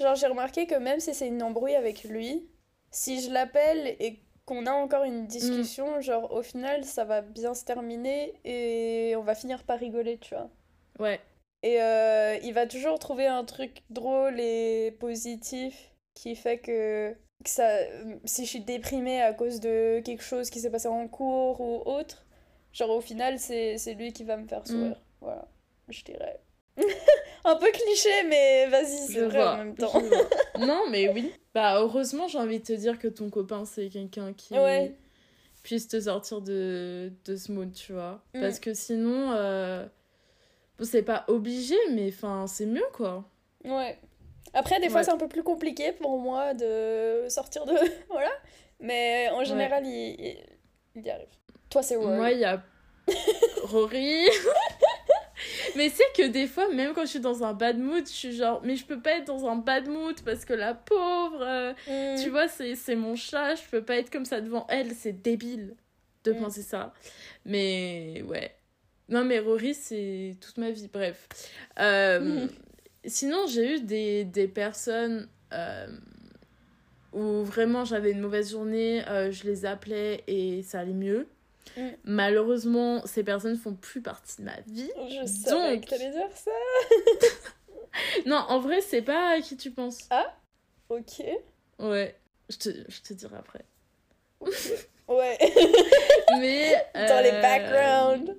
genre 0.00 0.14
j'ai 0.16 0.26
remarqué 0.28 0.66
que 0.66 0.76
même 0.76 1.00
si 1.00 1.14
c'est 1.14 1.28
une 1.28 1.42
embrouille 1.42 1.76
avec 1.76 2.04
lui, 2.04 2.48
si 2.90 3.22
je 3.22 3.30
l'appelle 3.32 3.96
et 4.00 4.23
qu'on 4.46 4.66
a 4.66 4.72
encore 4.72 5.04
une 5.04 5.26
discussion, 5.26 6.00
genre 6.00 6.32
au 6.32 6.42
final 6.42 6.84
ça 6.84 7.04
va 7.04 7.22
bien 7.22 7.54
se 7.54 7.64
terminer 7.64 8.34
et 8.44 9.14
on 9.16 9.22
va 9.22 9.34
finir 9.34 9.64
par 9.64 9.78
rigoler, 9.78 10.18
tu 10.18 10.34
vois. 10.34 10.50
Ouais. 10.98 11.20
Et 11.62 11.80
euh, 11.80 12.36
il 12.42 12.52
va 12.52 12.66
toujours 12.66 12.98
trouver 12.98 13.26
un 13.26 13.44
truc 13.44 13.82
drôle 13.88 14.38
et 14.38 14.94
positif 15.00 15.92
qui 16.12 16.36
fait 16.36 16.58
que, 16.58 17.12
que 17.42 17.50
ça, 17.50 17.78
si 18.26 18.44
je 18.44 18.50
suis 18.50 18.60
déprimée 18.60 19.22
à 19.22 19.32
cause 19.32 19.60
de 19.60 20.02
quelque 20.04 20.22
chose 20.22 20.50
qui 20.50 20.60
s'est 20.60 20.70
passé 20.70 20.88
en 20.88 21.08
cours 21.08 21.60
ou 21.62 21.82
autre, 21.86 22.26
genre 22.72 22.90
au 22.90 23.00
final, 23.00 23.38
c'est 23.38 23.78
c'est 23.78 23.94
lui 23.94 24.12
qui 24.12 24.24
va 24.24 24.36
me 24.36 24.46
faire 24.46 24.66
sourire. 24.66 25.00
Voilà, 25.22 25.48
je 25.88 26.04
dirais. 26.04 26.38
un 27.44 27.56
peu 27.56 27.70
cliché, 27.70 28.24
mais 28.28 28.66
vas-y, 28.66 29.12
c'est 29.12 29.20
vrai 29.20 29.38
vois, 29.38 29.54
en 29.54 29.56
même 29.56 29.74
temps. 29.74 30.02
non, 30.58 30.84
mais 30.90 31.08
oui. 31.08 31.32
Bah, 31.54 31.78
heureusement, 31.80 32.26
j'ai 32.28 32.38
envie 32.38 32.58
de 32.58 32.64
te 32.64 32.72
dire 32.72 32.98
que 32.98 33.06
ton 33.08 33.30
copain, 33.30 33.64
c'est 33.64 33.88
quelqu'un 33.88 34.32
qui 34.32 34.54
Ouais. 34.54 34.94
puisse 35.62 35.86
te 35.88 36.00
sortir 36.00 36.40
de, 36.40 37.12
de 37.24 37.36
ce 37.36 37.52
mood, 37.52 37.72
tu 37.72 37.92
vois. 37.92 38.20
Mm. 38.34 38.40
Parce 38.40 38.58
que 38.58 38.74
sinon, 38.74 39.32
euh, 39.32 39.86
bon, 40.78 40.84
c'est 40.84 41.02
pas 41.02 41.24
obligé, 41.28 41.76
mais 41.92 42.08
enfin, 42.08 42.46
c'est 42.48 42.66
mieux, 42.66 42.84
quoi. 42.92 43.24
Ouais. 43.64 43.98
Après, 44.52 44.80
des 44.80 44.88
fois, 44.88 44.98
Ouais. 45.00 45.04
c'est 45.04 45.12
un 45.12 45.16
peu 45.16 45.28
plus 45.28 45.42
compliqué 45.44 45.92
pour 45.92 46.18
moi 46.18 46.54
de 46.54 47.26
sortir 47.28 47.64
de. 47.66 47.72
voilà. 48.10 48.30
Mais 48.80 49.28
en 49.30 49.44
général, 49.44 49.86
il, 49.86 50.16
il, 50.18 50.36
il 50.96 51.02
y 51.06 51.10
arrive. 51.10 51.28
Toi, 51.70 51.82
c'est 51.82 51.96
Rory. 51.96 52.16
Moi, 52.16 52.30
il 52.32 52.40
y 52.40 52.44
a 52.44 52.62
Rory. 53.64 54.26
Mais 55.76 55.88
c'est 55.88 56.04
que 56.16 56.28
des 56.28 56.46
fois, 56.46 56.72
même 56.72 56.92
quand 56.94 57.02
je 57.02 57.10
suis 57.10 57.20
dans 57.20 57.44
un 57.44 57.52
bad 57.54 57.78
mood, 57.78 58.06
je 58.06 58.12
suis 58.12 58.32
genre, 58.36 58.60
mais 58.64 58.76
je 58.76 58.84
peux 58.86 59.00
pas 59.00 59.12
être 59.18 59.26
dans 59.26 59.46
un 59.48 59.56
bad 59.56 59.88
mood 59.88 60.20
parce 60.24 60.44
que 60.44 60.52
la 60.54 60.74
pauvre, 60.74 61.40
euh, 61.42 61.72
Mm. 61.88 62.22
tu 62.22 62.30
vois, 62.30 62.48
c'est 62.48 62.74
c'est 62.74 62.96
mon 62.96 63.16
chat, 63.16 63.54
je 63.56 63.62
peux 63.70 63.82
pas 63.82 63.96
être 63.96 64.10
comme 64.10 64.24
ça 64.24 64.40
devant 64.40 64.66
elle, 64.68 64.92
c'est 64.92 65.12
débile 65.22 65.74
de 66.24 66.32
Mm. 66.32 66.36
penser 66.38 66.62
ça. 66.62 66.92
Mais 67.44 68.22
ouais. 68.26 68.54
Non, 69.08 69.24
mais 69.24 69.38
Rory, 69.38 69.74
c'est 69.74 70.36
toute 70.40 70.56
ma 70.58 70.70
vie, 70.70 70.88
bref. 70.92 71.28
Euh, 71.78 72.20
Mhm. 72.20 72.48
Sinon, 73.06 73.46
j'ai 73.46 73.74
eu 73.76 73.80
des, 73.80 74.24
des 74.24 74.48
personnes 74.48 75.28
euh, 75.52 75.86
où 77.12 77.44
vraiment 77.44 77.84
j'avais 77.84 78.12
une 78.12 78.20
mauvaise 78.20 78.50
journée, 78.50 79.02
je 79.30 79.44
les 79.44 79.66
appelais 79.66 80.24
et 80.26 80.62
ça 80.62 80.80
allait 80.80 80.94
mieux. 80.94 81.28
Mm. 81.76 81.88
Malheureusement, 82.04 83.04
ces 83.06 83.24
personnes 83.24 83.56
font 83.56 83.74
plus 83.74 84.00
partie 84.02 84.40
de 84.40 84.46
ma 84.46 84.60
vie. 84.66 84.90
Je 85.08 85.26
savais 85.26 85.76
Donc- 85.76 85.84
que 85.84 85.90
t'allais 85.90 86.10
dire 86.10 86.30
ça. 86.34 86.50
Non, 88.26 88.44
en 88.48 88.58
vrai, 88.58 88.80
c'est 88.80 89.02
pas 89.02 89.36
à 89.36 89.40
qui 89.40 89.56
tu 89.56 89.70
penses. 89.70 90.08
Ok. 90.88 91.22
Ouais, 91.78 92.14
je 92.50 92.56
te, 92.56 92.68
je 92.88 93.02
te 93.02 93.12
dirai 93.14 93.36
après. 93.36 93.64
Ouais. 95.08 95.38
Mais. 96.40 96.74
Dans 96.94 97.22
les 97.22 97.30
euh, 97.30 97.40
backgrounds. 97.40 98.36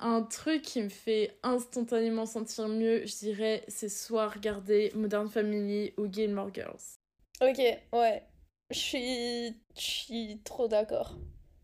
Un 0.00 0.22
truc 0.22 0.62
qui 0.62 0.80
me 0.82 0.88
fait 0.88 1.36
instantanément 1.42 2.24
sentir 2.26 2.68
mieux, 2.68 3.04
je 3.04 3.16
dirais, 3.16 3.64
c'est 3.66 3.88
soit 3.88 4.28
regarder 4.28 4.92
Modern 4.94 5.28
Family 5.28 5.92
ou 5.96 6.06
Gilmore 6.12 6.54
Girls. 6.54 6.98
Ok, 7.40 7.58
ouais. 7.92 8.22
Je 8.70 8.78
suis... 8.78 9.48
Je 9.76 9.80
suis 9.80 10.40
trop 10.44 10.68
d'accord. 10.68 11.16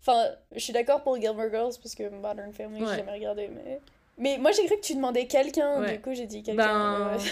Enfin, 0.06 0.26
je 0.52 0.58
suis 0.58 0.72
d'accord 0.74 1.02
pour 1.02 1.16
Gilmore 1.16 1.48
Girls 1.50 1.72
parce 1.82 1.94
que 1.94 2.08
Modern 2.10 2.52
Family, 2.52 2.82
Ouais. 2.82 2.88
j'ai 2.90 2.96
jamais 2.98 3.12
regardé, 3.12 3.48
mais... 3.48 3.80
Mais 4.18 4.38
moi, 4.38 4.52
j'ai 4.52 4.66
cru 4.66 4.76
que 4.76 4.82
tu 4.82 4.94
demandais 4.94 5.26
quelqu'un, 5.26 5.80
Ouais. 5.80 5.94
du 5.96 6.00
coup, 6.02 6.12
j'ai 6.14 6.26
dit 6.26 6.42
quelqu'un. 6.42 7.16
Ben. 7.16 7.18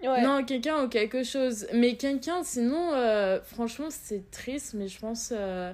Ouais. 0.00 0.22
Non, 0.22 0.44
quelqu'un 0.44 0.84
ou 0.84 0.88
quelque 0.88 1.24
chose. 1.24 1.66
Mais 1.74 1.96
quelqu'un, 1.96 2.44
sinon, 2.44 2.92
euh, 2.94 3.40
franchement, 3.42 3.88
c'est 3.90 4.30
triste, 4.30 4.74
mais 4.74 4.86
je 4.86 4.98
pense. 5.00 5.32
euh, 5.36 5.72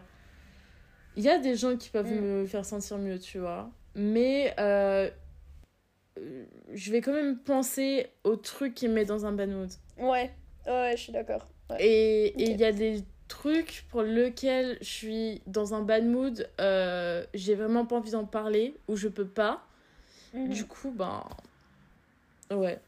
Il 1.17 1.23
y 1.23 1.29
a 1.29 1.39
des 1.39 1.55
gens 1.57 1.77
qui 1.77 1.91
peuvent 1.91 2.11
Mm. 2.11 2.21
me 2.41 2.47
faire 2.47 2.65
sentir 2.65 2.97
mieux, 2.99 3.19
tu 3.21 3.39
vois. 3.39 3.69
Mais 3.95 4.53
euh, 4.59 5.09
je 6.73 6.91
vais 6.91 7.01
quand 7.03 7.13
même 7.13 7.39
penser 7.39 8.09
au 8.25 8.37
truc 8.37 8.75
qui 8.75 8.89
me 8.89 8.95
met 8.95 9.05
dans 9.05 9.25
un 9.27 9.33
bad 9.33 9.51
mood. 9.51 9.71
Ouais, 9.99 10.31
ouais, 10.67 10.95
je 10.97 11.03
suis 11.03 11.13
d'accord. 11.13 11.47
Ouais. 11.71 11.77
Et 11.81 12.35
il 12.43 12.57
y 12.57 12.65
a 12.65 12.73
des 12.73 13.05
trucs 13.29 13.85
pour 13.91 14.03
lesquels 14.03 14.79
je 14.81 14.89
suis 14.89 15.43
dans 15.47 15.75
un 15.75 15.83
bad 15.83 16.05
mood, 16.05 16.49
euh, 16.61 17.25
j'ai 17.35 17.55
vraiment 17.55 17.87
pas 17.87 17.97
envie 17.97 18.13
d'en 18.13 18.25
parler, 18.25 18.75
ou 18.89 18.97
je 18.97 19.09
peux 19.09 19.27
pas. 19.27 19.63
Mhm. 20.33 20.49
Du 20.49 20.67
coup, 20.67 20.91
ben. 20.91 21.25
Ouais. 22.51 22.79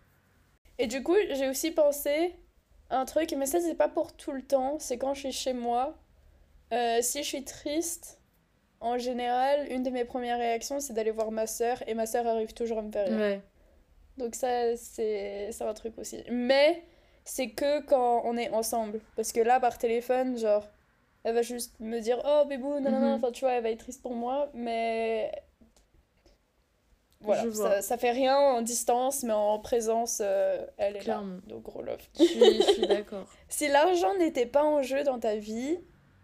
Et 0.78 0.86
du 0.86 1.02
coup, 1.02 1.16
j'ai 1.30 1.48
aussi 1.48 1.70
pensé 1.70 2.34
un 2.90 3.04
truc, 3.04 3.34
mais 3.36 3.46
ça, 3.46 3.60
c'est 3.60 3.74
pas 3.74 3.88
pour 3.88 4.12
tout 4.12 4.32
le 4.32 4.42
temps, 4.42 4.78
c'est 4.78 4.98
quand 4.98 5.14
je 5.14 5.20
suis 5.20 5.32
chez 5.32 5.52
moi. 5.52 5.96
Euh, 6.72 6.98
si 7.00 7.22
je 7.22 7.28
suis 7.28 7.44
triste, 7.44 8.20
en 8.80 8.98
général, 8.98 9.66
une 9.70 9.82
de 9.82 9.90
mes 9.90 10.04
premières 10.04 10.38
réactions, 10.38 10.80
c'est 10.80 10.92
d'aller 10.92 11.10
voir 11.10 11.30
ma 11.30 11.46
sœur, 11.46 11.82
et 11.88 11.94
ma 11.94 12.06
sœur 12.06 12.26
arrive 12.26 12.52
toujours 12.52 12.78
à 12.78 12.82
me 12.82 12.92
faire 12.92 13.06
rire. 13.06 13.18
Ouais. 13.18 13.40
Donc 14.18 14.34
ça, 14.34 14.76
c'est 14.76 15.50
un 15.60 15.74
truc 15.74 15.98
aussi. 15.98 16.22
Mais 16.30 16.82
c'est 17.26 17.50
que 17.50 17.80
quand 17.82 18.22
on 18.24 18.36
est 18.38 18.48
ensemble. 18.50 19.00
Parce 19.16 19.32
que 19.32 19.40
là, 19.40 19.60
par 19.60 19.76
téléphone, 19.78 20.38
genre, 20.38 20.66
elle 21.24 21.34
va 21.34 21.42
juste 21.42 21.78
me 21.80 21.98
dire, 22.00 22.22
oh 22.24 22.44
bébou, 22.48 22.78
non, 22.80 22.90
non, 22.90 23.00
non, 23.00 23.08
Mhm. 23.08 23.14
enfin, 23.16 23.32
tu 23.32 23.40
vois, 23.40 23.52
elle 23.54 23.62
va 23.64 23.70
être 23.70 23.80
triste 23.80 24.00
pour 24.00 24.14
moi, 24.14 24.48
mais... 24.54 25.30
Voilà, 27.20 27.50
ça, 27.52 27.82
ça 27.82 27.96
fait 27.98 28.12
rien 28.12 28.36
en 28.36 28.62
distance, 28.62 29.22
mais 29.24 29.32
en 29.32 29.58
présence, 29.58 30.20
euh, 30.24 30.64
elle 30.76 30.96
est 30.96 31.00
Clairement. 31.00 31.34
là. 31.36 31.40
Donc 31.48 31.62
gros 31.64 31.82
love. 31.82 31.98
Je 32.18 32.24
suis, 32.72 32.86
d'accord. 32.86 33.26
Si 33.48 33.66
l'argent 33.68 34.14
n'était 34.16 34.46
pas 34.46 34.62
en 34.62 34.82
jeu 34.82 35.02
dans 35.02 35.18
ta 35.18 35.34
vie, 35.34 35.78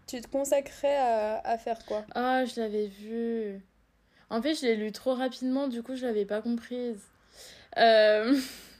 tu 0.07 0.21
te 0.21 0.27
consacrerais 0.27 0.95
à, 0.95 1.39
à 1.39 1.57
faire 1.57 1.83
quoi? 1.85 2.05
Ah, 2.15 2.45
je 2.45 2.61
l'avais 2.61 2.85
vu. 2.87 3.59
En 4.29 4.41
fait, 4.41 4.55
je 4.55 4.61
l'ai 4.61 4.75
lu 4.77 4.91
trop 4.93 5.13
rapidement, 5.15 5.67
du 5.67 5.83
coup, 5.83 5.95
je 5.95 6.05
l'avais 6.05 6.25
pas 6.25 6.41
comprise. 6.41 7.01
Euh, 7.77 8.37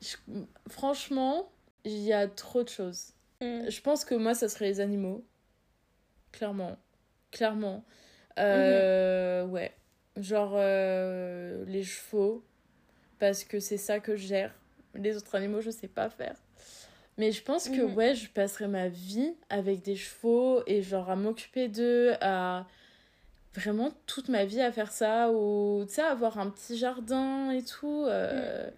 je- 0.00 0.16
Franchement, 0.68 1.50
il 1.84 1.98
y 1.98 2.12
a 2.12 2.26
trop 2.28 2.62
de 2.62 2.68
choses. 2.68 3.12
Mm. 3.40 3.68
Je 3.68 3.80
pense 3.80 4.04
que 4.04 4.14
moi, 4.14 4.34
ça 4.34 4.48
serait 4.48 4.66
les 4.66 4.80
animaux. 4.80 5.24
Clairement. 6.32 6.76
Clairement. 7.32 7.84
Euh, 8.38 9.44
Ouais. 9.46 9.72
Genre 10.16 10.52
euh, 10.54 11.64
les 11.66 11.82
chevaux. 11.82 12.44
Parce 13.18 13.44
que 13.44 13.60
c'est 13.60 13.76
ça 13.76 14.00
que 14.00 14.16
je 14.16 14.26
gère. 14.26 14.54
Les 14.94 15.16
autres 15.16 15.34
animaux, 15.34 15.60
je 15.60 15.70
sais 15.70 15.88
pas 15.88 16.08
faire. 16.10 16.36
Mais 17.18 17.32
je 17.32 17.42
pense 17.42 17.68
que 17.68 17.82
Mhm. 17.82 17.94
ouais, 17.94 18.14
je 18.14 18.28
passerai 18.30 18.66
ma 18.66 18.88
vie 18.88 19.34
avec 19.50 19.82
des 19.82 19.96
chevaux 19.96 20.62
et 20.66 20.82
genre 20.82 21.10
à 21.10 21.16
m'occuper 21.16 21.68
d'eux, 21.68 22.14
à 22.22 22.66
vraiment 23.54 23.90
toute 24.06 24.28
ma 24.28 24.44
vie 24.44 24.60
à 24.62 24.72
faire 24.72 24.90
ça 24.92 25.30
ou 25.30 25.84
tu 25.86 25.94
sais 25.94 26.02
avoir 26.02 26.38
un 26.38 26.48
petit 26.50 26.78
jardin 26.78 27.50
et 27.50 27.62
tout 27.64 28.04
euh, 28.06 28.70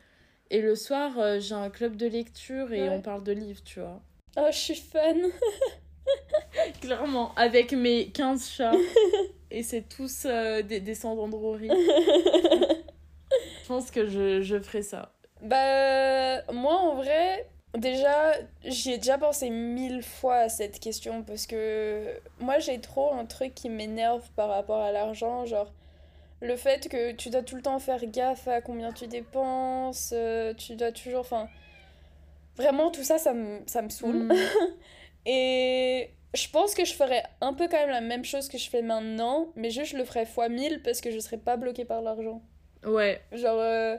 et 0.53 0.61
le 0.61 0.77
soir 0.77 1.19
euh, 1.19 1.41
j'ai 1.41 1.55
un 1.55 1.71
club 1.71 1.97
de 1.97 2.07
lecture 2.07 2.73
et 2.73 2.83
Ouais. 2.83 2.89
on 2.91 3.01
parle 3.03 3.25
de 3.25 3.33
livres 3.33 3.63
tu 3.65 3.81
vois. 3.81 4.01
Oh, 4.37 4.47
je 4.53 4.57
suis 4.57 4.77
fan. 4.77 5.27
Clairement 6.81 7.33
avec 7.37 7.73
mes 7.73 8.07
15 8.11 8.49
chats. 8.49 8.73
Et 9.51 9.63
c'est 9.63 9.83
tous 9.89 10.25
euh, 10.25 10.63
des 10.63 10.81
descendants 10.81 11.29
de 11.29 11.37
Rory. 11.37 11.69
Je 13.63 13.69
pense 13.69 13.91
que 13.91 14.07
je, 14.09 14.41
je 14.43 14.59
ferai 14.59 14.83
ça. 14.83 15.13
Bah, 15.43 16.43
moi 16.53 16.75
en 16.79 16.95
vrai, 16.97 17.47
Déjà, 17.79 18.35
j'y 18.67 18.93
ai 18.93 18.99
déjà 18.99 19.17
pensé 19.17 19.49
mille 19.49 20.03
fois 20.03 20.35
à 20.37 20.49
cette 20.51 20.79
question 20.79 21.23
parce 21.23 21.47
que 21.47 22.05
moi 22.39 22.59
j'ai 22.59 22.79
trop 22.83 23.15
un 23.15 23.25
truc 23.25 23.55
qui 23.55 23.71
m'énerve 23.71 24.29
par 24.37 24.51
rapport 24.51 24.83
à 24.83 24.93
l'argent, 24.93 25.47
genre 25.47 25.73
le 26.43 26.57
fait 26.57 26.89
que 26.89 27.13
tu 27.13 27.31
dois 27.31 27.43
tout 27.43 27.55
le 27.55 27.63
temps 27.63 27.79
faire 27.79 28.05
gaffe 28.05 28.49
à 28.49 28.61
combien 28.61 28.93
tu 28.93 29.07
dépenses, 29.07 30.11
euh, 30.13 30.53
tu 30.55 30.75
dois 30.75 30.91
toujours, 30.91 31.21
enfin, 31.21 31.49
vraiment 32.57 32.91
tout 32.91 33.05
ça, 33.05 33.19
ça 33.19 33.33
me, 33.33 33.61
ça 33.67 33.81
me 33.81 33.89
saoule. 33.89 34.25
Mm. 34.25 34.33
Et 35.27 36.11
je 36.35 36.49
pense 36.49 36.75
que 36.75 36.85
je 36.85 36.95
ferais 36.95 37.23
un 37.41 37.55
peu 37.55 37.69
quand 37.69 37.77
même 37.77 37.91
la 37.91 38.01
même 38.01 38.25
chose 38.25 38.49
que 38.49 38.59
je 38.59 38.69
fais 38.69 38.83
maintenant, 38.83 39.53
mais 39.55 39.71
juste 39.71 39.93
je 39.93 39.97
le 39.97 40.05
ferais 40.05 40.27
fois 40.27 40.49
1000 40.49 40.83
parce 40.83 41.01
que 41.01 41.13
je 41.13 41.19
serais 41.21 41.39
pas 41.39 41.57
bloquée 41.57 41.85
par 41.85 42.03
l'argent. 42.03 42.43
Ouais. 42.85 43.21
Genre, 43.31 43.61
euh, 43.61 43.97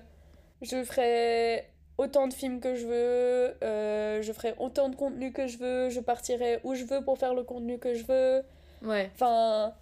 je 0.61 0.83
ferais 0.83 1.69
autant 1.97 2.27
de 2.27 2.33
films 2.33 2.59
que 2.59 2.75
je 2.75 2.85
veux, 2.85 3.55
euh, 3.63 4.21
je 4.21 4.33
ferais 4.33 4.53
autant 4.59 4.89
de 4.89 4.97
contenu 4.97 5.31
que 5.31 5.47
je 5.47 5.57
veux, 5.57 5.89
je 5.89 6.01
partirais 6.01 6.59
où 6.65 6.75
je 6.75 6.83
veux 6.83 7.01
pour 7.01 7.17
faire 7.17 7.33
le 7.33 7.43
contenu 7.43 7.79
que 7.79 7.93
je 7.93 8.03
veux. 8.03 8.43
Ouais. 8.81 9.09
Enfin, 9.15 9.73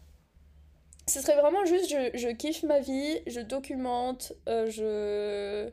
ce 1.07 1.21
serait 1.21 1.35
vraiment 1.39 1.65
juste, 1.65 1.89
je, 1.89 2.17
je 2.17 2.29
kiffe 2.29 2.63
ma 2.63 2.79
vie, 2.79 3.19
je 3.27 3.41
documente, 3.41 4.33
euh, 4.47 4.69
je 4.69 5.69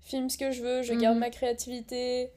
filme 0.00 0.30
ce 0.30 0.38
que 0.38 0.50
je 0.52 0.62
veux, 0.62 0.82
je 0.82 0.94
garde 0.94 1.16
Mhm. 1.16 1.20
ma 1.20 1.30
créativité. 1.30 2.32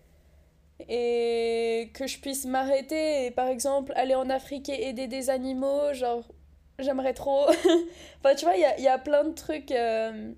Et 0.90 1.92
que 1.94 2.08
je 2.08 2.20
puisse 2.20 2.46
m'arrêter 2.46 3.26
et 3.28 3.32
par 3.32 3.48
exemple 3.48 3.94
aller 3.96 4.16
en 4.16 4.30
Afrique 4.32 4.68
et 4.70 4.88
aider 4.90 5.08
des 5.08 5.30
animaux, 5.30 5.94
genre 5.94 6.24
j'aimerais 6.80 7.14
trop. 7.14 7.46
enfin 8.20 8.36
tu 8.36 8.46
vois, 8.46 8.56
il 8.56 8.62
y 8.62 8.66
a, 8.66 8.80
y 8.80 8.88
a 8.88 8.98
plein 8.98 9.24
de 9.24 9.34
trucs 9.34 9.72
euh, 9.72 10.34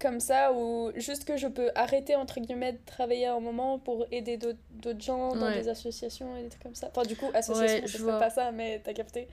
comme 0.00 0.20
ça 0.20 0.52
où 0.54 0.92
juste 0.96 1.24
que 1.26 1.36
je 1.36 1.48
peux 1.48 1.70
arrêter 1.74 2.16
entre 2.16 2.40
guillemets 2.40 2.72
de 2.74 2.78
travailler 2.86 3.26
un 3.26 3.40
moment 3.40 3.78
pour 3.78 4.06
aider 4.12 4.38
d'autres 4.38 5.02
gens 5.02 5.36
dans 5.36 5.46
Ouais. 5.46 5.52
des 5.52 5.68
associations 5.68 6.36
et 6.36 6.42
des 6.44 6.48
trucs 6.50 6.62
comme 6.62 6.74
ça. 6.74 6.88
Enfin 6.90 7.04
du 7.04 7.16
coup, 7.16 7.30
association, 7.34 7.82
Ouais, 7.82 7.86
je 7.86 7.98
vois. 7.98 8.18
pas 8.18 8.30
ça, 8.30 8.52
mais 8.52 8.80
t'as 8.84 8.94
capté. 8.94 9.28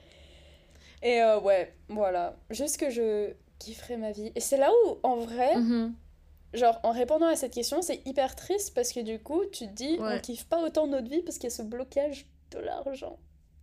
Et 1.02 1.20
euh, 1.20 1.40
ouais, 1.40 1.74
voilà. 1.88 2.36
Juste 2.50 2.78
que 2.78 2.90
je 2.90 3.32
kifferais 3.58 3.96
ma 3.96 4.12
vie. 4.12 4.30
Et 4.34 4.40
c'est 4.40 4.56
là 4.56 4.70
où, 4.86 4.98
en 5.02 5.16
vrai, 5.16 5.56
Mhm. 5.56 5.94
genre, 6.54 6.78
en 6.84 6.92
répondant 6.92 7.26
à 7.26 7.36
cette 7.36 7.52
question, 7.52 7.82
c'est 7.82 8.00
hyper 8.06 8.36
triste 8.36 8.74
parce 8.74 8.92
que 8.92 9.00
du 9.00 9.18
coup, 9.18 9.42
tu 9.52 9.66
te 9.66 9.72
dis, 9.72 9.98
Ouais. 9.98 10.16
on 10.16 10.20
kiffe 10.20 10.44
pas 10.46 10.62
autant 10.62 10.86
notre 10.86 11.08
vie 11.08 11.22
parce 11.22 11.38
qu'il 11.38 11.50
y 11.50 11.52
a 11.52 11.56
ce 11.56 11.62
blocage 11.62 12.26
de 12.52 12.58
l'argent. 12.58 13.18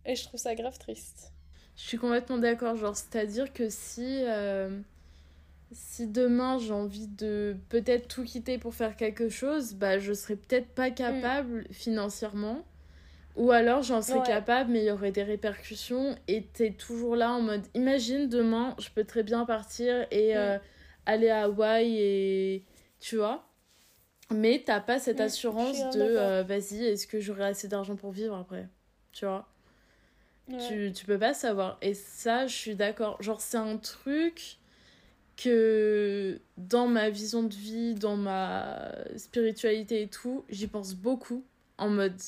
Et 0.06 0.16
je 0.16 0.24
trouve 0.24 0.40
ça 0.40 0.54
grave 0.54 0.78
triste. 0.78 1.32
Je 1.76 1.82
suis 1.82 1.98
complètement 1.98 2.38
d'accord. 2.38 2.76
Genre, 2.76 2.96
c'est-à-dire 2.96 3.52
que 3.52 3.68
si, 3.70 4.22
euh, 4.24 4.80
si 5.72 6.06
demain 6.08 6.58
j'ai 6.58 6.72
envie 6.72 7.06
de 7.06 7.56
peut-être 7.68 8.08
tout 8.08 8.24
quitter 8.24 8.58
pour 8.58 8.74
faire 8.74 8.96
quelque 8.96 9.28
chose, 9.28 9.74
bah 9.74 9.98
je 9.98 10.12
serais 10.12 10.36
peut-être 10.36 10.68
pas 10.68 10.90
capable 10.90 11.66
financièrement. 11.70 12.64
Ou 13.40 13.52
alors 13.52 13.82
j'en 13.82 14.02
serais 14.02 14.20
Ouais. 14.20 14.26
capable, 14.26 14.70
mais 14.72 14.80
il 14.80 14.86
y 14.86 14.90
aurait 14.90 15.12
des 15.12 15.22
répercussions. 15.22 16.14
Et 16.28 16.44
t'es 16.46 16.72
toujours 16.72 17.16
là 17.16 17.32
en 17.32 17.40
mode, 17.40 17.62
imagine 17.74 18.28
demain, 18.28 18.76
je 18.78 18.90
peux 18.90 19.04
très 19.04 19.22
bien 19.22 19.46
partir 19.46 20.06
et 20.10 20.34
Mm. 20.34 20.38
euh, 20.38 20.58
aller 21.06 21.30
à 21.30 21.44
Hawaï 21.44 21.96
et 21.98 22.64
tu 23.00 23.16
vois. 23.16 23.46
Mais 24.30 24.62
t'as 24.64 24.80
pas 24.80 24.98
cette 24.98 25.20
Mm, 25.20 25.24
assurance 25.26 25.88
de, 25.90 26.00
euh, 26.00 26.42
vas-y, 26.44 26.84
est-ce 26.84 27.06
que 27.06 27.18
j'aurai 27.20 27.44
assez 27.46 27.68
d'argent 27.68 27.96
pour 27.96 28.12
vivre 28.12 28.36
après 28.36 28.68
Tu 29.12 29.24
vois 29.26 29.48
tu, 30.58 30.92
tu 30.94 31.04
peux 31.06 31.18
pas 31.18 31.34
savoir. 31.34 31.78
Et 31.80 31.94
ça, 31.94 32.46
je 32.46 32.54
suis 32.54 32.74
d'accord. 32.74 33.20
Genre, 33.22 33.40
c'est 33.40 33.56
un 33.56 33.76
truc 33.78 34.58
que 35.36 36.40
dans 36.58 36.86
ma 36.88 37.08
vision 37.10 37.42
de 37.42 37.54
vie, 37.54 37.94
dans 37.94 38.16
ma 38.16 38.92
spiritualité 39.16 40.02
et 40.02 40.08
tout, 40.08 40.44
j'y 40.50 40.66
pense 40.66 40.94
beaucoup. 40.94 41.44
En 41.78 41.88
mode, 41.88 42.20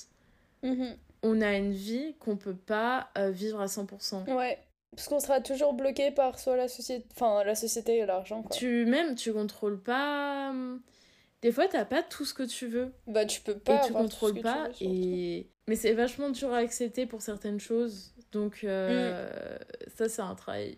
Mhm. 0.62 0.96
on 1.22 1.40
a 1.40 1.54
une 1.56 1.72
vie 1.72 2.14
qu'on 2.20 2.36
peut 2.36 2.54
pas 2.56 3.08
euh, 3.18 3.30
vivre 3.30 3.60
à 3.60 3.66
100%. 3.66 4.32
Ouais. 4.34 4.58
Parce 4.94 5.08
qu'on 5.08 5.20
sera 5.20 5.40
toujours 5.40 5.72
bloqué 5.72 6.10
par 6.10 6.38
soit 6.38 6.56
la 6.56 6.68
société, 6.68 7.06
enfin 7.14 7.42
la 7.44 7.54
société 7.54 7.98
et 7.98 8.06
l'argent. 8.06 8.42
Tu, 8.52 8.84
même, 8.86 9.14
tu 9.14 9.32
contrôles 9.32 9.80
pas. 9.80 10.50
hum, 10.50 10.80
Des 11.40 11.50
fois, 11.50 11.66
t'as 11.66 11.84
pas 11.86 12.02
tout 12.02 12.24
ce 12.26 12.34
que 12.34 12.42
tu 12.42 12.66
veux. 12.66 12.92
Bah 13.06 13.24
tu 13.24 13.40
peux 13.40 13.56
pas 13.58 13.82
et 13.82 13.86
tu 13.86 13.92
contrôles 13.94 14.34
tu 14.34 14.40
pas. 14.42 14.68
veux, 14.68 14.74
et... 14.82 15.48
Mais 15.68 15.76
c'est 15.76 15.92
vachement 15.94 16.28
dur 16.30 16.52
à 16.52 16.58
accepter 16.58 17.06
pour 17.06 17.22
certaines 17.22 17.58
choses. 17.60 18.12
Donc, 18.32 18.60
euh, 18.64 19.26
Mm. 19.28 19.88
ça, 19.96 20.08
c'est 20.08 20.22
un 20.22 20.34
travail 20.34 20.76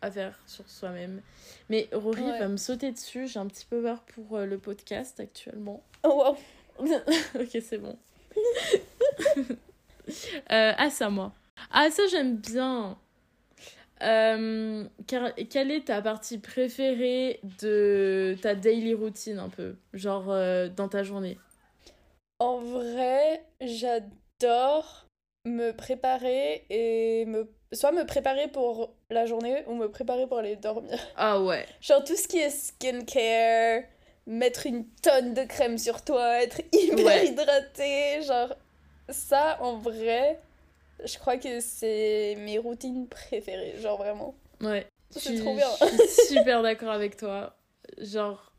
à 0.00 0.10
faire 0.10 0.40
sur 0.46 0.68
soi-même. 0.68 1.20
Mais 1.68 1.88
Rory 1.92 2.22
Ouais. 2.22 2.38
va 2.38 2.48
me 2.48 2.56
sauter 2.56 2.90
dessus. 2.92 3.26
J'ai 3.26 3.38
un 3.38 3.46
petit 3.46 3.66
peu 3.66 3.82
peur 3.82 4.02
pour 4.14 4.36
euh, 4.38 4.46
le 4.46 4.58
podcast 4.58 5.20
actuellement. 5.20 5.82
Oh 6.04 6.36
wow. 6.78 6.86
ok, 7.40 7.58
c'est 7.62 7.78
bon. 7.78 7.96
Euh, 10.50 10.72
ah, 10.76 10.90
ça, 10.90 11.08
moi. 11.10 11.32
Ah, 11.70 11.88
ça, 11.90 12.02
j'aime 12.10 12.36
bien. 12.36 12.98
Euh, 14.02 14.84
quelle 15.06 15.70
est 15.70 15.86
ta 15.86 16.02
partie 16.02 16.38
préférée 16.38 17.40
de 17.62 18.36
ta 18.42 18.54
daily 18.54 18.94
routine, 18.94 19.38
un 19.38 19.48
peu 19.48 19.76
Genre, 19.92 20.30
euh, 20.30 20.68
dans 20.68 20.88
ta 20.88 21.04
journée? 21.04 21.38
En 22.40 22.58
vrai, 22.58 23.44
j'adore 23.60 25.06
me 25.44 25.70
préparer 25.72 26.66
et 26.68 27.24
me 27.26 27.48
soit 27.72 27.92
me 27.92 28.04
préparer 28.04 28.48
pour 28.48 28.94
la 29.10 29.26
journée 29.26 29.64
ou 29.66 29.74
me 29.74 29.88
préparer 29.88 30.26
pour 30.26 30.38
aller 30.38 30.56
dormir. 30.56 30.98
Ah 31.16 31.40
ouais. 31.40 31.66
Genre 31.80 32.04
tout 32.04 32.16
ce 32.16 32.28
qui 32.28 32.38
est 32.38 32.50
skincare, 32.50 33.82
mettre 34.26 34.66
une 34.66 34.86
tonne 35.02 35.34
de 35.34 35.44
crème 35.44 35.78
sur 35.78 36.02
toi, 36.04 36.42
être 36.42 36.60
hyper 36.72 37.04
Ouais. 37.04 37.26
hydraté, 37.28 38.22
genre 38.22 38.54
ça 39.08 39.58
en 39.60 39.76
vrai, 39.76 40.40
je 41.04 41.18
crois 41.18 41.36
que 41.36 41.60
c'est 41.60 42.36
mes 42.38 42.58
routines 42.58 43.08
préférées, 43.08 43.74
genre 43.80 43.98
vraiment. 43.98 44.34
Ouais. 44.60 44.86
C'est 45.10 45.38
trop 45.40 45.54
bien. 45.54 45.68
Je 45.92 46.06
suis 46.06 46.36
super 46.36 46.62
d'accord 46.62 46.90
avec 46.90 47.16
toi. 47.18 47.54
Genre, 47.98 48.50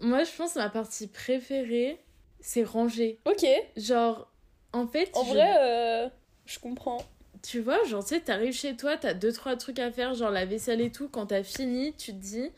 moi, 0.00 0.24
je 0.24 0.30
pense 0.36 0.54
que 0.54 0.58
ma 0.58 0.68
partie 0.68 1.06
préférée, 1.06 2.00
c'est 2.40 2.64
ranger. 2.64 3.20
Ok, 3.24 3.46
Genre, 3.76 4.28
en 4.72 4.88
fait, 4.88 5.10
en 5.14 5.22
je- 5.24 5.28
vrai, 5.30 5.54
euh, 5.60 6.08
je 6.46 6.58
comprends. 6.58 6.98
tu 7.42 7.60
vois, 7.60 7.84
genre, 7.84 8.02
tu 8.02 8.14
sais, 8.16 8.20
t'arrives 8.20 8.52
chez 8.54 8.74
toi, 8.76 8.96
t'as 8.96 9.14
deux, 9.14 9.30
trois 9.32 9.54
trucs 9.56 9.78
à 9.78 9.92
faire, 9.92 10.14
genre 10.14 10.30
la 10.32 10.44
vaisselle 10.44 10.80
et 10.80 10.90
tout. 10.90 11.08
Quand 11.08 11.26
t'as 11.26 11.44
fini, 11.44 11.92
tu 11.92 12.12
te 12.12 12.18
dis, 12.18 12.50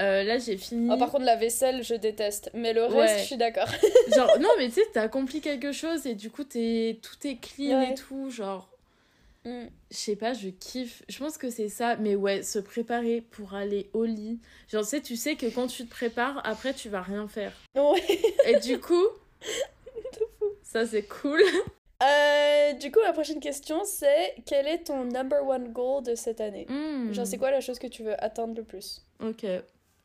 euh, 0.00 0.22
là, 0.24 0.38
j'ai 0.38 0.56
fini. 0.56 0.88
Ah, 0.90 0.96
par 0.96 1.10
contre, 1.10 1.24
la 1.24 1.36
vaisselle, 1.36 1.82
je 1.84 1.94
déteste, 1.94 2.50
mais 2.54 2.72
le 2.72 2.84
reste, 2.84 2.96
Ouais. 2.96 3.18
je 3.20 3.24
suis 3.24 3.36
d'accord. 3.36 3.68
Genre, 4.16 4.38
non, 4.40 4.48
mais 4.58 4.68
tu 4.68 4.74
sais, 4.74 4.82
t'as 4.92 5.02
accompli 5.02 5.40
quelque 5.40 5.72
chose 5.72 6.06
et 6.06 6.14
du 6.14 6.30
coup, 6.30 6.44
t'es... 6.44 6.98
tout 7.02 7.26
est 7.26 7.36
clean 7.36 7.78
Ouais. 7.80 7.92
et 7.92 7.94
tout. 7.94 8.30
Genre, 8.30 8.66
Mm. 9.46 9.68
je 9.90 9.96
sais 9.96 10.16
pas, 10.16 10.34
je 10.34 10.50
kiffe. 10.50 11.02
Je 11.08 11.18
pense 11.18 11.38
que 11.38 11.48
c'est 11.48 11.70
ça. 11.70 11.96
Mais 11.96 12.14
ouais, 12.14 12.42
se 12.42 12.58
préparer 12.58 13.22
pour 13.22 13.54
aller 13.54 13.88
au 13.94 14.04
lit. 14.04 14.38
Genre, 14.68 14.82
tu 14.82 14.88
sais, 14.90 15.00
tu 15.00 15.16
sais 15.16 15.34
que 15.34 15.46
quand 15.46 15.66
tu 15.66 15.86
te 15.86 15.90
prépares, 15.90 16.42
après, 16.44 16.74
tu 16.74 16.90
vas 16.90 17.00
rien 17.00 17.26
faire. 17.26 17.52
Ouais. 17.74 18.02
Et 18.46 18.60
du 18.60 18.78
coup, 18.78 19.02
ça 20.62 20.84
c'est 20.86 21.04
cool. 21.04 21.40
Euh, 22.02 22.72
du 22.74 22.90
coup, 22.92 23.00
la 23.02 23.12
prochaine 23.12 23.40
question, 23.40 23.82
c'est 23.84 24.34
quel 24.46 24.66
est 24.66 24.84
ton 24.84 25.04
number 25.04 25.46
one 25.46 25.68
goal 25.72 26.02
de 26.02 26.14
cette 26.14 26.40
année? 26.40 26.66
Hmm, 26.68 27.12
Genre, 27.12 27.26
c'est 27.26 27.36
quoi 27.38 27.50
la 27.50 27.60
chose 27.60 27.78
que 27.78 27.86
tu 27.86 28.02
veux 28.02 28.22
atteindre 28.22 28.54
le 28.54 28.62
plus? 28.62 29.02
Ok. 29.22 29.44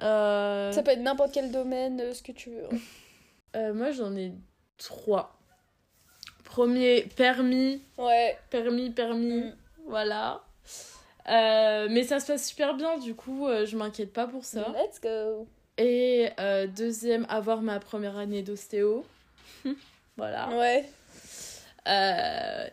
Euh, 0.02 0.72
Ça 0.72 0.84
peut 0.84 0.92
être 0.92 1.02
n'importe 1.02 1.34
quel 1.34 1.52
domaine, 1.52 2.02
euh, 2.02 2.14
ce 2.14 2.22
que 2.22 2.32
tu 2.32 2.50
veux. 2.50 2.68
euh, 3.56 3.74
moi 3.74 3.92
j'en 3.92 4.16
ai 4.16 4.34
trois. 4.78 5.38
Premier, 6.44 7.04
permis. 7.16 7.82
Ouais. 7.98 8.38
Permis, 8.50 8.90
permis. 8.90 9.42
Mm. 9.42 9.56
Voilà. 9.88 10.42
Euh, 11.28 11.88
mais 11.90 12.04
ça 12.04 12.20
se 12.20 12.28
passe 12.28 12.48
super 12.48 12.76
bien, 12.76 12.98
du 12.98 13.16
coup, 13.16 13.48
je 13.66 13.76
m'inquiète 13.76 14.14
pas 14.14 14.28
pour 14.28 14.46
ça. 14.46 14.74
Let's 14.74 15.02
go. 15.02 15.48
Et 15.78 16.30
deuxième, 16.76 17.26
avoir 17.30 17.62
ma 17.62 17.80
première 17.80 18.18
année 18.18 18.42
d'ostéo. 18.42 19.06
voilà. 20.18 20.50
Ouais. 20.50 20.86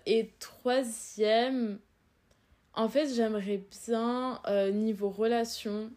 Et 0.07 0.31
troisième, 0.39 1.79
en 2.75 2.89
fait, 2.89 3.09
j'aimerais 3.15 3.63
bien, 3.87 4.41
niveau 4.73 5.09
relation, 5.09 5.91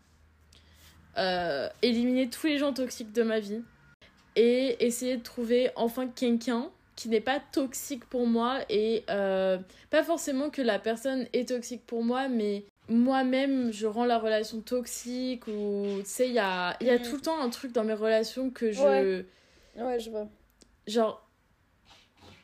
euh, 1.17 1.69
éliminer 1.81 2.29
tous 2.29 2.47
les 2.47 2.57
gens 2.57 2.73
toxiques 2.73 3.11
de 3.13 3.23
ma 3.23 3.39
vie 3.39 3.61
et 4.35 4.85
essayer 4.85 5.17
de 5.17 5.23
trouver 5.23 5.71
enfin 5.75 6.07
quelqu'un 6.07 6.69
qui 6.95 7.09
n'est 7.09 7.21
pas 7.21 7.39
toxique 7.51 8.05
pour 8.05 8.25
moi 8.27 8.59
et 8.69 9.03
euh, 9.09 9.57
pas 9.89 10.03
forcément 10.03 10.49
que 10.49 10.61
la 10.61 10.79
personne 10.79 11.27
est 11.33 11.49
toxique 11.49 11.85
pour 11.85 12.03
moi, 12.03 12.27
mais 12.29 12.63
moi-même 12.87 13.71
je 13.73 13.85
rends 13.87 14.05
la 14.05 14.17
relation 14.19 14.61
toxique 14.61 15.47
ou 15.47 15.97
tu 15.99 16.05
sais, 16.05 16.27
il 16.27 16.33
y 16.33 16.39
a, 16.39 16.77
y 16.81 16.89
a 16.89 16.97
Mhm. 16.97 17.03
tout 17.03 17.15
le 17.15 17.21
temps 17.21 17.39
un 17.41 17.49
truc 17.49 17.71
dans 17.73 17.83
mes 17.83 17.93
relations 17.93 18.49
que 18.49 18.71
je. 18.71 18.81
Ouais. 18.81 19.25
Ouais, 19.77 19.99
je 19.99 20.09
vois. 20.09 20.27
Genre, 20.87 21.27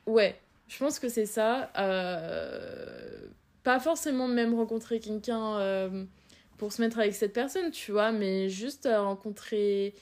ouais, 0.06 0.36
je 0.68 0.78
pense 0.80 1.00
que 1.00 1.08
c'est 1.10 1.26
ça. 1.26 1.72
Euh, 1.78 3.28
Pas 3.64 3.80
forcément 3.80 4.28
même 4.28 4.56
rencontrer 4.56 5.00
quelqu'un 5.00 5.60
euh, 5.60 6.04
pour 6.62 6.72
se 6.72 6.80
mettre 6.80 7.00
avec 7.00 7.16
cette 7.16 7.34
personne, 7.34 7.72
tu 7.72 7.92
vois, 7.92 8.12
mais 8.12 8.48
juste 8.48 8.86
euh, 8.86 9.02
rencontrer 9.02 9.96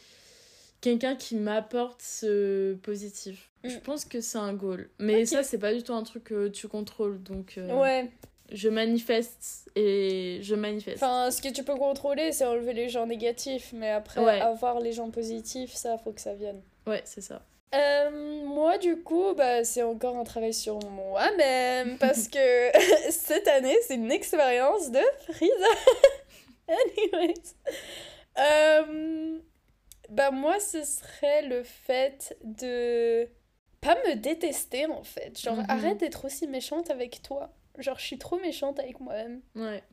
quelqu'un 0.82 1.16
qui 1.16 1.38
m'apporte 1.38 2.01
ce 2.01 2.74
positif. 2.76 3.49
Je 3.64 3.78
Mm. 3.78 3.80
pense 3.80 4.03
que 4.03 4.20
c'est 4.20 4.39
un 4.39 4.51
goal. 4.53 4.89
Mais 4.99 5.22
Ok. 5.22 5.28
ça, 5.28 5.43
c'est 5.43 5.57
pas 5.57 5.74
du 5.74 5.84
tout 5.84 5.93
un 5.93 6.03
truc 6.03 6.26
que 6.26 6.49
tu 6.49 6.68
contrôles. 6.68 7.24
Donc, 7.24 7.53
euh, 7.57 7.74
Ouais, 7.80 8.12
je 8.51 8.68
manifeste 8.68 9.70
et 9.78 10.39
je 10.41 10.53
manifeste. 10.53 10.97
enfin, 11.01 11.32
ce 11.32 11.41
que 11.41 11.47
tu 11.47 11.64
peux 11.64 11.76
contrôler, 11.78 12.34
c'est 12.34 12.43
enlever 12.45 12.74
les 12.74 12.89
gens 12.89 13.05
négatifs, 13.07 13.70
mais 13.72 13.91
après, 13.91 14.20
Ouais. 14.22 14.41
avoir 14.41 14.82
les 14.82 14.91
gens 14.91 15.12
positifs, 15.12 15.74
ça, 15.74 15.97
faut 15.97 16.12
que 16.12 16.20
ça 16.20 16.34
vienne. 16.34 16.62
Ouais, 16.86 17.01
c'est 17.05 17.22
ça. 17.22 17.41
Euh, 17.74 18.43
moi, 18.45 18.78
du 18.80 18.97
coup, 19.01 19.34
bah, 19.34 19.64
c'est 19.64 19.84
encore 19.84 20.18
un 20.18 20.24
travail 20.26 20.53
sur 20.53 20.78
moi-même, 20.89 21.97
parce 21.99 22.28
que 22.28 22.72
cette 23.12 23.47
année, 23.47 23.78
c'est 23.88 23.95
une 23.95 24.12
expérience 24.12 24.91
de 24.91 24.99
Frisa. 25.32 25.53
Anyways. 27.13 27.55
Euh, 28.38 29.39
bah, 30.09 30.32
moi, 30.32 30.59
ce 30.59 30.84
serait 30.84 31.43
le 31.43 31.63
fait 31.63 32.38
de 32.43 33.28
pas 33.82 33.95
me 34.07 34.15
détester, 34.15 34.86
en 34.88 35.03
fait. 35.03 35.39
Genre, 35.39 35.55
Mhm. 35.57 35.65
arrête 35.70 35.97
d'être 35.99 36.26
aussi 36.26 36.47
méchante 36.47 36.89
avec 36.89 37.22
toi. 37.22 37.49
Genre, 37.78 37.97
je 37.97 38.05
suis 38.05 38.17
trop 38.17 38.38
méchante 38.39 38.80
avec 38.80 38.99
moi-même. 38.99 39.41
Ouais. 39.55 39.84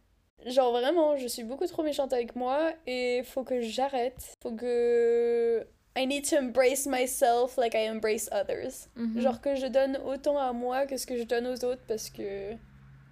Genre 0.45 0.71
vraiment, 0.71 1.17
je 1.17 1.27
suis 1.29 1.45
beaucoup 1.45 1.67
trop 1.67 1.83
méchante 1.83 2.13
avec 2.13 2.37
moi 2.37 2.73
et 2.87 3.23
faut 3.25 3.43
que 3.43 3.61
j'arrête. 3.63 4.35
Faut 4.43 4.53
que 4.53 5.67
I 5.97 6.07
need 6.07 6.29
to 6.29 6.37
embrace 6.37 6.87
myself 6.87 7.57
like 7.57 7.75
I 7.75 7.89
embrace 7.89 8.29
others. 8.33 8.89
Mhm. 8.97 9.21
Genre 9.21 9.41
que 9.41 9.55
je 9.55 9.67
donne 9.67 9.97
autant 10.05 10.37
à 10.39 10.53
moi 10.53 10.85
que 10.87 10.99
ce 10.99 11.07
que 11.07 11.17
je 11.17 11.23
donne 11.23 11.47
aux 11.47 11.65
autres 11.65 11.81
parce 11.89 12.11
que 12.11 12.53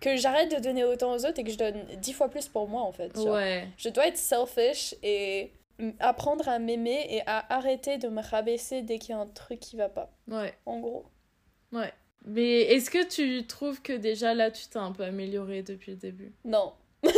que 0.01 0.17
j'arrête 0.17 0.55
de 0.55 0.61
donner 0.61 0.85
autant 0.85 1.13
aux 1.13 1.25
autres 1.25 1.39
et 1.39 1.45
que 1.45 1.51
je 1.51 1.57
donne 1.59 1.85
dix 1.99 2.13
fois 2.13 2.29
plus 2.29 2.49
pour 2.49 2.69
moi 2.69 2.83
en 2.83 2.93
fait. 2.93 3.15
genre. 3.15 3.35
Ouais. 3.35 3.69
Je 3.77 3.89
dois 3.89 4.07
être 4.09 4.19
selfish 4.19 4.95
et 5.03 5.53
apprendre 5.99 6.49
à 6.49 6.59
m'aimer 6.59 7.07
et 7.11 7.23
à 7.27 7.55
arrêter 7.55 7.99
de 7.99 8.09
me 8.09 8.23
rabaisser 8.23 8.83
dès 8.83 8.99
qu'il 8.99 9.11
y 9.11 9.13
a 9.15 9.19
un 9.19 9.27
truc 9.27 9.61
qui 9.61 9.77
va 9.77 9.89
pas. 9.89 10.11
Ouais. 10.29 10.55
En 10.67 10.79
gros. 10.79 11.07
Ouais. 11.73 11.93
Mais 12.27 12.61
est-ce 12.63 12.91
que 12.91 13.07
tu 13.07 13.47
trouves 13.47 13.83
que 13.83 13.93
déjà 13.93 14.33
là, 14.35 14.51
tu 14.51 14.67
t'es 14.69 14.79
un 14.79 14.93
peu 14.93 15.03
amélioré 15.05 15.63
depuis 15.63 15.93
le 15.93 15.99
début? 15.99 16.33
Non, 16.45 16.73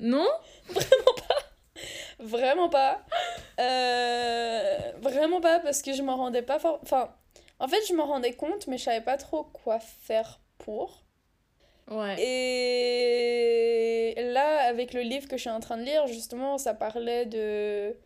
Non? 0.00 0.28
Vraiment 2.18 2.68
pas. 2.68 3.04
Euh, 3.60 4.92
vraiment 5.00 5.40
pas 5.40 5.58
parce 5.60 5.82
que 5.82 5.92
je 5.92 6.02
m'en 6.02 6.16
rendais 6.16 6.42
pas 6.42 6.58
fort. 6.58 6.78
Enfin, 6.82 7.12
en 7.58 7.68
fait, 7.68 7.80
je 7.88 7.94
m'en 7.94 8.06
rendais 8.06 8.32
compte, 8.34 8.66
mais 8.66 8.78
je 8.78 8.84
savais 8.84 9.00
pas 9.00 9.16
trop 9.16 9.44
quoi 9.44 9.80
faire 9.80 10.40
pour. 10.58 11.02
Ouais. 11.90 12.16
Et 12.18 14.14
là, 14.32 14.64
avec 14.68 14.94
le 14.94 15.02
livre 15.02 15.28
que 15.28 15.36
je 15.36 15.42
suis 15.42 15.50
en 15.50 15.60
train 15.60 15.76
de 15.76 15.82
lire, 15.84 16.06
justement, 16.06 16.58
ça 16.58 16.74
parlait 16.74 17.26
de 17.26 17.96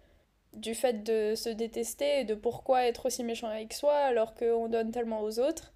du 0.54 0.74
fait 0.74 1.02
de 1.04 1.34
se 1.36 1.48
détester 1.50 2.20
et 2.20 2.24
de 2.24 2.34
pourquoi 2.34 2.86
être 2.86 3.06
aussi 3.06 3.24
méchant 3.24 3.48
avec 3.48 3.72
soi 3.74 3.94
alors 3.94 4.34
qu'on 4.34 4.68
donne 4.68 4.90
tellement 4.90 5.20
aux 5.22 5.38
autres. 5.38 5.72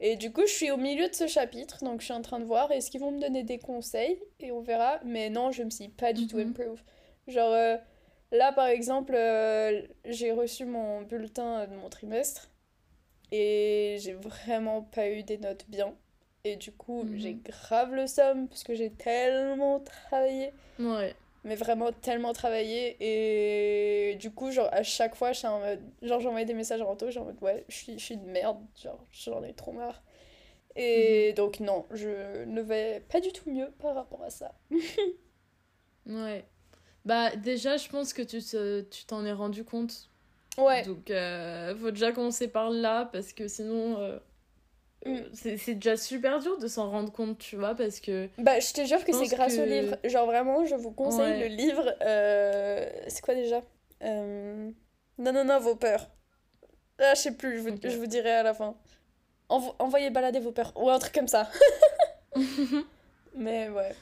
Et 0.00 0.16
du 0.16 0.32
coup, 0.32 0.42
je 0.46 0.52
suis 0.52 0.70
au 0.72 0.76
milieu 0.78 1.08
de 1.08 1.14
ce 1.14 1.26
chapitre, 1.28 1.84
donc 1.84 2.00
je 2.00 2.06
suis 2.06 2.14
en 2.14 2.22
train 2.22 2.40
de 2.40 2.44
voir 2.44 2.70
est-ce 2.72 2.90
qu'ils 2.90 3.00
vont 3.00 3.12
me 3.12 3.20
donner 3.20 3.44
des 3.44 3.58
conseils 3.58 4.20
et 4.40 4.52
on 4.52 4.60
verra. 4.62 5.00
Mais 5.04 5.30
non, 5.30 5.52
je 5.52 5.62
me 5.64 5.70
suis 5.70 5.88
pas 5.88 6.12
du 6.12 6.26
tout 6.26 6.38
Mhm. 6.38 6.50
improve. 6.50 6.82
Genre 7.28 7.52
euh, 7.52 7.76
là, 8.32 8.52
par 8.52 8.66
exemple, 8.68 9.14
euh, 9.14 9.82
j'ai 10.06 10.32
reçu 10.32 10.64
mon 10.66 11.02
bulletin 11.02 11.66
de 11.66 11.76
mon 11.76 11.88
trimestre 11.90 12.50
et 13.32 13.98
j'ai 14.00 14.14
vraiment 14.14 14.82
pas 14.82 15.08
eu 15.10 15.22
des 15.22 15.38
notes 15.38 15.66
bien. 15.68 15.94
Et 16.46 16.56
du 16.56 16.72
coup, 16.72 17.04
Mhm. 17.04 17.18
j'ai 17.18 17.34
grave 17.34 17.94
le 17.94 18.06
somme 18.06 18.48
parce 18.48 18.64
que 18.64 18.74
j'ai 18.74 18.90
tellement 18.90 19.80
travaillé 19.80 20.52
Ouais. 20.78 21.14
mais 21.42 21.54
vraiment 21.56 21.90
tellement 21.92 22.32
travaillé 22.34 22.96
et 23.00 24.14
du 24.16 24.30
coup 24.30 24.50
genre 24.50 24.68
à 24.72 24.82
chaque 24.82 25.14
fois 25.14 25.32
j'étais 25.32 25.46
en 25.46 25.60
mode 25.60 25.80
genre 26.02 26.20
j'envoyais 26.20 26.44
des 26.46 26.52
messages 26.54 26.80
à 26.82 26.86
Anto 26.86 27.10
genre 27.10 27.22
en 27.24 27.26
mode 27.26 27.42
ouais 27.42 27.64
je 27.68 27.74
suis 27.76 27.98
je 27.98 28.04
suis 28.04 28.16
de 28.16 28.26
merde 28.26 28.58
genre 28.82 29.06
j'en 29.12 29.42
ai 29.44 29.52
trop 29.54 29.72
marre 29.72 30.02
et 30.76 31.32
donc 31.34 31.60
non 31.60 31.86
je 31.92 32.44
ne 32.44 32.60
vais 32.62 33.00
pas 33.10 33.20
du 33.20 33.30
tout 33.32 33.50
mieux 33.50 33.70
par 33.78 33.94
rapport 33.94 34.22
à 34.22 34.30
ça 34.30 34.52
Ouais. 36.06 36.44
Bah, 37.06 37.34
déjà, 37.36 37.76
je 37.78 37.88
pense 37.88 38.12
que 38.12 38.20
tu 38.22 38.42
te- 38.42 38.82
tu 38.82 39.04
t'en 39.06 39.24
es 39.24 39.32
rendu 39.32 39.64
compte. 39.64 40.10
ouais 40.58 40.82
Donc, 40.84 41.10
euh, 41.10 41.74
faut 41.76 41.90
déjà 41.90 42.12
commencer 42.12 42.48
par 42.48 42.68
là, 42.70 43.06
parce 43.12 43.32
que 43.32 43.48
sinon, 43.48 43.98
euh. 43.98 44.18
C'est 45.32 45.56
c'est 45.58 45.74
déjà 45.74 45.96
super 45.96 46.38
dur 46.40 46.58
de 46.58 46.66
s'en 46.66 46.90
rendre 46.90 47.12
compte, 47.12 47.38
tu 47.38 47.56
vois, 47.56 47.74
parce 47.74 48.00
que. 48.00 48.28
bah 48.38 48.58
je 48.60 48.72
te 48.72 48.84
jure 48.84 49.04
que 49.04 49.12
c'est 49.12 49.34
grâce 49.34 49.58
au 49.58 49.64
livre 49.64 49.96
genre 50.04 50.26
vraiment 50.26 50.64
je 50.64 50.74
vous 50.74 50.90
conseille 50.92 51.40
Ouais. 51.40 51.48
le 51.48 51.54
livre 51.54 51.94
euh, 52.02 52.88
c'est 53.08 53.22
quoi 53.22 53.34
déjà 53.34 53.62
Euh, 54.02 54.70
non 55.18 55.32
non 55.32 55.44
non 55.44 55.58
vos 55.60 55.76
peurs 55.76 56.08
ah 56.98 57.14
je 57.14 57.20
sais 57.20 57.34
plus 57.36 57.56
je 57.58 57.62
vous, 57.68 57.76
je 57.82 57.96
vous 57.96 58.06
dirai 58.06 58.30
à 58.32 58.42
la 58.42 58.54
fin 58.54 58.74
Envo- 59.48 59.74
envoyez 59.78 60.10
balader 60.10 60.40
vos 60.40 60.52
peurs 60.52 60.72
ou 60.76 60.88
un 60.90 60.98
truc 60.98 61.12
comme 61.14 61.28
ça 61.28 61.50
mais 63.34 63.68
ouais 63.68 63.94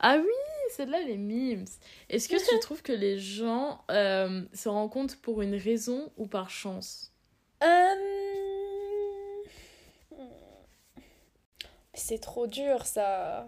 Ah 0.00 0.16
oui, 0.18 0.32
celle-là, 0.76 1.00
les 1.02 1.16
memes. 1.16 1.64
Est-ce 2.08 2.28
que 2.28 2.36
tu 2.36 2.58
trouves 2.60 2.82
que 2.82 2.92
les 2.92 3.18
gens 3.18 3.80
euh, 3.90 4.42
se 4.54 4.68
rencontrent 4.68 5.18
pour 5.20 5.42
une 5.42 5.54
raison 5.54 6.10
ou 6.16 6.26
par 6.26 6.50
chance? 6.50 7.12
Euh, 7.62 7.66
c'est 11.98 12.18
trop 12.18 12.46
dur 12.46 12.86
ça. 12.86 13.46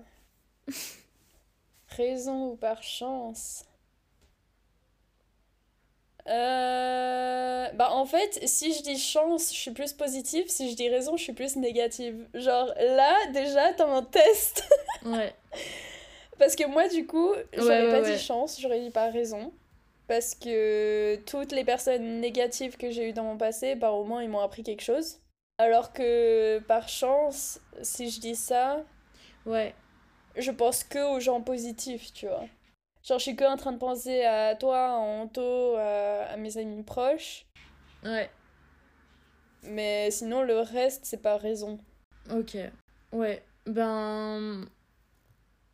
Raison 1.89 2.53
ou 2.53 2.57
par 2.57 2.83
chance? 2.83 3.67
Euh, 6.29 7.69
Bah 7.75 7.91
en 7.93 8.05
fait, 8.07 8.41
si 8.47 8.73
je 8.73 8.83
dis 8.83 8.99
chance, 8.99 9.53
je 9.53 9.59
suis 9.59 9.71
plus 9.73 9.93
positive, 9.93 10.45
si 10.49 10.71
je 10.71 10.77
dis 10.77 10.89
raison, 10.89 11.17
je 11.17 11.23
suis 11.23 11.33
plus 11.33 11.57
négative. 11.57 12.29
Genre 12.35 12.67
là, 12.79 13.17
déjà, 13.33 13.73
t'as 13.75 13.87
un 13.87 14.03
test. 14.03 14.65
Ouais. 15.05 15.35
Parce 16.39 16.57
que 16.57 16.67
moi, 16.67 16.89
du 16.89 17.07
coup, 17.07 17.33
j'aurais 17.53 17.83
ouais, 17.83 17.91
pas 17.91 18.01
ouais. 18.01 18.17
dit 18.17 18.19
chance, 18.19 18.61
j'aurais 18.61 18.81
dit 18.81 18.91
pas 18.91 19.11
raison. 19.11 19.53
Parce 20.09 20.35
que 20.35 21.17
toutes 21.27 21.53
les 21.53 21.65
personnes 21.65 22.21
négatives 22.21 22.77
que 22.77 22.91
j'ai 22.91 23.09
eues 23.11 23.13
dans 23.13 23.25
mon 23.25 23.39
passé, 23.39 23.75
bah 23.77 23.93
au 23.93 24.05
moins 24.05 24.23
ils 24.23 24.29
m'ont 24.29 24.41
appris 24.41 24.63
quelque 24.65 24.83
chose. 24.83 25.19
Alors 25.61 25.93
que 25.93 26.59
par 26.61 26.89
chance, 26.89 27.61
si 27.83 28.09
je 28.11 28.19
dis 28.19 28.35
ça, 28.35 28.83
Ouais. 29.45 29.75
je 30.35 30.51
pense 30.51 30.83
que 30.85 31.15
aux 31.15 31.21
gens 31.21 31.43
positifs, 31.43 32.15
tu 32.15 32.27
vois. 32.29 32.47
Genre, 33.05 33.19
je 33.19 33.25
suis 33.25 33.37
que 33.37 33.45
en 33.45 33.59
train 33.59 33.73
de 33.73 33.79
penser 33.79 34.25
à 34.25 34.55
toi, 34.55 34.79
à 34.87 34.93
Anto, 34.93 35.75
à, 35.77 36.29
à 36.33 36.37
mes 36.39 36.57
amis 36.57 36.83
proches. 36.83 37.45
Ouais. 38.03 38.31
Mais 39.65 40.11
sinon, 40.11 40.43
le 40.43 40.61
reste, 40.61 41.05
c'est 41.05 41.21
pas 41.21 41.37
raison. 41.37 41.79
Ok. 42.31 42.57
Ouais. 43.13 43.43
Ben. 43.67 44.65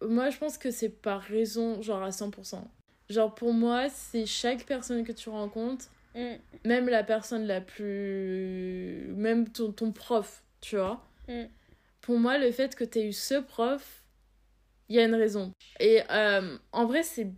Moi, 0.03 0.30
je 0.30 0.39
pense 0.39 0.59
que 0.59 0.72
c'est 0.72 0.89
par 0.89 1.20
raison, 1.22 1.80
genre 1.80 2.03
à 2.03 2.11
100%. 2.11 2.64
Genre, 3.09 3.32
pour 3.37 3.53
moi, 3.53 3.89
c'est 3.89 4.26
chaque 4.26 4.64
personne 4.66 5.05
que 5.05 5.12
tu 5.12 5.28
rencontres, 5.28 5.87
Mm, 6.17 6.37
même 6.64 6.89
la 6.89 7.05
personne 7.05 7.47
la 7.47 7.61
plus. 7.61 9.07
Même 9.17 9.49
ton, 9.51 9.73
ton 9.73 9.93
prof, 9.93 10.43
tu 10.61 10.77
vois. 10.77 11.05
Mm. 11.29 11.45
Pour 12.03 12.19
moi, 12.19 12.39
le 12.39 12.51
fait 12.53 12.75
que 12.77 12.85
tu 12.85 13.01
aies 13.01 13.09
eu 13.09 13.12
ce 13.14 13.35
prof, 13.37 14.05
il 14.89 14.97
y 14.97 14.99
a 15.01 15.05
une 15.05 15.14
raison. 15.14 15.53
Et 15.81 16.03
euh, 16.11 16.59
en 16.73 16.87
vrai, 16.87 17.03
c'est. 17.03 17.29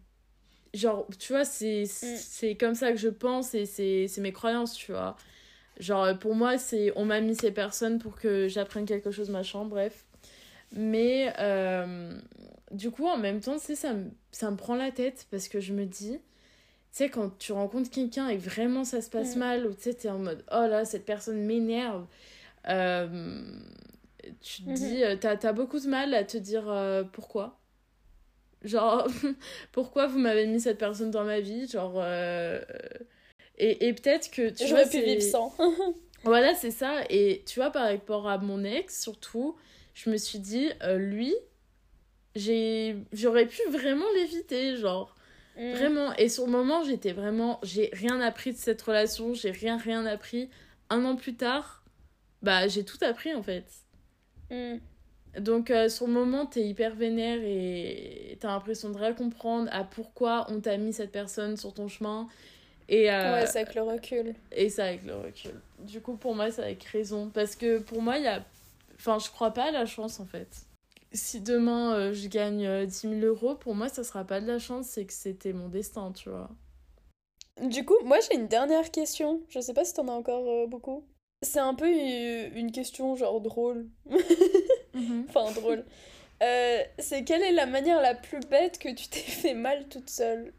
Genre, 0.75 1.07
tu 1.19 1.33
vois, 1.33 1.45
c'est 1.45 1.87
c'est 1.87 2.57
comme 2.57 2.75
ça 2.75 2.93
que 2.93 2.99
je 2.99 3.09
pense 3.09 3.55
et 3.55 3.67
c'est 3.67 4.09
mes 4.21 4.33
croyances, 4.33 4.75
tu 4.75 4.93
vois. 4.93 5.17
Genre, 5.81 6.19
pour 6.19 6.35
moi, 6.35 6.59
c'est 6.59 6.93
on 6.97 7.07
m'a 7.07 7.21
mis 7.21 7.35
ces 7.37 7.53
personnes 7.53 7.99
pour 8.01 8.17
que 8.17 8.49
j'apprenne 8.49 8.87
quelque 8.87 9.11
chose, 9.13 9.31
machin, 9.31 9.65
bref. 9.67 10.07
Mais 10.73 11.33
euh, 11.39 12.19
du 12.73 12.91
coup, 12.91 13.07
en 13.07 13.19
même 13.19 13.41
temps, 13.41 13.59
ça, 13.59 13.95
me- 13.95 14.11
ça 14.33 14.51
me 14.51 14.57
prend 14.57 14.77
la 14.77 14.91
tête 14.93 15.27
parce 15.31 15.49
que 15.49 15.61
je 15.61 15.73
me 15.75 15.87
dis, 15.87 16.19
tu 16.99 17.05
sais, 17.05 17.11
quand 17.11 17.39
tu 17.39 17.53
rencontres 17.53 17.91
quelqu'un 17.91 18.29
et 18.29 18.37
vraiment 18.37 18.83
ça 18.83 19.01
se 19.01 19.09
passe 19.09 19.37
Mm. 19.37 19.39
mal, 19.39 19.67
ou 19.67 19.73
tu 19.73 19.83
sais, 19.83 19.95
t'es 19.95 20.09
en 20.09 20.19
mode, 20.19 20.45
oh 20.51 20.67
là, 20.69 20.85
cette 20.85 21.05
personne 21.05 21.41
m'énerve, 21.45 22.05
euh, 22.69 23.45
tu 24.41 24.63
te 24.63 24.69
Mhm. 24.69 24.75
dis, 24.75 25.05
euh, 25.05 25.15
t'as, 25.15 25.37
t'as 25.37 25.53
beaucoup 25.53 25.79
de 25.79 25.87
mal 25.87 26.13
à 26.13 26.25
te 26.25 26.37
dire 26.37 26.69
euh, 26.69 27.05
pourquoi? 27.05 27.57
Genre, 28.65 29.07
pourquoi 29.71 30.09
vous 30.09 30.19
m'avez 30.19 30.49
mis 30.49 30.59
cette 30.59 30.79
personne 30.79 31.13
dans 31.13 31.23
ma 31.23 31.39
vie? 31.39 31.69
Genre, 31.69 31.95
euh, 31.99 32.61
et, 33.57 33.87
et 33.87 33.93
peut-être 33.93 34.29
que 34.33 34.49
tu 34.51 34.67
J'aurais 34.67 34.89
pu 34.89 35.01
vivre 35.01 35.23
sans. 35.23 35.55
voilà, 36.25 36.57
c'est 36.57 36.73
ça. 36.73 37.03
Et 37.11 37.45
tu 37.47 37.61
vois, 37.61 37.71
par 37.71 37.89
rapport 37.89 38.27
à 38.29 38.39
mon 38.39 38.65
ex, 38.65 39.01
surtout, 39.01 39.55
je 39.95 40.11
me 40.11 40.17
suis 40.17 40.41
dit, 40.41 40.71
lui, 40.97 41.33
j'aurais 42.35 43.47
pu 43.47 43.63
vraiment 43.71 44.11
l'éviter, 44.17 44.77
genre. 44.77 45.15
Mm. 45.59 45.73
Vraiment. 45.73 46.15
Et 46.15 46.29
sur 46.29 46.47
le 46.47 46.53
moment, 46.53 46.85
j'étais 46.85 47.13
vraiment. 47.13 47.59
J'ai 47.63 47.91
rien 47.93 48.21
appris 48.21 48.53
de 48.53 48.59
cette 48.59 48.81
relation, 48.83 49.35
j'ai 49.35 49.51
rien, 49.51 49.77
rien 49.77 50.07
appris. 50.07 50.49
Un 50.91 51.05
an 51.05 51.17
plus 51.17 51.35
tard, 51.35 51.83
bah, 52.43 52.69
j'ai 52.69 52.85
tout 52.85 52.99
appris 53.03 53.35
en 53.35 53.43
fait. 53.43 53.65
Mm. 54.51 54.77
Donc, 55.41 55.71
euh, 55.71 55.89
sur 55.89 56.07
le 56.07 56.13
moment, 56.13 56.47
t'es 56.47 56.63
hyper 56.63 56.95
vénère 56.95 57.39
et 57.43 58.39
t'as 58.41 58.49
l'impression 58.49 58.91
de 58.91 58.97
rien 58.99 59.13
comprendre 59.13 59.69
à 59.73 59.85
pourquoi 59.85 60.47
on 60.51 60.61
t'a 60.61 60.77
mis 60.79 60.93
cette 60.93 61.13
personne 61.13 61.57
sur 61.57 61.75
ton 61.75 61.89
chemin. 61.89 62.27
Et, 62.89 63.11
euh, 63.13 63.35
Ouais, 63.35 63.47
c'est 63.47 63.61
avec 63.61 63.75
le 63.75 63.83
recul. 63.83 64.35
et 64.51 64.71
ça 64.71 64.87
avec 64.87 65.05
le 65.05 65.15
recul. 65.15 65.53
Du 65.81 66.01
coup, 66.01 66.17
pour 66.17 66.35
moi, 66.35 66.51
c'est 66.51 66.63
avec 66.63 66.83
raison. 66.85 67.29
Parce 67.29 67.55
que 67.55 67.79
pour 67.79 68.01
moi, 68.01 68.17
il 68.17 68.25
y 68.25 68.29
a. 68.29 68.43
Enfin, 68.97 69.19
je 69.19 69.31
crois 69.31 69.53
pas 69.53 69.65
à 69.65 69.71
la 69.71 69.87
chance 69.87 70.19
en 70.19 70.25
fait. 70.25 70.49
Si 71.13 71.41
demain 71.41 71.95
euh, 71.95 72.13
je 72.15 72.29
gagne 72.29 72.67
euh, 72.67 72.87
10 72.87 73.09
000 73.21 73.21
euros, 73.27 73.55
pour 73.55 73.75
moi, 73.75 73.89
ça 73.89 74.05
sera 74.05 74.25
pas 74.25 74.41
de 74.41 74.47
la 74.47 74.59
chance, 74.59 74.87
c'est 74.87 75.05
que 75.07 75.13
c'était 75.13 75.53
mon 75.53 75.69
destin, 75.69 76.13
tu 76.13 76.29
vois. 76.31 76.51
Du 77.63 77.85
coup, 77.85 77.97
moi 78.05 78.19
j'ai 78.21 78.37
une 78.37 78.47
dernière 78.49 78.91
question. 78.91 79.43
Je 79.49 79.61
sais 79.61 79.75
pas 79.75 79.85
si 79.85 79.93
t'en 79.95 80.09
as 80.09 80.13
encore 80.13 80.49
euh, 80.49 80.67
beaucoup. 80.67 81.05
C'est 81.43 81.59
un 81.61 81.75
peu 81.75 81.87
euh, 81.87 82.51
une 82.55 82.73
question 82.73 83.17
genre 83.17 83.41
drôle. 83.41 83.89
Enfin, 85.29 85.53
drôle. 85.53 85.85
Euh, 86.43 86.83
c'est 86.99 87.25
quelle 87.25 87.43
est 87.43 87.53
la 87.53 87.67
manière 87.67 88.01
la 88.01 88.15
plus 88.15 88.41
bête 88.41 88.79
que 88.79 88.89
tu 88.89 89.09
t'es 89.09 89.21
fait 89.21 89.55
mal 89.55 89.89
toute 89.89 90.11
seule? 90.11 90.53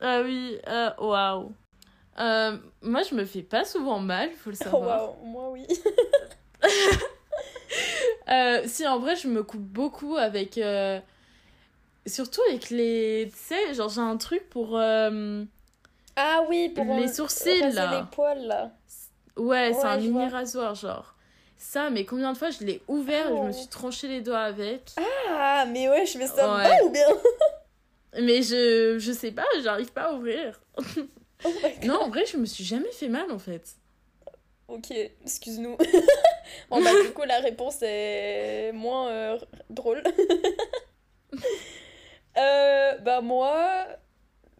Ah 0.00 0.22
oui, 0.22 0.58
euh, 0.68 0.90
waouh. 0.98 1.52
Euh, 2.18 2.58
moi, 2.82 3.02
je 3.02 3.14
me 3.14 3.24
fais 3.24 3.42
pas 3.42 3.64
souvent 3.64 4.00
mal, 4.00 4.30
faut 4.32 4.50
le 4.50 4.56
Oh 4.60 4.64
savoir. 4.64 5.14
waouh, 5.20 5.24
moi 5.24 5.50
oui. 5.50 5.66
Euh, 8.28 8.62
si, 8.66 8.86
en 8.86 8.98
vrai, 8.98 9.16
je 9.16 9.28
me 9.28 9.42
coupe 9.42 9.60
beaucoup 9.60 10.16
avec. 10.16 10.58
euh, 10.58 11.00
Surtout 12.06 12.40
avec 12.48 12.70
les. 12.70 13.30
Tu 13.32 13.38
sais, 13.38 13.74
genre, 13.74 13.88
j'ai 13.88 14.00
un 14.00 14.16
truc 14.16 14.48
pour. 14.50 14.76
euh, 14.78 15.44
Ah 16.16 16.42
oui, 16.48 16.68
pour 16.70 16.84
Les 16.96 17.08
sourcils, 17.08 17.70
là. 17.72 18.00
les 18.00 18.06
poils 18.14 18.46
là. 18.46 18.70
Ouais, 19.36 19.72
c'est 19.74 19.86
un 19.86 19.96
mini 19.96 20.10
vois. 20.12 20.28
rasoir, 20.28 20.74
genre. 20.74 21.14
Ça, 21.58 21.90
mais 21.90 22.04
combien 22.06 22.32
de 22.32 22.38
fois 22.38 22.50
je 22.50 22.64
l'ai 22.64 22.82
ouvert 22.88 23.26
et 23.30 23.36
je 23.36 23.42
me 23.42 23.48
Oh. 23.50 23.52
suis 23.52 23.68
tranché 23.68 24.08
les 24.08 24.20
doigts 24.22 24.40
avec. 24.40 24.90
Ah, 25.28 25.66
mais 25.68 25.88
ouais, 25.90 26.06
je 26.06 26.16
fais 26.18 26.26
ça 26.26 26.56
Ouais. 26.56 26.64
bas 26.68 26.84
ou 26.84 26.90
bien? 26.90 27.06
Mais 28.20 28.42
je, 28.42 28.96
je 28.98 29.12
sais 29.12 29.30
pas, 29.30 29.44
j'arrive 29.62 29.92
pas 29.92 30.04
à 30.08 30.12
ouvrir. 30.14 30.58
Oh. 30.76 31.48
Non, 31.84 32.00
en 32.02 32.08
vrai, 32.08 32.24
je 32.26 32.36
me 32.38 32.44
suis 32.44 32.64
jamais 32.64 32.90
fait 32.90 33.08
mal 33.08 33.30
en 33.30 33.38
fait. 33.38 33.62
Ok, 34.70 34.92
excuse-nous. 35.22 35.76
bah 36.70 36.78
du 37.04 37.12
coup 37.12 37.24
la 37.24 37.40
réponse 37.40 37.78
est 37.82 38.70
moins 38.72 39.08
euh, 39.08 39.38
drôle. 39.68 40.02
Euh, 42.38 42.96
bah 42.98 43.20
moi, 43.20 43.86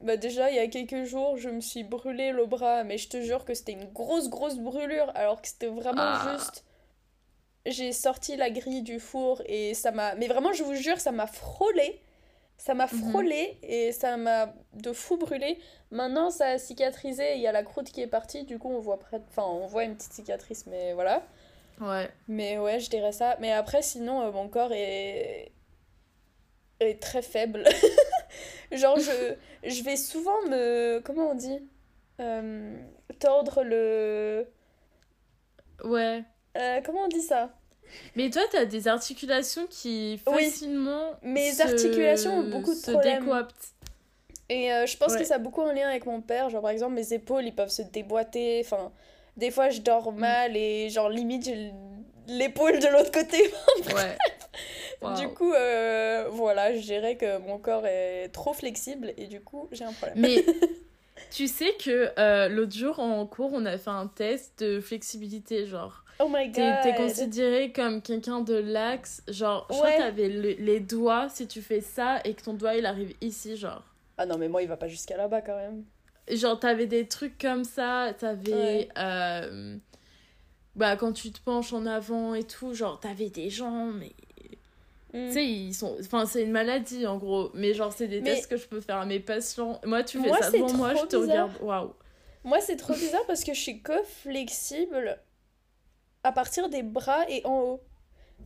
bah 0.03 0.17
déjà 0.17 0.51
il 0.51 0.57
y 0.57 0.59
a 0.59 0.67
quelques 0.67 1.05
jours 1.05 1.37
je 1.37 1.49
me 1.49 1.61
suis 1.61 1.85
brûlé 1.85 2.33
le 2.33 2.45
bras, 2.45 2.83
mais 2.83 2.99
je 2.99 3.09
te 3.09 3.23
jure 3.23 3.45
que 3.45 3.55
c'était 3.55 3.73
une 3.73 3.85
grosse 3.93 4.29
grosse 4.29 4.59
brûlure 4.59 5.11
alors 5.15 5.41
que 5.41 5.47
c'était 5.49 5.69
vraiment 5.69 6.03
Ah. 6.03 6.37
juste. 6.37 6.65
J'ai 7.67 7.93
sorti 7.93 8.37
la 8.37 8.51
grille 8.51 8.83
du 8.83 8.99
four 8.99 9.41
et 9.47 9.75
ça 9.75 9.93
m'a... 9.93 10.15
Mais 10.17 10.27
vraiment 10.27 10.53
je 10.53 10.65
vous 10.65 10.75
jure 10.75 10.99
ça 11.01 11.13
m'a 11.13 11.27
frôlé. 11.29 12.01
Ça 12.63 12.75
m'a 12.75 12.87
Mhm. 12.93 13.09
frôlé 13.11 13.57
et 13.63 13.91
ça 13.93 14.19
m'a 14.19 14.53
de 14.75 14.93
fou 14.93 15.17
brûlé. 15.17 15.59
Maintenant, 15.91 16.29
ça 16.31 16.47
a 16.49 16.59
cicatrisé, 16.59 17.35
il 17.37 17.41
y 17.41 17.47
a 17.47 17.53
la 17.53 17.63
croûte 17.63 17.91
qui 17.91 18.03
est 18.03 18.07
partie, 18.07 18.45
du 18.45 18.59
coup, 18.59 18.69
on 18.69 18.81
voit 18.81 18.99
près... 18.99 19.19
enfin, 19.31 19.45
on 19.45 19.67
voit 19.67 19.85
une 19.85 19.97
petite 19.97 20.13
cicatrice, 20.13 20.67
mais 20.67 20.93
voilà. 20.93 21.23
Ouais. 21.81 22.11
Mais 22.29 22.59
ouais, 22.59 22.79
je 22.79 22.91
dirais 22.91 23.13
ça. 23.13 23.37
Mais 23.41 23.51
après, 23.51 23.81
sinon, 23.81 24.21
euh, 24.21 24.31
mon 24.31 24.49
corps 24.49 24.73
est 24.75 25.53
est 26.81 27.01
très 27.03 27.23
faible. 27.23 27.65
Genre, 28.73 28.99
je 28.99 29.35
je 29.65 29.83
vais 29.83 29.97
souvent 29.97 30.41
me 30.49 31.01
comment 31.05 31.31
on 31.31 31.35
dit 31.35 31.59
Euh, 32.21 32.77
tordre 33.19 33.63
le 33.65 34.47
Ouais. 35.85 36.23
Euh, 36.59 36.81
comment 36.85 37.05
on 37.05 37.09
dit 37.09 37.23
ça? 37.23 37.51
Mais 38.17 38.31
toi, 38.31 38.43
t'as 38.51 38.65
des 38.65 38.89
articulations 38.89 39.67
qui 39.69 40.21
Oui. 40.27 40.45
facilement. 40.45 41.13
Mes 41.23 41.53
se- 41.53 41.63
articulations 41.63 42.33
ont 42.39 42.43
beaucoup 42.51 42.75
de 42.75 42.79
se 42.79 42.91
problèmes. 42.91 43.21
décoaptent. 43.25 43.75
Et 44.49 44.73
euh, 44.73 44.87
je 44.87 44.97
pense 44.97 45.17
que 45.17 45.25
ça 45.25 45.37
a 45.37 45.39
beaucoup 45.39 45.63
un 45.63 45.73
lien 45.73 45.89
avec 45.89 46.07
mon 46.07 46.21
père. 46.21 46.51
Genre, 46.51 46.61
par 46.63 46.71
exemple, 46.73 46.95
mes 46.95 47.13
épaules, 47.13 47.45
ils 47.47 47.55
peuvent 47.55 47.69
se 47.71 47.83
déboîter. 47.83 48.61
Enfin, 48.65 48.91
des 49.37 49.51
fois, 49.53 49.71
je 49.71 49.81
dors 49.81 50.13
mal 50.13 50.57
et, 50.57 50.91
genre, 50.91 51.09
limite, 51.09 51.45
j'ai 51.45 51.73
l'épaule 52.27 52.79
de 52.81 52.89
l'autre 52.89 53.13
côté. 53.13 53.39
Ouais. 53.95 54.17
Wow. 55.03 55.15
Du 55.21 55.29
coup, 55.29 55.53
euh, 55.53 56.27
voilà, 56.31 56.75
je 56.77 56.81
dirais 56.83 57.17
que 57.17 57.39
mon 57.39 57.59
corps 57.59 57.87
est 57.87 58.29
trop 58.29 58.53
flexible 58.53 59.15
et 59.17 59.27
du 59.29 59.41
coup, 59.41 59.69
j'ai 59.73 59.85
un 59.85 59.93
problème. 59.93 60.19
Mais 60.21 60.45
tu 61.31 61.47
sais 61.47 61.73
que 61.83 62.11
euh, 62.19 62.49
l'autre 62.49 62.77
jour 62.77 62.99
en 62.99 63.25
cours, 63.27 63.51
on 63.55 63.65
a 63.67 63.79
fait 63.79 63.89
un 63.91 64.09
test 64.09 64.59
de 64.63 64.81
flexibilité, 64.81 65.65
genre. 65.67 66.05
Oh 66.23 66.29
my 66.29 66.49
god! 66.51 66.81
t'es 66.83 66.95
considéré 66.97 67.73
comme 67.73 68.03
quelqu'un 68.03 68.41
de 68.41 68.55
lax, 68.55 69.23
genre, 69.29 69.67
je 69.71 69.75
crois 69.75 69.87
Ouais. 69.89 69.97
que 69.97 70.03
t'avais 70.03 70.29
le- 70.29 70.53
les 70.65 70.81
doigts, 70.81 71.29
si 71.29 71.47
tu 71.47 71.63
fais 71.63 71.81
ça 71.81 72.21
et 72.25 72.35
que 72.35 72.43
ton 72.43 72.55
doigt 72.55 72.75
il 72.75 72.85
arrive 72.87 73.15
ici, 73.21 73.57
genre. 73.57 73.83
Ah 74.19 74.27
non, 74.27 74.37
mais 74.37 74.49
moi, 74.49 74.63
il 74.63 74.69
va 74.69 74.77
pas 74.77 74.89
jusqu'à 74.89 75.17
là-bas 75.17 75.41
quand 75.41 75.57
même. 75.57 75.85
Genre, 76.31 76.59
t'avais 76.61 76.87
des 76.87 77.09
trucs 77.09 77.39
comme 77.39 77.65
ça, 77.65 78.13
t'avais. 78.19 78.53
Ouais. 78.53 78.89
euh, 78.99 79.77
bah, 80.77 80.97
quand 80.97 81.13
tu 81.13 81.33
te 81.33 81.41
penches 81.41 81.73
en 81.73 81.87
avant 81.87 82.35
et 82.35 82.45
tout, 82.45 82.75
genre, 82.75 83.01
t'avais 83.01 83.31
des 83.31 83.49
gens, 83.51 83.87
mais. 83.87 84.13
Mm. 85.13 85.27
Tu 85.29 85.33
sais, 85.33 85.45
ils 85.47 85.75
sont. 85.75 85.97
Enfin, 86.01 86.27
c'est 86.27 86.43
une 86.43 86.53
maladie 86.53 87.07
en 87.07 87.17
gros, 87.17 87.51
mais 87.55 87.75
genre, 87.75 87.93
c'est 87.93 88.07
des 88.09 88.21
Mais- 88.21 88.35
tests 88.35 88.49
que 88.51 88.57
je 88.57 88.69
peux 88.69 88.81
faire 88.81 88.99
à 88.99 89.07
mes 89.07 89.19
patients. 89.21 89.81
Moi, 89.85 90.05
tu 90.05 90.21
fais 90.21 90.29
Moi, 90.29 90.41
ça 90.43 90.51
devant 90.53 90.73
moi, 90.75 90.95
je 90.95 91.01
te 91.07 91.17
bizarre. 91.17 91.49
regarde. 91.49 91.53
Waouh. 91.63 91.95
Moi, 92.45 92.61
c'est 92.61 92.77
trop 92.77 92.93
bizarre 92.95 93.25
parce 93.27 93.43
que 93.43 93.53
je 93.53 93.61
suis 93.61 93.81
que 93.83 94.03
flexible 94.05 95.19
à 96.23 96.33
partir 96.33 96.69
des 96.69 96.83
bras 96.83 97.25
et 97.29 97.45
en 97.47 97.59
haut. 97.61 97.81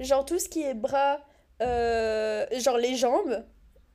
Genre, 0.00 0.24
tout 0.24 0.38
ce 0.38 0.48
qui 0.48 0.62
est 0.62 0.74
bras, 0.74 1.18
euh, 1.62 2.46
genre 2.58 2.78
les 2.78 2.96
jambes, 2.96 3.44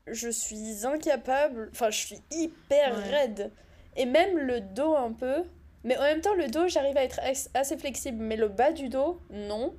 je 0.07 0.29
suis 0.29 0.85
incapable. 0.85 1.69
Enfin, 1.71 1.89
je 1.89 1.97
suis 1.97 2.19
hyper 2.31 2.95
Ouais. 2.97 3.03
raide. 3.09 3.51
Et 3.95 4.05
même 4.05 4.37
le 4.37 4.61
dos 4.61 4.95
un 4.95 5.11
peu. 5.13 5.43
Mais 5.83 5.97
en 5.97 6.01
même 6.01 6.21
temps, 6.21 6.33
le 6.33 6.47
dos, 6.47 6.67
j'arrive 6.67 6.97
à 6.97 7.03
être 7.03 7.19
as- 7.21 7.49
assez 7.53 7.77
flexible. 7.77 8.17
Mais 8.23 8.35
le 8.35 8.47
bas 8.49 8.71
du 8.71 8.89
dos, 8.89 9.21
non. 9.29 9.75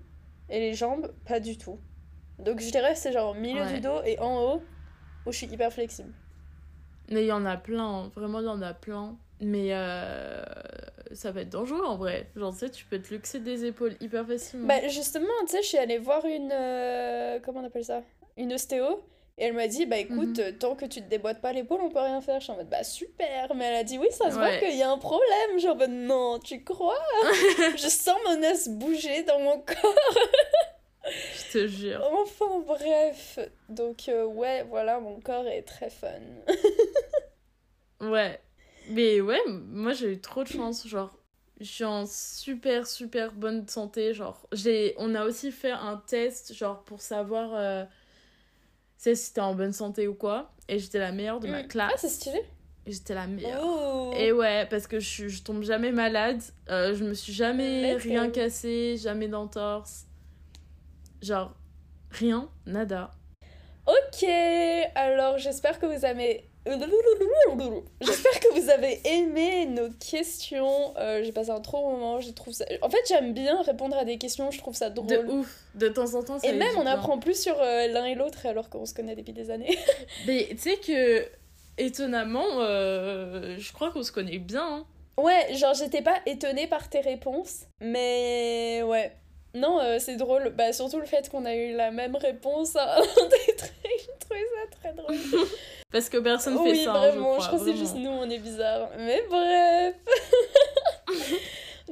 Et 0.49 0.59
les 0.61 0.75
jambes, 0.75 1.13
pas 1.27 1.41
du 1.41 1.57
tout. 1.59 1.79
Donc, 2.39 2.61
je 2.61 2.71
dirais 2.71 2.95
c'est 2.95 3.13
genre 3.13 3.31
au 3.31 3.35
milieu 3.35 3.63
Ouais. 3.63 3.75
du 3.75 3.81
dos 3.81 4.01
et 4.05 4.19
en 4.19 4.37
haut 4.43 4.63
où 5.27 5.33
je 5.33 5.37
suis 5.39 5.47
hyper 5.47 5.73
flexible. 5.73 6.13
Mais 7.11 7.23
il 7.25 7.27
y 7.27 7.33
en 7.33 7.45
a 7.45 7.57
plein, 7.57 7.85
hein. 8.05 8.13
vraiment, 8.15 8.41
il 8.41 8.47
y 8.47 8.49
en 8.49 8.63
a 8.63 8.73
plein. 8.73 9.17
Mais 9.41 9.69
euh, 9.73 10.43
ça 11.13 11.31
va 11.33 11.41
être 11.41 11.49
dangereux 11.49 11.85
en 11.85 11.97
vrai. 11.97 12.27
Genre, 12.37 12.53
tu 12.53 12.59
sais, 12.59 12.71
tu 12.71 12.85
peux 12.85 13.01
te 13.01 13.09
luxer 13.13 13.39
des 13.41 13.65
épaules 13.65 13.97
hyper 14.01 14.27
facilement. 14.27 14.67
Bah 14.67 14.87
justement, 14.89 15.27
tu 15.43 15.49
sais, 15.53 15.63
je 15.63 15.69
suis 15.69 15.79
allée 15.79 15.99
voir 15.99 16.25
une... 16.27 16.51
euh, 16.53 17.39
comment 17.43 17.61
on 17.61 17.65
appelle 17.65 17.85
ça? 17.85 18.03
Une 18.37 18.53
ostéo. 18.53 19.03
Et 19.39 19.45
elle 19.47 19.55
m'a 19.55 19.69
dit, 19.69 19.87
bah 19.87 19.97
écoute, 19.97 20.39
Mhm. 20.39 20.59
tant 20.59 20.75
que 20.77 20.85
tu 20.85 21.01
te 21.01 21.09
déboîtes 21.09 21.41
pas 21.41 21.55
l'épaule, 21.55 21.81
on 21.83 21.89
peut 21.89 22.01
rien 22.01 22.21
faire. 22.21 22.39
Je 22.41 22.45
suis 22.45 22.53
en 22.53 22.57
mode, 22.57 22.69
bah 22.69 22.85
super. 22.85 23.55
Mais 23.55 23.65
elle 23.65 23.77
a 23.77 23.85
dit, 23.85 23.97
oui, 23.97 24.09
ça 24.11 24.27
se 24.31 24.35
voit 24.35 24.45
Ouais. 24.45 24.59
qu'il 24.59 24.77
y 24.77 24.83
a 24.83 24.91
un 24.91 24.99
problème. 24.99 25.59
Genre, 25.59 25.75
bah, 25.77 25.87
non, 25.89 26.39
tu 26.39 26.63
crois? 26.63 26.99
je 27.77 27.89
sens 27.89 28.19
mon 28.27 28.43
os 28.51 28.69
bouger 28.69 29.23
dans 29.23 29.39
mon 29.41 29.59
corps. 29.61 29.95
Je 31.35 31.53
te 31.53 31.67
jure. 31.67 32.07
Enfin, 32.13 32.61
bref. 32.67 33.39
Donc, 33.71 34.11
euh, 34.11 34.27
ouais, 34.27 34.65
voilà, 34.69 35.01
mon 35.01 35.19
corps 35.21 35.47
est 35.49 35.63
très 35.63 35.89
fun. 35.89 36.09
Ouais. 38.03 38.39
Mais 38.91 39.21
ouais, 39.21 39.41
moi 39.49 39.93
j'ai 39.93 40.13
eu 40.13 40.21
trop 40.21 40.43
de 40.43 40.49
chance. 40.49 40.87
Genre, 40.87 41.17
je 41.61 41.67
suis 41.67 41.85
en 41.85 42.07
super, 42.07 42.87
super 42.87 43.33
bonne 43.33 43.67
santé. 43.69 44.15
Genre, 44.15 44.47
j'ai... 44.53 44.95
on 44.99 45.15
a 45.15 45.25
aussi 45.25 45.53
fait 45.53 45.71
un 45.73 45.97
test, 46.07 46.53
genre, 46.55 46.83
pour 46.85 47.01
savoir 47.01 47.51
euh, 47.55 47.85
si 48.97 49.33
t'es 49.33 49.41
en 49.41 49.55
bonne 49.55 49.73
santé 49.73 50.09
ou 50.09 50.15
quoi. 50.15 50.53
Et 50.69 50.79
j'étais 50.79 50.99
la 50.99 51.13
meilleure 51.13 51.41
de 51.41 51.49
ma 51.49 51.63
Mm. 51.63 51.69
classe. 51.69 51.93
Ah, 51.95 51.99
c'est 51.99 52.09
stylé. 52.09 52.41
Et 52.87 52.93
j'étais 52.93 53.15
la 53.15 53.27
meilleure. 53.27 53.61
Oh. 53.63 54.13
Et 54.17 54.33
ouais, 54.33 54.67
parce 54.71 54.87
que 54.87 55.01
je, 55.01 55.29
je 55.29 55.43
tombe 55.43 55.63
jamais 55.63 55.93
malade. 55.93 56.43
euh, 56.71 56.95
je 56.95 57.05
me 57.05 57.13
suis 57.15 57.33
jamais 57.33 57.95
rien 57.97 58.31
cassé, 58.31 58.97
jamais 58.97 59.29
d'entorse. 59.29 60.07
Genre, 61.21 61.55
rien, 62.11 62.49
nada. 62.67 63.11
Ok, 63.87 64.25
alors 64.95 65.37
j'espère 65.39 65.79
que 65.79 65.87
vous 65.87 66.05
avez... 66.05 66.50
J'espère 66.67 68.41
que 68.41 68.61
vous 68.61 68.71
avez 68.71 69.01
aimé 69.05 69.67
nos 69.67 69.89
questions. 69.91 70.95
Euh, 70.99 71.23
j'ai 71.25 71.33
passé 71.33 71.51
un 71.51 71.61
trop 71.61 71.81
bon 71.83 71.93
moment, 71.93 72.21
je 72.21 72.31
trouve 72.31 72.53
ça... 72.53 72.65
En 72.83 72.91
fait, 72.91 72.99
j'aime 73.09 73.33
bien 73.33 73.63
répondre 73.63 73.97
à 73.97 74.05
des 74.05 74.19
questions, 74.19 74.51
je 74.51 74.59
trouve 74.59 74.75
ça 74.75 74.91
drôle. 74.91 75.09
De 75.27 75.33
ouf. 75.33 75.65
De 75.75 75.89
temps 75.89 76.15
en 76.15 76.23
temps, 76.23 76.39
ça 76.39 76.47
Et 76.47 76.53
même, 76.53 76.77
on 76.77 76.83
bien. 76.83 76.93
apprend 76.93 77.19
plus 77.19 77.41
sur 77.41 77.59
euh, 77.61 77.87
l'un 77.89 78.05
et 78.05 78.15
l'autre 78.15 78.45
alors 78.47 78.69
qu'on 78.69 78.85
se 78.85 78.95
connaît 78.95 79.17
depuis 79.17 79.33
des 79.33 79.51
années. 79.51 79.77
Mais 80.27 80.49
tu 80.51 80.59
sais 80.59 80.77
que, 80.77 81.27
étonnamment, 81.79 82.45
euh, 82.61 83.57
je 83.59 83.73
crois 83.73 83.91
qu'on 83.91 84.03
se 84.03 84.13
connaît 84.13 84.39
bien. 84.39 84.67
hein. 84.67 84.87
Ouais, 85.17 85.55
genre 85.55 85.75
j'étais 85.75 86.03
pas 86.03 86.17
étonnée 86.25 86.67
par 86.67 86.89
tes 86.89 87.01
réponses, 87.01 87.65
mais 87.81 88.83
ouais. 88.87 89.13
Non, 89.55 89.81
euh, 89.81 89.99
c'est 89.99 90.17
drôle. 90.17 90.53
Bah, 90.57 90.73
surtout 90.73 90.99
le 90.99 91.07
fait 91.07 91.29
qu'on 91.29 91.45
a 91.45 91.55
eu 91.55 91.75
la 91.75 91.91
même 91.91 92.17
réponse 92.17 92.77
à 92.77 92.97
un 92.99 93.01
des 93.01 93.57
trucs. 93.57 93.73
Je 93.85 94.19
trouvais 94.21 94.41
ça 94.41 94.79
très 94.81 94.93
drôle. 94.93 95.17
Parce 95.93 96.09
que 96.09 96.19
personne 96.19 96.55
ne 96.55 96.63
fait 96.63 96.85
ça. 96.85 96.93
Hein, 96.93 97.01
oui, 97.03 97.09
vraiment. 97.11 97.41
Je, 97.41 97.47
crois, 97.47 97.59
que 97.59 97.65
c'est 97.65 97.77
juste 97.77 97.97
nous, 97.97 98.11
on 98.11 98.31
est 98.31 98.39
bizarre. 98.39 98.91
Mais 98.99 99.23
bref. 99.29 99.95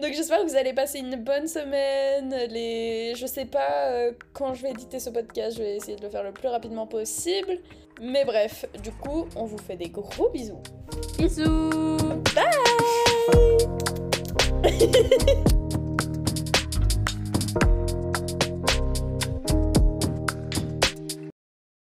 Donc 0.01 0.13
j'espère 0.13 0.39
que 0.39 0.47
vous 0.47 0.57
allez 0.57 0.73
passer 0.73 1.01
une 1.01 1.17
bonne 1.17 1.49
semaine. 1.49 2.33
Les... 2.51 3.15
Je 3.17 3.27
sais 3.27 3.47
pas 3.47 3.89
euh, 3.89 4.13
quand 4.33 4.55
je 4.55 4.63
vais 4.63 4.71
éditer 4.71 5.01
ce 5.01 5.11
podcast, 5.11 5.57
je 5.57 5.63
vais 5.63 5.75
essayer 5.75 5.97
de 5.97 6.03
le 6.03 6.09
faire 6.09 6.23
le 6.23 6.31
plus 6.31 6.47
rapidement 6.47 6.87
possible. 6.87 7.59
Mais 8.01 8.25
bref, 8.25 8.65
du 8.81 8.93
coup, 8.93 9.27
on 9.35 9.45
vous 9.45 9.59
fait 9.59 9.75
des 9.75 9.89
gros 9.89 10.29
bisous. 10.29 10.63
Bisous 11.19 11.97
Bye 14.63 15.58